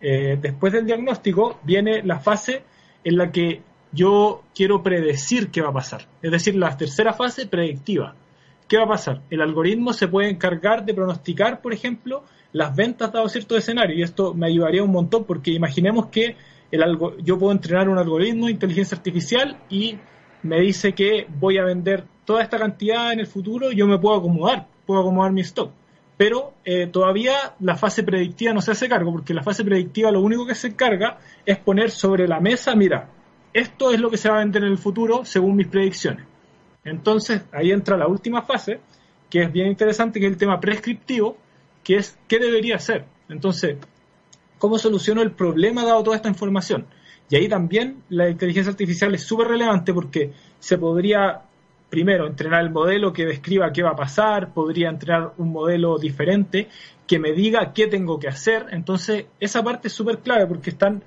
Eh, 0.01 0.37
después 0.41 0.73
del 0.73 0.85
diagnóstico 0.85 1.59
viene 1.63 2.01
la 2.03 2.19
fase 2.19 2.63
en 3.03 3.17
la 3.17 3.31
que 3.31 3.61
yo 3.91 4.43
quiero 4.55 4.81
predecir 4.83 5.51
qué 5.51 5.61
va 5.61 5.69
a 5.69 5.73
pasar. 5.73 6.07
Es 6.21 6.31
decir, 6.31 6.55
la 6.55 6.75
tercera 6.75 7.13
fase 7.13 7.45
predictiva. 7.45 8.15
¿Qué 8.71 8.77
va 8.77 8.85
a 8.85 8.87
pasar? 8.87 9.21
El 9.29 9.41
algoritmo 9.41 9.91
se 9.91 10.07
puede 10.07 10.29
encargar 10.29 10.85
de 10.85 10.93
pronosticar, 10.93 11.61
por 11.61 11.73
ejemplo, 11.73 12.23
las 12.53 12.73
ventas 12.73 13.11
dado 13.11 13.27
cierto 13.27 13.57
escenario. 13.57 13.97
Y 13.97 14.01
esto 14.01 14.33
me 14.33 14.47
ayudaría 14.47 14.81
un 14.81 14.93
montón 14.93 15.25
porque 15.25 15.51
imaginemos 15.51 16.05
que 16.05 16.37
el 16.71 16.81
algo, 16.81 17.17
yo 17.17 17.37
puedo 17.37 17.51
entrenar 17.51 17.89
un 17.89 17.97
algoritmo 17.97 18.45
de 18.45 18.53
inteligencia 18.53 18.95
artificial 18.95 19.57
y 19.69 19.97
me 20.43 20.61
dice 20.61 20.93
que 20.93 21.27
voy 21.37 21.57
a 21.57 21.65
vender 21.65 22.05
toda 22.23 22.43
esta 22.43 22.57
cantidad 22.57 23.11
en 23.11 23.19
el 23.19 23.27
futuro, 23.27 23.73
yo 23.73 23.87
me 23.87 23.99
puedo 23.99 24.15
acomodar, 24.15 24.67
puedo 24.85 25.01
acomodar 25.01 25.33
mi 25.33 25.41
stock. 25.41 25.73
Pero 26.15 26.53
eh, 26.63 26.87
todavía 26.87 27.33
la 27.59 27.75
fase 27.75 28.03
predictiva 28.03 28.53
no 28.53 28.61
se 28.61 28.71
hace 28.71 28.87
cargo, 28.87 29.11
porque 29.11 29.33
la 29.33 29.43
fase 29.43 29.65
predictiva 29.65 30.11
lo 30.11 30.21
único 30.21 30.47
que 30.47 30.55
se 30.55 30.67
encarga 30.67 31.17
es 31.45 31.57
poner 31.57 31.91
sobre 31.91 32.25
la 32.25 32.39
mesa, 32.39 32.73
mira, 32.73 33.09
esto 33.51 33.91
es 33.91 33.99
lo 33.99 34.09
que 34.09 34.15
se 34.15 34.29
va 34.29 34.37
a 34.37 34.39
vender 34.39 34.63
en 34.63 34.71
el 34.71 34.77
futuro 34.77 35.25
según 35.25 35.57
mis 35.57 35.67
predicciones. 35.67 36.30
Entonces 36.83 37.43
ahí 37.51 37.71
entra 37.71 37.97
la 37.97 38.07
última 38.07 38.41
fase, 38.41 38.79
que 39.29 39.43
es 39.43 39.51
bien 39.51 39.67
interesante, 39.67 40.19
que 40.19 40.25
es 40.25 40.31
el 40.31 40.37
tema 40.37 40.59
prescriptivo, 40.59 41.37
que 41.83 41.97
es 41.97 42.17
qué 42.27 42.39
debería 42.39 42.75
hacer. 42.75 43.05
Entonces, 43.29 43.77
¿cómo 44.57 44.77
soluciono 44.77 45.21
el 45.21 45.31
problema 45.31 45.85
dado 45.85 46.03
toda 46.03 46.15
esta 46.15 46.29
información? 46.29 46.85
Y 47.29 47.37
ahí 47.37 47.47
también 47.47 48.03
la 48.09 48.29
inteligencia 48.29 48.71
artificial 48.71 49.13
es 49.15 49.23
súper 49.23 49.47
relevante 49.47 49.93
porque 49.93 50.33
se 50.59 50.77
podría, 50.77 51.43
primero, 51.89 52.27
entrenar 52.27 52.61
el 52.61 52.71
modelo 52.71 53.13
que 53.13 53.25
describa 53.25 53.71
qué 53.71 53.83
va 53.83 53.91
a 53.91 53.95
pasar, 53.95 54.53
podría 54.53 54.89
entrenar 54.89 55.33
un 55.37 55.51
modelo 55.51 55.97
diferente 55.97 56.67
que 57.07 57.19
me 57.19 57.31
diga 57.31 57.71
qué 57.73 57.87
tengo 57.87 58.19
que 58.19 58.27
hacer. 58.27 58.65
Entonces, 58.71 59.27
esa 59.39 59.63
parte 59.63 59.87
es 59.87 59.93
súper 59.93 60.19
clave 60.19 60.45
porque 60.45 60.71
están 60.71 61.03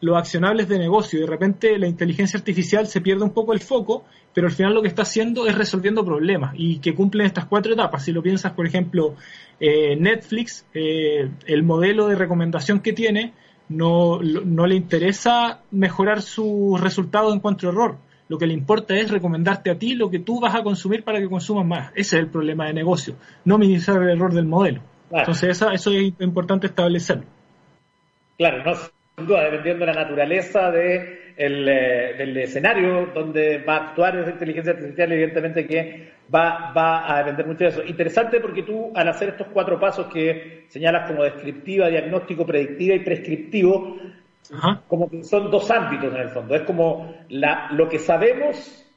los 0.00 0.16
accionables 0.16 0.68
de 0.68 0.78
negocio. 0.78 1.20
De 1.20 1.26
repente 1.26 1.78
la 1.78 1.86
inteligencia 1.86 2.38
artificial 2.38 2.86
se 2.86 3.00
pierde 3.00 3.24
un 3.24 3.30
poco 3.30 3.52
el 3.52 3.60
foco, 3.60 4.04
pero 4.32 4.46
al 4.46 4.52
final 4.52 4.74
lo 4.74 4.82
que 4.82 4.88
está 4.88 5.02
haciendo 5.02 5.46
es 5.46 5.56
resolviendo 5.56 6.04
problemas 6.04 6.54
y 6.56 6.78
que 6.78 6.94
cumplen 6.94 7.26
estas 7.26 7.46
cuatro 7.46 7.72
etapas. 7.72 8.04
Si 8.04 8.12
lo 8.12 8.22
piensas, 8.22 8.52
por 8.52 8.66
ejemplo, 8.66 9.16
eh, 9.60 9.96
Netflix, 9.96 10.66
eh, 10.74 11.28
el 11.46 11.62
modelo 11.62 12.08
de 12.08 12.14
recomendación 12.14 12.80
que 12.80 12.92
tiene, 12.92 13.32
no, 13.68 14.20
no 14.20 14.66
le 14.66 14.76
interesa 14.76 15.60
mejorar 15.70 16.22
sus 16.22 16.80
resultados 16.80 17.34
en 17.34 17.40
cuanto 17.40 17.66
a 17.66 17.70
error. 17.70 17.98
Lo 18.28 18.38
que 18.38 18.46
le 18.46 18.54
importa 18.54 18.94
es 18.94 19.10
recomendarte 19.10 19.70
a 19.70 19.78
ti 19.78 19.94
lo 19.94 20.10
que 20.10 20.18
tú 20.18 20.38
vas 20.38 20.54
a 20.54 20.62
consumir 20.62 21.02
para 21.02 21.18
que 21.18 21.28
consumas 21.28 21.66
más. 21.66 21.90
Ese 21.94 22.16
es 22.16 22.22
el 22.22 22.28
problema 22.28 22.66
de 22.66 22.74
negocio, 22.74 23.16
no 23.44 23.58
minimizar 23.58 24.00
el 24.02 24.10
error 24.10 24.32
del 24.34 24.46
modelo. 24.46 24.82
Entonces, 25.10 25.50
eso, 25.50 25.70
eso 25.70 25.90
es 25.90 26.12
importante 26.20 26.66
establecerlo. 26.66 27.24
Claro, 28.36 28.62
no 28.62 28.97
sin 29.18 29.26
duda, 29.26 29.44
dependiendo 29.44 29.84
de 29.84 29.92
la 29.92 30.02
naturaleza 30.04 30.70
de 30.70 31.28
eh, 31.40 32.14
del 32.18 32.36
escenario 32.36 33.06
donde 33.14 33.58
va 33.58 33.76
a 33.76 33.88
actuar 33.88 34.16
esa 34.16 34.30
inteligencia 34.30 34.72
artificial, 34.72 35.12
evidentemente 35.12 35.66
que 35.68 36.12
va, 36.34 36.72
va 36.72 37.14
a 37.14 37.18
depender 37.18 37.46
mucho 37.46 37.64
de 37.64 37.70
eso. 37.70 37.84
Interesante 37.84 38.40
porque 38.40 38.64
tú, 38.64 38.90
al 38.94 39.08
hacer 39.08 39.28
estos 39.28 39.46
cuatro 39.52 39.78
pasos 39.78 40.08
que 40.12 40.64
señalas 40.68 41.08
como 41.08 41.22
descriptiva, 41.22 41.88
diagnóstico, 41.88 42.44
predictiva 42.44 42.96
y 42.96 43.04
prescriptivo, 43.04 43.98
como 44.88 45.08
que 45.08 45.22
son 45.22 45.48
dos 45.48 45.70
ámbitos 45.70 46.12
en 46.12 46.20
el 46.22 46.30
fondo. 46.30 46.56
Es 46.56 46.62
como 46.62 47.14
la, 47.28 47.68
lo 47.70 47.88
que 47.88 48.00
sabemos 48.00 48.87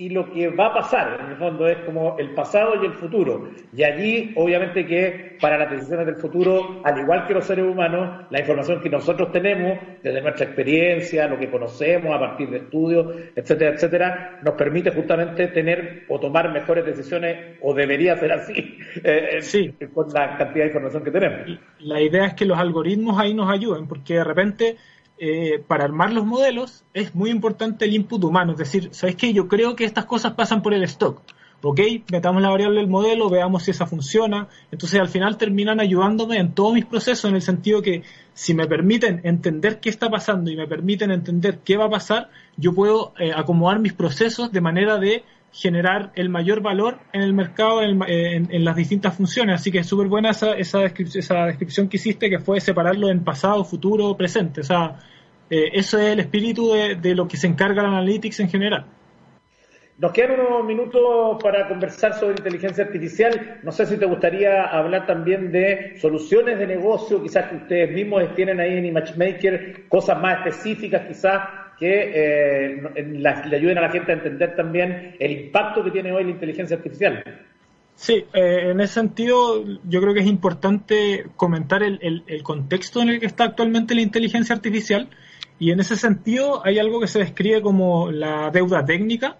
y 0.00 0.08
lo 0.08 0.32
que 0.32 0.48
va 0.48 0.68
a 0.68 0.74
pasar, 0.74 1.20
en 1.20 1.32
el 1.32 1.36
fondo, 1.36 1.68
es 1.68 1.76
como 1.84 2.16
el 2.18 2.30
pasado 2.30 2.82
y 2.82 2.86
el 2.86 2.94
futuro. 2.94 3.50
Y 3.76 3.82
allí, 3.82 4.32
obviamente 4.34 4.86
que 4.86 5.36
para 5.38 5.58
las 5.58 5.70
decisiones 5.70 6.06
del 6.06 6.16
futuro, 6.16 6.80
al 6.84 6.98
igual 7.00 7.26
que 7.26 7.34
los 7.34 7.44
seres 7.44 7.66
humanos, 7.66 8.24
la 8.30 8.40
información 8.40 8.80
que 8.80 8.88
nosotros 8.88 9.30
tenemos, 9.30 9.78
desde 10.02 10.22
nuestra 10.22 10.46
experiencia, 10.46 11.28
lo 11.28 11.38
que 11.38 11.50
conocemos 11.50 12.16
a 12.16 12.18
partir 12.18 12.48
de 12.48 12.56
estudios, 12.56 13.14
etcétera, 13.36 13.74
etcétera, 13.74 14.40
nos 14.42 14.54
permite 14.54 14.90
justamente 14.90 15.48
tener 15.48 16.04
o 16.08 16.18
tomar 16.18 16.50
mejores 16.50 16.86
decisiones, 16.86 17.58
o 17.60 17.74
debería 17.74 18.16
ser 18.16 18.32
así, 18.32 18.78
eh, 19.04 19.40
eh, 19.52 19.88
con 19.92 20.08
la 20.14 20.38
cantidad 20.38 20.64
de 20.64 20.68
información 20.68 21.04
que 21.04 21.10
tenemos. 21.10 21.60
La 21.80 22.00
idea 22.00 22.24
es 22.24 22.32
que 22.32 22.46
los 22.46 22.58
algoritmos 22.58 23.20
ahí 23.20 23.34
nos 23.34 23.50
ayuden, 23.50 23.86
porque 23.86 24.14
de 24.14 24.24
repente 24.24 24.76
eh, 25.22 25.62
para 25.66 25.84
armar 25.84 26.14
los 26.14 26.24
modelos 26.24 26.82
es 26.94 27.14
muy 27.14 27.28
importante 27.28 27.84
el 27.84 27.94
input 27.94 28.24
humano. 28.24 28.52
Es 28.52 28.58
decir, 28.58 28.88
¿sabes 28.92 29.16
qué? 29.16 29.34
Yo 29.34 29.48
creo 29.48 29.76
que 29.76 29.84
estas 29.84 30.06
cosas 30.06 30.32
pasan 30.32 30.62
por 30.62 30.72
el 30.72 30.82
stock. 30.84 31.20
Ok, 31.62 31.78
metamos 32.10 32.40
la 32.40 32.48
variable 32.48 32.80
del 32.80 32.88
modelo, 32.88 33.28
veamos 33.28 33.64
si 33.64 33.70
esa 33.70 33.86
funciona. 33.86 34.48
Entonces 34.72 34.98
al 34.98 35.08
final 35.08 35.36
terminan 35.36 35.78
ayudándome 35.78 36.38
en 36.38 36.54
todos 36.54 36.72
mis 36.72 36.86
procesos 36.86 37.28
en 37.28 37.36
el 37.36 37.42
sentido 37.42 37.82
que 37.82 38.02
si 38.32 38.54
me 38.54 38.66
permiten 38.66 39.20
entender 39.24 39.78
qué 39.78 39.90
está 39.90 40.08
pasando 40.08 40.50
y 40.50 40.56
me 40.56 40.66
permiten 40.66 41.10
entender 41.10 41.58
qué 41.58 41.76
va 41.76 41.84
a 41.84 41.90
pasar, 41.90 42.30
yo 42.56 42.74
puedo 42.74 43.12
eh, 43.18 43.32
acomodar 43.36 43.78
mis 43.78 43.92
procesos 43.92 44.50
de 44.50 44.62
manera 44.62 44.96
de 44.96 45.22
generar 45.52 46.12
el 46.14 46.28
mayor 46.28 46.60
valor 46.62 46.98
en 47.12 47.22
el 47.22 47.32
mercado 47.32 47.82
en, 47.82 48.64
las 48.64 48.76
distintas 48.76 49.16
funciones. 49.16 49.60
Así 49.60 49.70
que 49.72 49.78
es 49.78 49.86
súper 49.86 50.06
buena 50.06 50.30
esa, 50.30 50.54
esa, 50.54 50.84
esa, 50.84 51.46
descripción 51.46 51.88
que 51.88 51.96
hiciste, 51.96 52.30
que 52.30 52.38
fue 52.38 52.60
separarlo 52.60 53.08
en 53.10 53.24
pasado, 53.24 53.64
futuro, 53.64 54.16
presente. 54.16 54.60
O 54.60 54.64
sea, 54.64 54.98
eh, 55.48 55.70
eso 55.72 55.98
es 55.98 56.12
el 56.12 56.20
espíritu 56.20 56.72
de, 56.72 57.14
lo 57.14 57.26
que 57.26 57.36
se 57.36 57.46
encarga 57.46 57.82
la 57.82 57.88
Analytics 57.88 58.40
en 58.40 58.48
general. 58.48 58.86
Nos 59.98 60.12
quedan 60.12 60.40
unos 60.40 60.64
minutos 60.64 61.42
para 61.42 61.68
conversar 61.68 62.14
sobre 62.14 62.36
inteligencia 62.38 62.84
artificial. 62.84 63.58
No 63.62 63.70
sé 63.70 63.84
si 63.84 63.98
te 63.98 64.06
gustaría 64.06 64.64
hablar 64.64 65.06
también 65.06 65.52
de 65.52 65.98
soluciones 66.00 66.58
de 66.58 66.66
negocio, 66.66 67.22
quizás 67.22 67.50
que 67.50 67.56
ustedes 67.56 67.90
mismos 67.92 68.34
tienen 68.34 68.60
ahí 68.60 68.78
en 68.78 68.86
ImageMaker, 68.86 69.88
cosas 69.88 70.18
más 70.18 70.38
específicas 70.38 71.02
quizás 71.06 71.59
que 71.80 72.12
eh, 72.14 73.04
le 73.10 73.56
ayuden 73.56 73.78
a 73.78 73.80
la 73.80 73.90
gente 73.90 74.12
a 74.12 74.16
entender 74.16 74.54
también 74.54 75.16
el 75.18 75.32
impacto 75.32 75.82
que 75.82 75.90
tiene 75.90 76.12
hoy 76.12 76.24
la 76.24 76.30
inteligencia 76.30 76.76
artificial. 76.76 77.24
Sí, 77.94 78.24
eh, 78.34 78.70
en 78.70 78.80
ese 78.80 78.94
sentido 78.94 79.64
yo 79.88 80.00
creo 80.00 80.12
que 80.12 80.20
es 80.20 80.26
importante 80.26 81.26
comentar 81.36 81.82
el, 81.82 82.22
contexto 82.42 83.00
en 83.00 83.08
el 83.08 83.20
que 83.20 83.26
está 83.26 83.44
actualmente 83.44 83.94
la 83.94 84.02
inteligencia 84.02 84.54
artificial 84.54 85.08
y 85.58 85.70
en 85.70 85.80
ese 85.80 85.96
sentido 85.96 86.64
hay 86.66 86.78
algo 86.78 87.00
que 87.00 87.06
se 87.06 87.18
describe 87.18 87.62
como 87.62 88.10
la 88.10 88.50
deuda 88.50 88.84
técnica, 88.84 89.38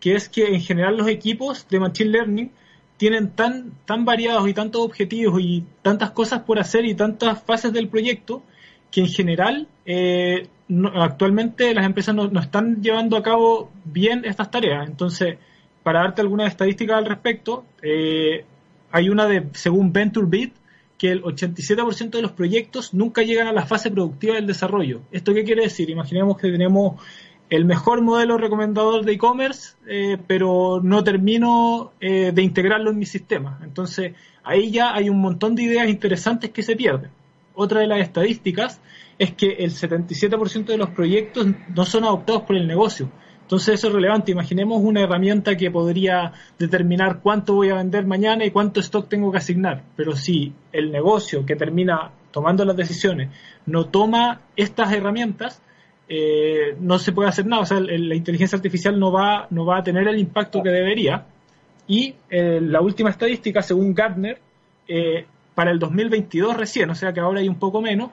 que 0.00 0.14
es 0.14 0.30
que 0.30 0.46
en 0.46 0.60
general 0.60 0.96
los 0.96 1.08
equipos 1.08 1.66
de 1.68 1.80
Machine 1.80 2.10
Learning 2.10 2.50
tienen 2.96 3.30
tan, 3.30 3.72
tan 3.84 4.04
variados 4.04 4.48
y 4.48 4.54
tantos 4.54 4.82
objetivos 4.82 5.40
y 5.42 5.64
tantas 5.82 6.10
cosas 6.12 6.40
por 6.40 6.58
hacer 6.58 6.84
y 6.86 6.94
tantas 6.94 7.42
fases 7.42 7.72
del 7.72 7.88
proyecto 7.88 8.42
que 8.90 9.00
en 9.00 9.08
general 9.08 9.68
eh, 9.86 10.48
actualmente 10.94 11.74
las 11.74 11.86
empresas 11.86 12.14
no, 12.14 12.40
están 12.40 12.82
llevando 12.82 13.16
a 13.16 13.22
cabo 13.22 13.70
bien 13.84 14.24
estas 14.24 14.50
tareas. 14.50 14.88
Entonces, 14.88 15.38
para 15.82 16.00
darte 16.00 16.20
alguna 16.20 16.46
estadística 16.46 16.96
al 16.96 17.06
respecto, 17.06 17.64
eh, 17.82 18.44
hay 18.90 19.08
una 19.08 19.26
de, 19.26 19.48
según 19.52 19.92
VentureBeat, 19.92 20.52
que 20.98 21.10
el 21.10 21.22
87% 21.24 22.10
de 22.10 22.22
los 22.22 22.30
proyectos 22.30 22.94
nunca 22.94 23.22
llegan 23.22 23.48
a 23.48 23.52
la 23.52 23.66
fase 23.66 23.90
productiva 23.90 24.36
del 24.36 24.46
desarrollo. 24.46 25.00
¿Esto 25.10 25.34
qué 25.34 25.42
quiere 25.42 25.62
decir? 25.62 25.90
Imaginemos 25.90 26.36
que 26.36 26.48
tenemos 26.48 27.02
el 27.50 27.64
mejor 27.64 28.02
modelo 28.02 28.38
recomendador 28.38 29.04
de 29.04 29.12
e-commerce, 29.12 29.74
eh, 29.88 30.16
pero 30.26 30.80
no 30.82 31.02
termino 31.02 31.92
eh, 32.00 32.30
de 32.32 32.42
integrarlo 32.42 32.90
en 32.90 32.98
mi 32.98 33.04
sistema. 33.04 33.58
Entonces, 33.64 34.14
ahí 34.44 34.70
ya 34.70 34.94
hay 34.94 35.10
un 35.10 35.20
montón 35.20 35.56
de 35.56 35.64
ideas 35.64 35.88
interesantes 35.88 36.50
que 36.50 36.62
se 36.62 36.76
pierden. 36.76 37.10
Otra 37.54 37.80
de 37.80 37.88
las 37.88 37.98
estadísticas 37.98 38.80
es 39.18 39.32
que 39.32 39.48
el 39.58 39.70
77% 39.70 40.66
de 40.66 40.76
los 40.76 40.90
proyectos 40.90 41.46
no 41.74 41.84
son 41.84 42.04
adoptados 42.04 42.42
por 42.42 42.56
el 42.56 42.66
negocio. 42.66 43.10
Entonces 43.42 43.74
eso 43.74 43.88
es 43.88 43.94
relevante. 43.94 44.32
Imaginemos 44.32 44.80
una 44.82 45.02
herramienta 45.02 45.56
que 45.56 45.70
podría 45.70 46.32
determinar 46.58 47.20
cuánto 47.20 47.54
voy 47.54 47.68
a 47.68 47.74
vender 47.74 48.06
mañana 48.06 48.44
y 48.44 48.50
cuánto 48.50 48.80
stock 48.80 49.08
tengo 49.08 49.30
que 49.30 49.38
asignar. 49.38 49.82
Pero 49.96 50.16
si 50.16 50.52
el 50.72 50.90
negocio 50.90 51.44
que 51.44 51.54
termina 51.54 52.12
tomando 52.30 52.64
las 52.64 52.76
decisiones 52.76 53.30
no 53.66 53.86
toma 53.86 54.40
estas 54.56 54.92
herramientas, 54.92 55.62
eh, 56.08 56.76
no 56.80 56.98
se 56.98 57.12
puede 57.12 57.28
hacer 57.28 57.46
nada. 57.46 57.62
O 57.62 57.66
sea, 57.66 57.78
la 57.80 58.14
inteligencia 58.14 58.56
artificial 58.56 58.98
no 58.98 59.12
va, 59.12 59.46
no 59.50 59.66
va 59.66 59.78
a 59.78 59.82
tener 59.82 60.08
el 60.08 60.18
impacto 60.18 60.62
que 60.62 60.70
debería. 60.70 61.26
Y 61.86 62.14
eh, 62.30 62.60
la 62.62 62.80
última 62.80 63.10
estadística, 63.10 63.60
según 63.60 63.92
Gartner, 63.92 64.40
eh, 64.88 65.26
para 65.54 65.70
el 65.70 65.78
2022 65.78 66.56
recién, 66.56 66.90
o 66.90 66.94
sea 66.94 67.12
que 67.12 67.20
ahora 67.20 67.40
hay 67.40 67.48
un 67.48 67.58
poco 67.58 67.82
menos, 67.82 68.10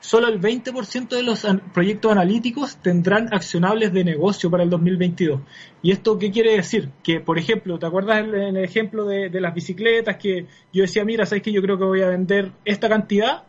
solo 0.00 0.28
el 0.28 0.40
20% 0.40 1.08
de 1.08 1.22
los 1.22 1.46
proyectos 1.72 2.12
analíticos 2.12 2.76
tendrán 2.76 3.32
accionables 3.32 3.92
de 3.92 4.04
negocio 4.04 4.50
para 4.50 4.62
el 4.62 4.70
2022. 4.70 5.40
¿Y 5.82 5.92
esto 5.92 6.18
qué 6.18 6.30
quiere 6.30 6.56
decir? 6.56 6.90
Que, 7.02 7.20
por 7.20 7.38
ejemplo, 7.38 7.78
¿te 7.78 7.86
acuerdas 7.86 8.18
en 8.20 8.34
el 8.34 8.64
ejemplo 8.64 9.06
de, 9.06 9.30
las 9.40 9.54
bicicletas 9.54 10.16
que 10.16 10.46
yo 10.72 10.82
decía, 10.82 11.04
mira, 11.04 11.24
¿sabes 11.26 11.42
que 11.42 11.52
yo 11.52 11.62
creo 11.62 11.78
que 11.78 11.84
voy 11.84 12.02
a 12.02 12.08
vender 12.08 12.52
esta 12.64 12.88
cantidad? 12.88 13.44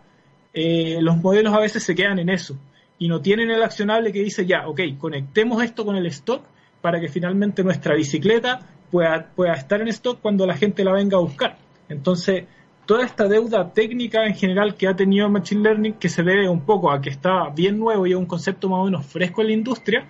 Eh, 0.54 1.00
los 1.02 1.18
modelos 1.18 1.54
a 1.54 1.60
veces 1.60 1.84
se 1.84 1.96
quedan 1.96 2.20
en 2.20 2.30
eso 2.30 2.58
y 2.98 3.08
no 3.08 3.22
tienen 3.22 3.52
el 3.52 3.62
accionable 3.62 4.12
que 4.12 4.24
dice, 4.24 4.46
ya, 4.46 4.68
ok, 4.68 4.82
conectemos 4.98 5.62
esto 5.64 5.86
con 5.86 5.96
el 5.96 6.06
stock 6.08 6.46
para 6.82 7.00
que 7.00 7.10
finalmente 7.10 7.64
nuestra 7.64 7.96
bicicleta 7.96 8.60
pueda, 8.92 9.32
pueda 9.36 9.54
estar 9.54 9.82
en 9.82 9.90
stock 9.90 10.20
cuando 10.22 10.46
la 10.46 10.56
gente 10.56 10.84
la 10.84 10.94
venga 10.94 11.18
a 11.18 11.22
buscar. 11.22 11.58
Entonces, 11.90 12.46
toda 12.86 13.04
esta 13.04 13.28
deuda 13.28 13.74
técnica 13.74 14.26
en 14.26 14.36
general 14.36 14.76
que 14.76 14.88
ha 14.88 14.96
tenido 14.96 15.30
Machine 15.30 15.62
Learning, 15.62 15.94
que 15.94 16.10
se 16.10 16.24
debe 16.24 16.48
un 16.48 16.62
poco 16.62 16.92
a 16.92 17.02
que 17.02 17.10
está 17.10 17.50
bien 17.50 17.80
nuevo 17.80 18.06
y 18.06 18.12
es 18.12 18.18
un 18.18 18.26
concepto 18.26 18.70
más 18.70 18.80
o 18.80 18.86
menos 18.86 19.06
fresco 19.06 19.42
en 19.42 19.48
la 19.48 19.54
industria, 19.54 20.10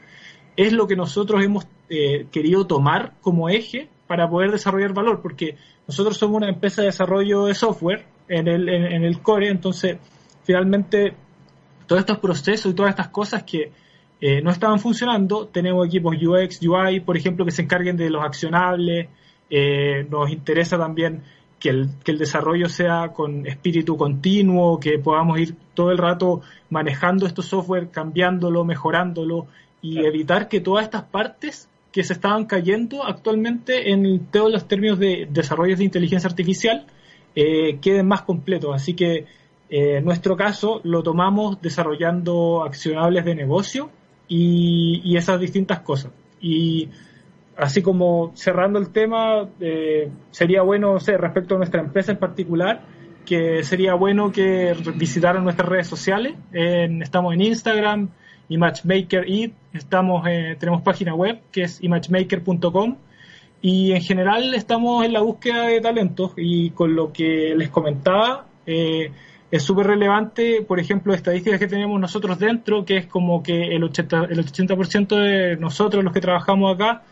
es 0.56 0.74
lo 0.74 0.88
que 0.88 0.96
nosotros 0.96 1.44
hemos 1.44 1.68
eh, 1.90 2.28
querido 2.32 2.68
tomar 2.68 3.14
como 3.22 3.50
eje 3.50 3.90
para 4.08 4.30
poder 4.30 4.52
desarrollar 4.52 4.94
valor, 4.94 5.22
porque 5.22 5.58
nosotros 5.88 6.18
somos 6.18 6.38
una 6.38 6.50
empresa 6.50 6.82
de 6.82 6.88
desarrollo 6.88 7.46
de 7.46 7.54
software 7.54 8.06
en 8.28 8.48
el, 8.48 8.70
en, 8.70 9.04
el 9.04 9.22
core, 9.22 9.50
entonces 9.50 9.98
finalmente 10.44 11.14
todos 11.88 12.02
estos 12.02 12.20
procesos 12.20 12.72
y 12.72 12.76
todas 12.76 12.92
estas 12.92 13.10
cosas 13.10 13.44
que 13.44 13.72
eh, 14.22 14.42
no 14.42 14.50
estaban 14.50 14.80
funcionando, 14.80 15.48
tenemos 15.48 15.88
equipos 15.88 16.16
UX, 16.16 16.60
UI, 16.66 17.00
por 17.02 17.18
ejemplo, 17.18 17.46
que 17.46 17.52
se 17.52 17.62
encarguen 17.62 17.98
de 17.98 18.10
los 18.10 18.24
accionables, 18.24 19.10
eh, 19.50 20.08
nos 20.10 20.32
interesa 20.32 20.78
también 20.78 21.22
que 21.60 21.70
el, 21.70 21.90
que 22.04 22.12
el 22.12 22.18
desarrollo 22.18 22.70
sea 22.70 23.10
con 23.14 23.48
espíritu 23.48 23.98
continuo, 23.98 24.80
que 24.80 25.00
podamos 25.00 25.40
ir 25.40 25.56
todo 25.74 25.92
el 25.92 25.98
rato 25.98 26.42
manejando 26.70 27.26
estos 27.26 27.46
software, 27.46 27.90
cambiándolo, 27.90 28.66
mejorándolo 28.66 29.48
y 29.82 30.06
evitar 30.06 30.48
que 30.48 30.62
todas 30.62 30.86
estas 30.86 31.04
partes 31.04 31.70
que 31.92 32.04
se 32.04 32.14
estaban 32.14 32.46
cayendo 32.46 33.06
actualmente 33.06 33.92
en 33.92 34.26
todos 34.26 34.52
los 34.52 34.68
términos 34.68 35.00
de 35.00 35.28
desarrollo 35.30 35.78
de 35.78 35.84
inteligencia 35.86 36.30
artificial 36.30 36.86
eh, 37.36 37.78
queden 37.80 38.08
más 38.08 38.24
completos. 38.24 38.76
Así 38.76 38.94
que 38.96 39.26
eh, 39.70 39.98
en 39.98 40.06
nuestro 40.06 40.36
caso 40.36 40.82
lo 40.84 41.04
tomamos 41.04 41.62
desarrollando 41.62 42.64
accionables 42.64 43.24
de 43.26 43.36
negocio 43.36 43.90
y, 44.28 45.02
y 45.04 45.18
esas 45.18 45.40
distintas 45.40 45.80
cosas. 45.80 46.12
Y 46.42 46.90
así 47.58 47.82
como 47.82 48.32
cerrando 48.36 48.80
el 48.80 48.90
tema, 48.90 49.48
eh, 49.60 50.10
sería 50.32 50.62
bueno, 50.62 50.98
respecto 51.00 51.56
a 51.56 51.58
nuestra 51.58 51.82
empresa 51.82 52.12
en 52.12 52.18
particular, 52.18 52.82
que 53.26 53.64
sería 53.64 53.96
bueno 53.96 54.32
que 54.32 54.76
visitaran 54.96 55.44
nuestras 55.44 55.68
redes 55.68 55.88
sociales. 55.88 56.36
estamos 56.52 57.34
en 57.34 57.42
Instagram, 57.42 58.10
ImageMaker 58.50 59.26
estamos, 59.74 60.28
eh, 60.28 60.56
tenemos 60.60 60.82
página 60.82 61.16
web 61.16 61.40
que 61.52 61.64
es 61.64 61.84
imagemaker.com 61.84 62.98
y 63.62 63.94
en 63.94 64.02
general 64.02 64.54
estamos 64.54 65.06
en 65.06 65.14
la 65.14 65.22
búsqueda 65.22 65.68
de 65.68 65.82
talentos 65.82 66.34
y 66.38 66.70
con 66.72 66.96
lo 66.96 67.12
que 67.12 67.56
les 67.58 67.70
comentaba, 67.70 68.46
eh, 68.66 69.12
es 69.50 69.64
súper 69.64 69.88
relevante, 69.88 70.62
por 70.62 70.80
ejemplo, 70.80 71.14
estadísticas 71.14 71.60
que 71.60 71.68
tenemos 71.68 72.00
nosotros 72.00 72.38
dentro, 72.38 72.84
que 72.84 72.98
es 72.98 73.06
como 73.06 73.42
que 73.42 73.76
el 73.76 73.84
80%, 73.84 74.28
el 74.30 74.40
80 74.40 75.16
de 75.16 75.58
nosotros, 75.58 76.04
los 76.04 76.14
que 76.14 76.22
trabajamos 76.22 76.76
acá, 76.76 77.04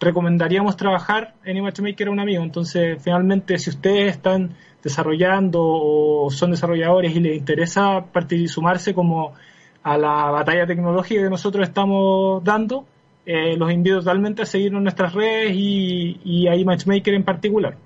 recomendaríamos 0.00 0.76
trabajar 0.76 1.34
en 1.44 1.56
ImageMaker 1.56 2.08
a 2.08 2.10
un 2.10 2.20
amigo. 2.20 2.42
Entonces, 2.42 3.02
finalmente, 3.02 3.58
si 3.58 3.70
ustedes 3.70 4.12
están 4.12 4.54
desarrollando 4.82 5.60
o 5.62 6.30
son 6.30 6.52
desarrolladores 6.52 7.14
y 7.14 7.20
les 7.20 7.36
interesa 7.36 8.04
partir 8.12 8.48
sumarse 8.48 8.94
como 8.94 9.34
a 9.82 9.98
la 9.98 10.30
batalla 10.30 10.66
tecnológica 10.66 11.22
que 11.22 11.30
nosotros 11.30 11.66
estamos 11.66 12.42
dando, 12.44 12.86
eh, 13.26 13.56
los 13.56 13.70
invito 13.72 13.98
totalmente 13.98 14.42
a 14.42 14.46
seguirnos 14.46 14.78
en 14.78 14.84
nuestras 14.84 15.12
redes 15.12 15.52
y, 15.54 16.20
y 16.24 16.48
a 16.48 16.64
Matchmaker 16.64 17.14
en 17.14 17.24
particular. 17.24 17.76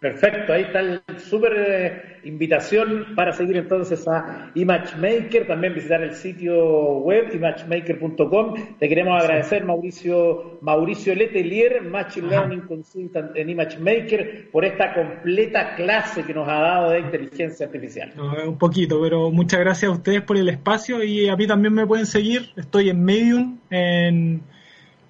Perfecto, 0.00 0.54
ahí 0.54 0.62
está 0.62 0.80
la 0.80 1.02
súper 1.18 1.52
eh, 1.58 2.20
invitación 2.24 3.08
para 3.14 3.34
seguir 3.34 3.58
entonces 3.58 4.08
a 4.08 4.50
ImageMaker, 4.54 5.46
también 5.46 5.74
visitar 5.74 6.02
el 6.02 6.14
sitio 6.14 7.00
web 7.00 7.28
imagemaker.com. 7.34 8.54
Te 8.78 8.88
queremos 8.88 9.22
agradecer, 9.22 9.62
Mauricio, 9.62 10.58
Mauricio 10.62 11.14
Letelier, 11.14 11.82
Machine 11.82 12.28
Learning 12.28 12.62
Consultant 12.62 13.36
en 13.36 13.50
ImageMaker, 13.50 14.50
por 14.50 14.64
esta 14.64 14.94
completa 14.94 15.74
clase 15.74 16.24
que 16.24 16.32
nos 16.32 16.48
ha 16.48 16.60
dado 16.60 16.90
de 16.92 17.00
inteligencia 17.00 17.66
artificial. 17.66 18.14
un 18.46 18.56
poquito, 18.56 19.02
pero 19.02 19.30
muchas 19.30 19.60
gracias 19.60 19.90
a 19.90 19.94
ustedes 19.94 20.22
por 20.22 20.38
el 20.38 20.48
espacio 20.48 21.04
y 21.04 21.28
a 21.28 21.36
mí 21.36 21.46
también 21.46 21.74
me 21.74 21.86
pueden 21.86 22.06
seguir. 22.06 22.52
Estoy 22.56 22.88
en 22.88 23.04
Medium 23.04 23.58
en, 23.68 24.40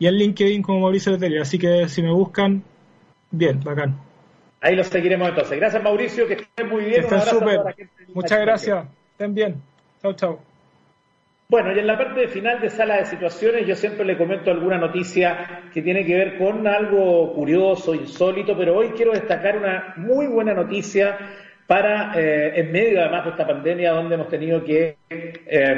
y 0.01 0.09
en 0.09 0.15
LinkedIn 0.17 0.63
como 0.63 0.81
Mauricio 0.81 1.13
Letelier, 1.13 1.43
así 1.43 1.61
que 1.61 1.89
si 1.89 2.03
me 2.03 2.11
buscan, 2.11 2.65
bien, 3.31 3.61
bacán. 3.63 4.10
Ahí 4.61 4.77
lo 4.77 4.85
seguiremos 4.85 5.29
entonces. 5.29 5.59
Gracias, 5.59 5.83
Mauricio, 5.83 6.27
que 6.27 6.35
estén 6.35 6.69
muy 6.69 6.85
bien. 6.85 7.07
Que 7.09 7.17
estén 7.17 7.21
súper. 7.23 7.61
Muchas 8.15 8.41
gracias. 8.41 8.87
Estén 9.13 9.35
bien. 9.35 9.63
Chao, 10.03 10.13
chao. 10.15 10.41
Bueno, 11.49 11.75
y 11.75 11.81
en 11.81 11.87
la 11.89 11.99
parte 11.99 12.29
final 12.29 12.61
de 12.61 12.71
sala 12.71 12.99
de 12.99 13.07
situaciones 13.07 13.67
yo 13.67 13.75
siempre 13.75 14.05
le 14.05 14.17
comento 14.17 14.53
alguna 14.53 14.79
noticia 14.79 15.63
que 15.75 15.83
tiene 15.83 16.07
que 16.07 16.15
ver 16.15 16.39
con 16.39 16.65
algo 16.69 17.33
curioso, 17.35 17.93
insólito, 17.93 18.57
pero 18.57 18.77
hoy 18.77 18.91
quiero 18.91 19.13
destacar 19.13 19.57
una 19.57 19.95
muy 19.97 20.29
buena 20.29 20.55
noticia 20.55 21.19
para, 21.67 22.13
eh, 22.15 22.53
en 22.55 22.71
medio 22.71 23.01
además 23.01 23.25
de 23.25 23.31
esta 23.31 23.47
pandemia, 23.47 23.91
donde 23.91 24.15
hemos 24.15 24.29
tenido 24.29 24.63
que, 24.63 24.97
eh, 25.09 25.75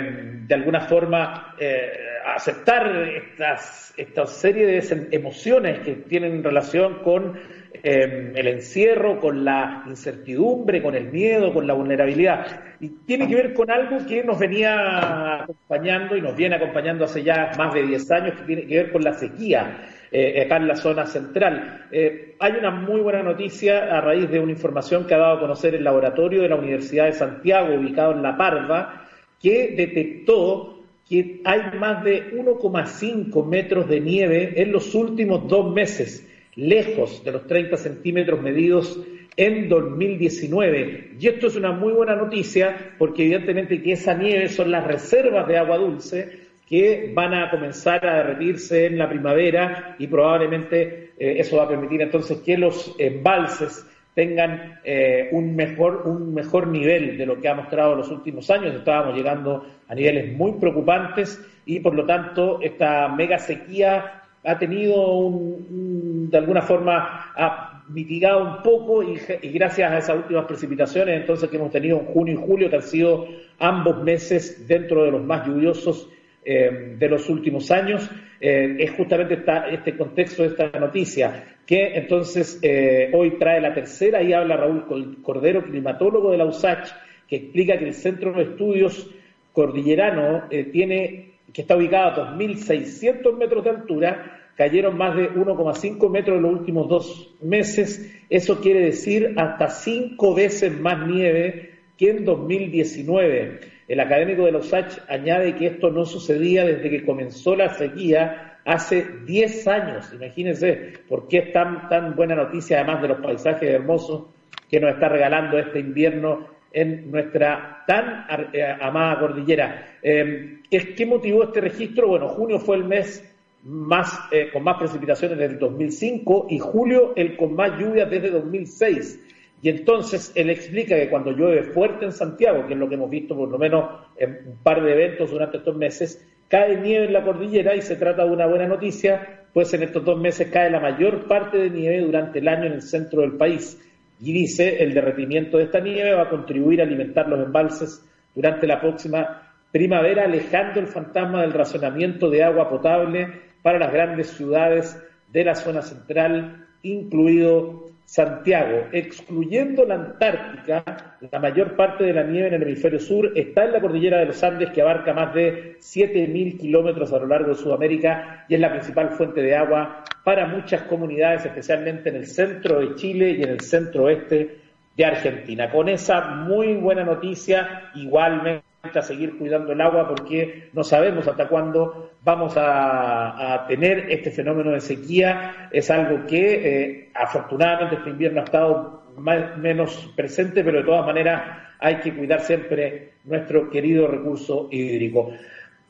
de 0.47 0.55
alguna 0.55 0.80
forma, 0.83 1.55
eh, 1.59 1.93
aceptar 2.34 3.08
estas, 3.08 3.94
esta 3.96 4.26
serie 4.26 4.66
de 4.66 5.08
emociones 5.10 5.80
que 5.80 5.94
tienen 5.94 6.42
relación 6.42 7.02
con 7.02 7.38
Em, 7.84 8.36
el 8.36 8.46
encierro, 8.46 9.18
con 9.18 9.44
la 9.44 9.82
incertidumbre, 9.88 10.80
con 10.80 10.94
el 10.94 11.10
miedo, 11.10 11.52
con 11.52 11.66
la 11.66 11.74
vulnerabilidad. 11.74 12.76
Y 12.78 12.90
tiene 13.06 13.26
que 13.26 13.34
ver 13.34 13.54
con 13.54 13.72
algo 13.72 14.06
que 14.06 14.22
nos 14.22 14.38
venía 14.38 15.42
acompañando 15.42 16.16
y 16.16 16.20
nos 16.20 16.36
viene 16.36 16.54
acompañando 16.54 17.04
hace 17.04 17.24
ya 17.24 17.50
más 17.58 17.74
de 17.74 17.82
10 17.84 18.10
años, 18.12 18.34
que 18.36 18.44
tiene 18.44 18.66
que 18.66 18.76
ver 18.76 18.92
con 18.92 19.02
la 19.02 19.14
sequía. 19.14 19.88
Eh, 20.12 20.42
acá 20.44 20.58
en 20.58 20.68
la 20.68 20.76
zona 20.76 21.06
central. 21.06 21.86
Eh, 21.90 22.36
hay 22.38 22.52
una 22.52 22.70
muy 22.70 23.00
buena 23.00 23.22
noticia 23.22 23.96
a 23.96 24.00
raíz 24.02 24.30
de 24.30 24.38
una 24.38 24.52
información 24.52 25.06
que 25.06 25.14
ha 25.14 25.18
dado 25.18 25.38
a 25.38 25.40
conocer 25.40 25.74
el 25.74 25.82
laboratorio 25.82 26.42
de 26.42 26.50
la 26.50 26.56
Universidad 26.56 27.06
de 27.06 27.12
Santiago, 27.12 27.74
ubicado 27.74 28.12
en 28.12 28.22
La 28.22 28.36
Parva, 28.36 29.06
que 29.40 29.74
detectó 29.74 30.82
que 31.12 31.42
hay 31.44 31.78
más 31.78 32.02
de 32.04 32.32
1,5 32.32 33.46
metros 33.46 33.86
de 33.86 34.00
nieve 34.00 34.54
en 34.62 34.72
los 34.72 34.94
últimos 34.94 35.46
dos 35.46 35.70
meses 35.70 36.26
lejos 36.54 37.22
de 37.22 37.32
los 37.32 37.46
30 37.46 37.76
centímetros 37.76 38.40
medidos 38.40 38.98
en 39.36 39.68
2019. 39.68 41.16
Y 41.20 41.28
esto 41.28 41.48
es 41.48 41.56
una 41.56 41.72
muy 41.72 41.92
buena 41.92 42.16
noticia 42.16 42.94
porque 42.96 43.24
evidentemente 43.24 43.82
que 43.82 43.92
esa 43.92 44.14
nieve 44.14 44.48
son 44.48 44.70
las 44.70 44.86
reservas 44.86 45.46
de 45.48 45.58
agua 45.58 45.76
dulce 45.76 46.30
que 46.66 47.12
van 47.14 47.34
a 47.34 47.50
comenzar 47.50 48.06
a 48.06 48.16
derretirse 48.16 48.86
en 48.86 48.96
la 48.96 49.10
primavera 49.10 49.96
y 49.98 50.06
probablemente 50.06 51.10
eh, 51.18 51.34
eso 51.40 51.58
va 51.58 51.64
a 51.64 51.68
permitir 51.68 52.00
entonces 52.00 52.38
que 52.38 52.56
los 52.56 52.96
embalses 52.98 53.84
tengan 54.14 54.80
eh, 54.84 55.28
un, 55.32 55.56
mejor, 55.56 56.02
un 56.06 56.34
mejor 56.34 56.66
nivel 56.68 57.16
de 57.16 57.26
lo 57.26 57.40
que 57.40 57.48
ha 57.48 57.54
mostrado 57.54 57.92
en 57.92 57.98
los 57.98 58.10
últimos 58.10 58.50
años. 58.50 58.74
Estábamos 58.74 59.16
llegando 59.16 59.66
a 59.88 59.94
niveles 59.94 60.36
muy 60.36 60.52
preocupantes 60.52 61.40
y 61.64 61.80
por 61.80 61.94
lo 61.94 62.04
tanto 62.04 62.60
esta 62.60 63.08
mega 63.08 63.38
sequía 63.38 64.22
ha 64.44 64.58
tenido 64.58 65.16
un, 65.16 66.28
de 66.30 66.38
alguna 66.38 66.62
forma, 66.62 67.32
ha 67.36 67.84
mitigado 67.88 68.42
un 68.42 68.62
poco 68.62 69.02
y, 69.02 69.18
gracias 69.50 69.92
a 69.92 69.98
esas 69.98 70.16
últimas 70.16 70.46
precipitaciones, 70.46 71.20
entonces 71.20 71.48
que 71.48 71.56
hemos 71.56 71.70
tenido 71.70 72.00
en 72.00 72.06
junio 72.06 72.34
y 72.34 72.36
julio, 72.36 72.70
que 72.70 72.76
han 72.76 72.82
sido 72.82 73.28
ambos 73.58 74.02
meses 74.02 74.66
dentro 74.66 75.04
de 75.04 75.12
los 75.12 75.22
más 75.22 75.46
lluviosos 75.46 76.08
eh, 76.44 76.96
de 76.98 77.08
los 77.08 77.28
últimos 77.28 77.70
años, 77.70 78.10
eh, 78.40 78.76
es 78.80 78.90
justamente 78.92 79.44
este 79.70 79.96
contexto 79.96 80.42
de 80.42 80.48
esta 80.48 80.70
noticia, 80.80 81.44
que 81.72 81.94
entonces 81.94 82.58
eh, 82.60 83.08
hoy 83.14 83.38
trae 83.38 83.58
la 83.58 83.72
tercera 83.72 84.22
y 84.22 84.34
habla 84.34 84.58
Raúl 84.58 85.22
Cordero, 85.22 85.64
climatólogo 85.64 86.30
de 86.30 86.36
la 86.36 86.44
USACH, 86.44 86.90
que 87.26 87.36
explica 87.36 87.78
que 87.78 87.86
el 87.86 87.94
Centro 87.94 88.34
de 88.34 88.42
Estudios 88.42 89.08
Cordillerano 89.54 90.50
tiene 90.70 91.32
que 91.50 91.62
está 91.62 91.74
ubicada 91.74 92.08
a 92.08 92.36
2.600 92.36 93.38
metros 93.38 93.64
de 93.64 93.70
altura, 93.70 94.50
cayeron 94.54 94.98
más 94.98 95.16
de 95.16 95.30
1,5 95.30 96.10
metros 96.10 96.36
en 96.36 96.42
los 96.42 96.52
últimos 96.52 96.90
dos 96.90 97.34
meses. 97.40 98.22
Eso 98.28 98.60
quiere 98.60 98.80
decir 98.80 99.32
hasta 99.38 99.70
cinco 99.70 100.34
veces 100.34 100.78
más 100.78 101.06
nieve 101.06 101.70
que 101.96 102.10
en 102.10 102.26
2019. 102.26 103.60
El 103.88 103.98
académico 104.00 104.44
de 104.44 104.52
los 104.52 104.74
H 104.74 105.00
añade 105.08 105.56
que 105.56 105.68
esto 105.68 105.88
no 105.88 106.04
sucedía 106.04 106.66
desde 106.66 106.90
que 106.90 107.06
comenzó 107.06 107.56
la 107.56 107.70
sequía 107.70 108.51
hace 108.64 109.06
10 109.24 109.68
años. 109.68 110.12
Imagínense 110.12 110.92
por 111.08 111.28
qué 111.28 111.38
es 111.38 111.52
tan, 111.52 111.88
tan 111.88 112.14
buena 112.14 112.34
noticia, 112.34 112.78
además 112.78 113.02
de 113.02 113.08
los 113.08 113.20
paisajes 113.20 113.68
hermosos 113.68 114.24
que 114.70 114.80
nos 114.80 114.94
está 114.94 115.08
regalando 115.08 115.58
este 115.58 115.80
invierno 115.80 116.46
en 116.72 117.10
nuestra 117.10 117.84
tan 117.86 118.26
eh, 118.52 118.76
amada 118.80 119.18
cordillera. 119.20 119.98
Eh, 120.02 120.60
¿Qué 120.70 121.06
motivó 121.06 121.44
este 121.44 121.60
registro? 121.60 122.08
Bueno, 122.08 122.28
junio 122.28 122.58
fue 122.58 122.76
el 122.76 122.84
mes 122.84 123.28
más, 123.64 124.18
eh, 124.30 124.48
con 124.52 124.64
más 124.64 124.78
precipitaciones 124.78 125.38
desde 125.38 125.54
el 125.54 125.58
2005 125.58 126.46
y 126.50 126.58
julio 126.58 127.12
el 127.16 127.36
con 127.36 127.54
más 127.54 127.78
lluvias 127.78 128.10
desde 128.10 128.30
2006. 128.30 129.20
Y 129.60 129.68
entonces 129.68 130.32
él 130.34 130.50
explica 130.50 130.96
que 130.96 131.08
cuando 131.08 131.30
llueve 131.30 131.62
fuerte 131.62 132.04
en 132.04 132.12
Santiago, 132.12 132.66
que 132.66 132.72
es 132.72 132.78
lo 132.78 132.88
que 132.88 132.96
hemos 132.96 133.10
visto 133.10 133.36
por 133.36 133.48
lo 133.48 133.58
menos 133.58 133.90
en 134.16 134.40
un 134.46 134.56
par 134.56 134.82
de 134.82 134.92
eventos 134.92 135.30
durante 135.30 135.58
estos 135.58 135.76
meses, 135.76 136.26
cae 136.53 136.76
nieve 136.76 137.07
en 137.07 137.14
la 137.14 137.24
cordillera 137.24 137.74
y 137.74 137.80
se 137.80 137.96
trata 137.96 138.26
de 138.26 138.30
una 138.30 138.46
buena 138.46 138.66
noticia, 138.66 139.46
pues 139.55 139.72
en 139.72 139.84
estos 139.84 140.05
dos 140.05 140.20
meses 140.20 140.50
cae 140.50 140.68
la 140.68 140.80
mayor 140.80 141.26
parte 141.26 141.57
de 141.57 141.70
nieve 141.70 142.03
durante 142.03 142.40
el 142.40 142.48
año 142.48 142.66
en 142.66 142.74
el 142.74 142.82
centro 142.82 143.22
del 143.22 143.38
país. 143.38 143.80
Y 144.20 144.34
dice, 144.34 144.82
el 144.82 144.92
derretimiento 144.92 145.57
de 145.57 145.64
esta 145.64 145.80
nieve 145.80 146.12
va 146.12 146.24
a 146.24 146.28
contribuir 146.28 146.82
a 146.82 146.84
alimentar 146.84 147.26
los 147.26 147.42
embalses 147.42 148.07
durante 148.34 148.66
la 148.66 148.82
próxima 148.82 149.50
primavera, 149.70 150.24
alejando 150.24 150.78
el 150.78 150.88
fantasma 150.88 151.40
del 151.40 151.55
racionamiento 151.55 152.28
de 152.28 152.44
agua 152.44 152.68
potable 152.68 153.28
para 153.62 153.78
las 153.78 153.90
grandes 153.90 154.28
ciudades 154.28 155.03
de 155.32 155.44
la 155.44 155.55
zona 155.55 155.80
central, 155.80 156.66
incluido 156.82 157.91
Santiago, 158.05 158.88
excluyendo 158.92 159.84
la 159.84 159.94
Antártica, 159.94 161.16
la 161.30 161.38
mayor 161.38 161.76
parte 161.76 162.05
de 162.05 162.12
la 162.12 162.24
nieve 162.24 162.48
en 162.48 162.55
el 162.55 162.62
hemisferio 162.62 162.98
sur 162.98 163.32
está 163.34 163.64
en 163.64 163.72
la 163.72 163.80
cordillera 163.80 164.18
de 164.18 164.26
los 164.26 164.42
Andes, 164.42 164.70
que 164.70 164.82
abarca 164.82 165.14
más 165.14 165.32
de 165.34 165.78
7.000 165.78 166.59
kilómetros 166.59 167.12
a 167.12 167.18
lo 167.18 167.26
largo 167.26 167.50
de 167.50 167.55
Sudamérica 167.55 168.44
y 168.48 168.55
es 168.55 168.61
la 168.61 168.70
principal 168.70 169.11
fuente 169.11 169.40
de 169.40 169.57
agua 169.57 170.05
para 170.24 170.46
muchas 170.46 170.82
comunidades, 170.82 171.46
especialmente 171.46 172.11
en 172.11 172.16
el 172.16 172.26
centro 172.26 172.80
de 172.80 172.94
Chile 172.96 173.30
y 173.30 173.42
en 173.42 173.50
el 173.50 173.61
centro 173.61 174.05
oeste 174.05 174.59
de 174.96 175.05
Argentina. 175.05 175.70
Con 175.70 175.88
esa 175.88 176.20
muy 176.20 176.74
buena 176.74 177.05
noticia, 177.05 177.90
igualmente 177.94 178.71
a 178.83 179.03
seguir 179.03 179.39
cuidando 179.39 179.72
el 179.72 179.80
agua 179.80 180.09
porque 180.09 180.68
no 180.72 180.83
sabemos 180.83 181.28
hasta 181.28 181.47
cuándo 181.47 182.11
vamos 182.24 182.55
a, 182.57 183.64
tener 183.68 184.11
este 184.11 184.33
fenómeno 184.33 184.72
de 184.72 184.80
sequía. 184.80 185.68
Es 185.70 185.89
algo 185.89 186.26
que 186.26 186.55
eh, 186.55 187.11
afortunadamente 187.14 187.95
este 187.95 188.11
invierno 188.11 188.41
ha 188.41 188.45
estado 188.45 189.03
más, 189.16 189.57
menos 189.57 190.12
presente, 190.16 190.64
pero 190.64 190.78
de 190.78 190.85
todas 190.85 191.07
maneras 191.07 191.43
hay 191.78 192.01
que 192.01 192.12
cuidar 192.12 192.41
siempre 192.41 193.12
nuestro 193.24 193.70
querido 193.70 194.09
recurso 194.09 194.66
hídrico. 194.72 195.33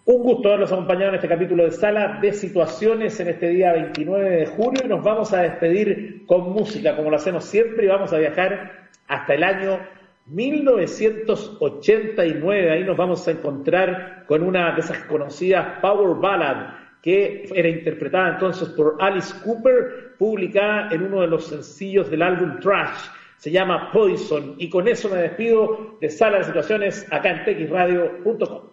Un 0.05 0.23
gusto 0.23 0.49
haberlos 0.49 0.73
acompañado 0.73 1.09
en 1.11 1.15
este 1.15 1.29
capítulo 1.29 1.65
de 1.65 1.71
sala 1.71 2.19
de 2.21 2.33
situaciones 2.35 3.19
en 3.21 3.29
este 3.29 3.49
día 3.49 3.73
29 3.73 4.31
de 4.31 4.47
julio 4.47 4.83
y 4.85 4.89
nos 4.89 5.03
vamos 5.03 5.33
a 5.33 5.41
despedir 5.41 6.27
con 6.27 6.53
música, 6.53 6.95
como 6.95 7.09
lo 7.09 7.17
hacemos 7.17 7.47
siempre, 7.47 7.87
y 7.87 7.89
vamos 7.89 8.13
a 8.13 8.19
viajar 8.19 8.91
hasta 9.09 9.35
el 9.35 9.45
año 9.45 9.79
1989, 10.27 12.71
ahí 12.71 12.85
nos 12.85 12.97
vamos 12.97 13.27
a 13.27 13.33
encontrar 13.33 14.25
con 14.27 14.43
una 14.43 14.75
de 14.75 14.81
esas 14.81 14.99
conocidas 15.05 15.81
Power 15.81 16.21
Ballad 16.21 16.83
que 17.03 17.49
era 17.53 17.69
interpretada 17.69 18.35
entonces 18.35 18.69
por 18.71 18.97
Alice 19.01 19.35
Cooper, 19.45 20.15
publicada 20.19 20.89
en 20.93 21.03
uno 21.03 21.23
de 21.23 21.27
los 21.27 21.47
sencillos 21.47 22.09
del 22.09 22.23
álbum 22.23 22.61
Trash. 22.61 23.09
Se 23.37 23.51
llama 23.51 23.91
Poison 23.91 24.55
y 24.57 24.71
con 24.71 24.87
eso 24.87 25.09
me 25.09 25.17
despido 25.17 25.97
de 26.01 26.09
Sala 26.09 26.39
de 26.39 26.45
Situaciones 26.45 27.13
acá 27.13 27.31
en 27.31 27.45
texradio.com. 27.45 28.72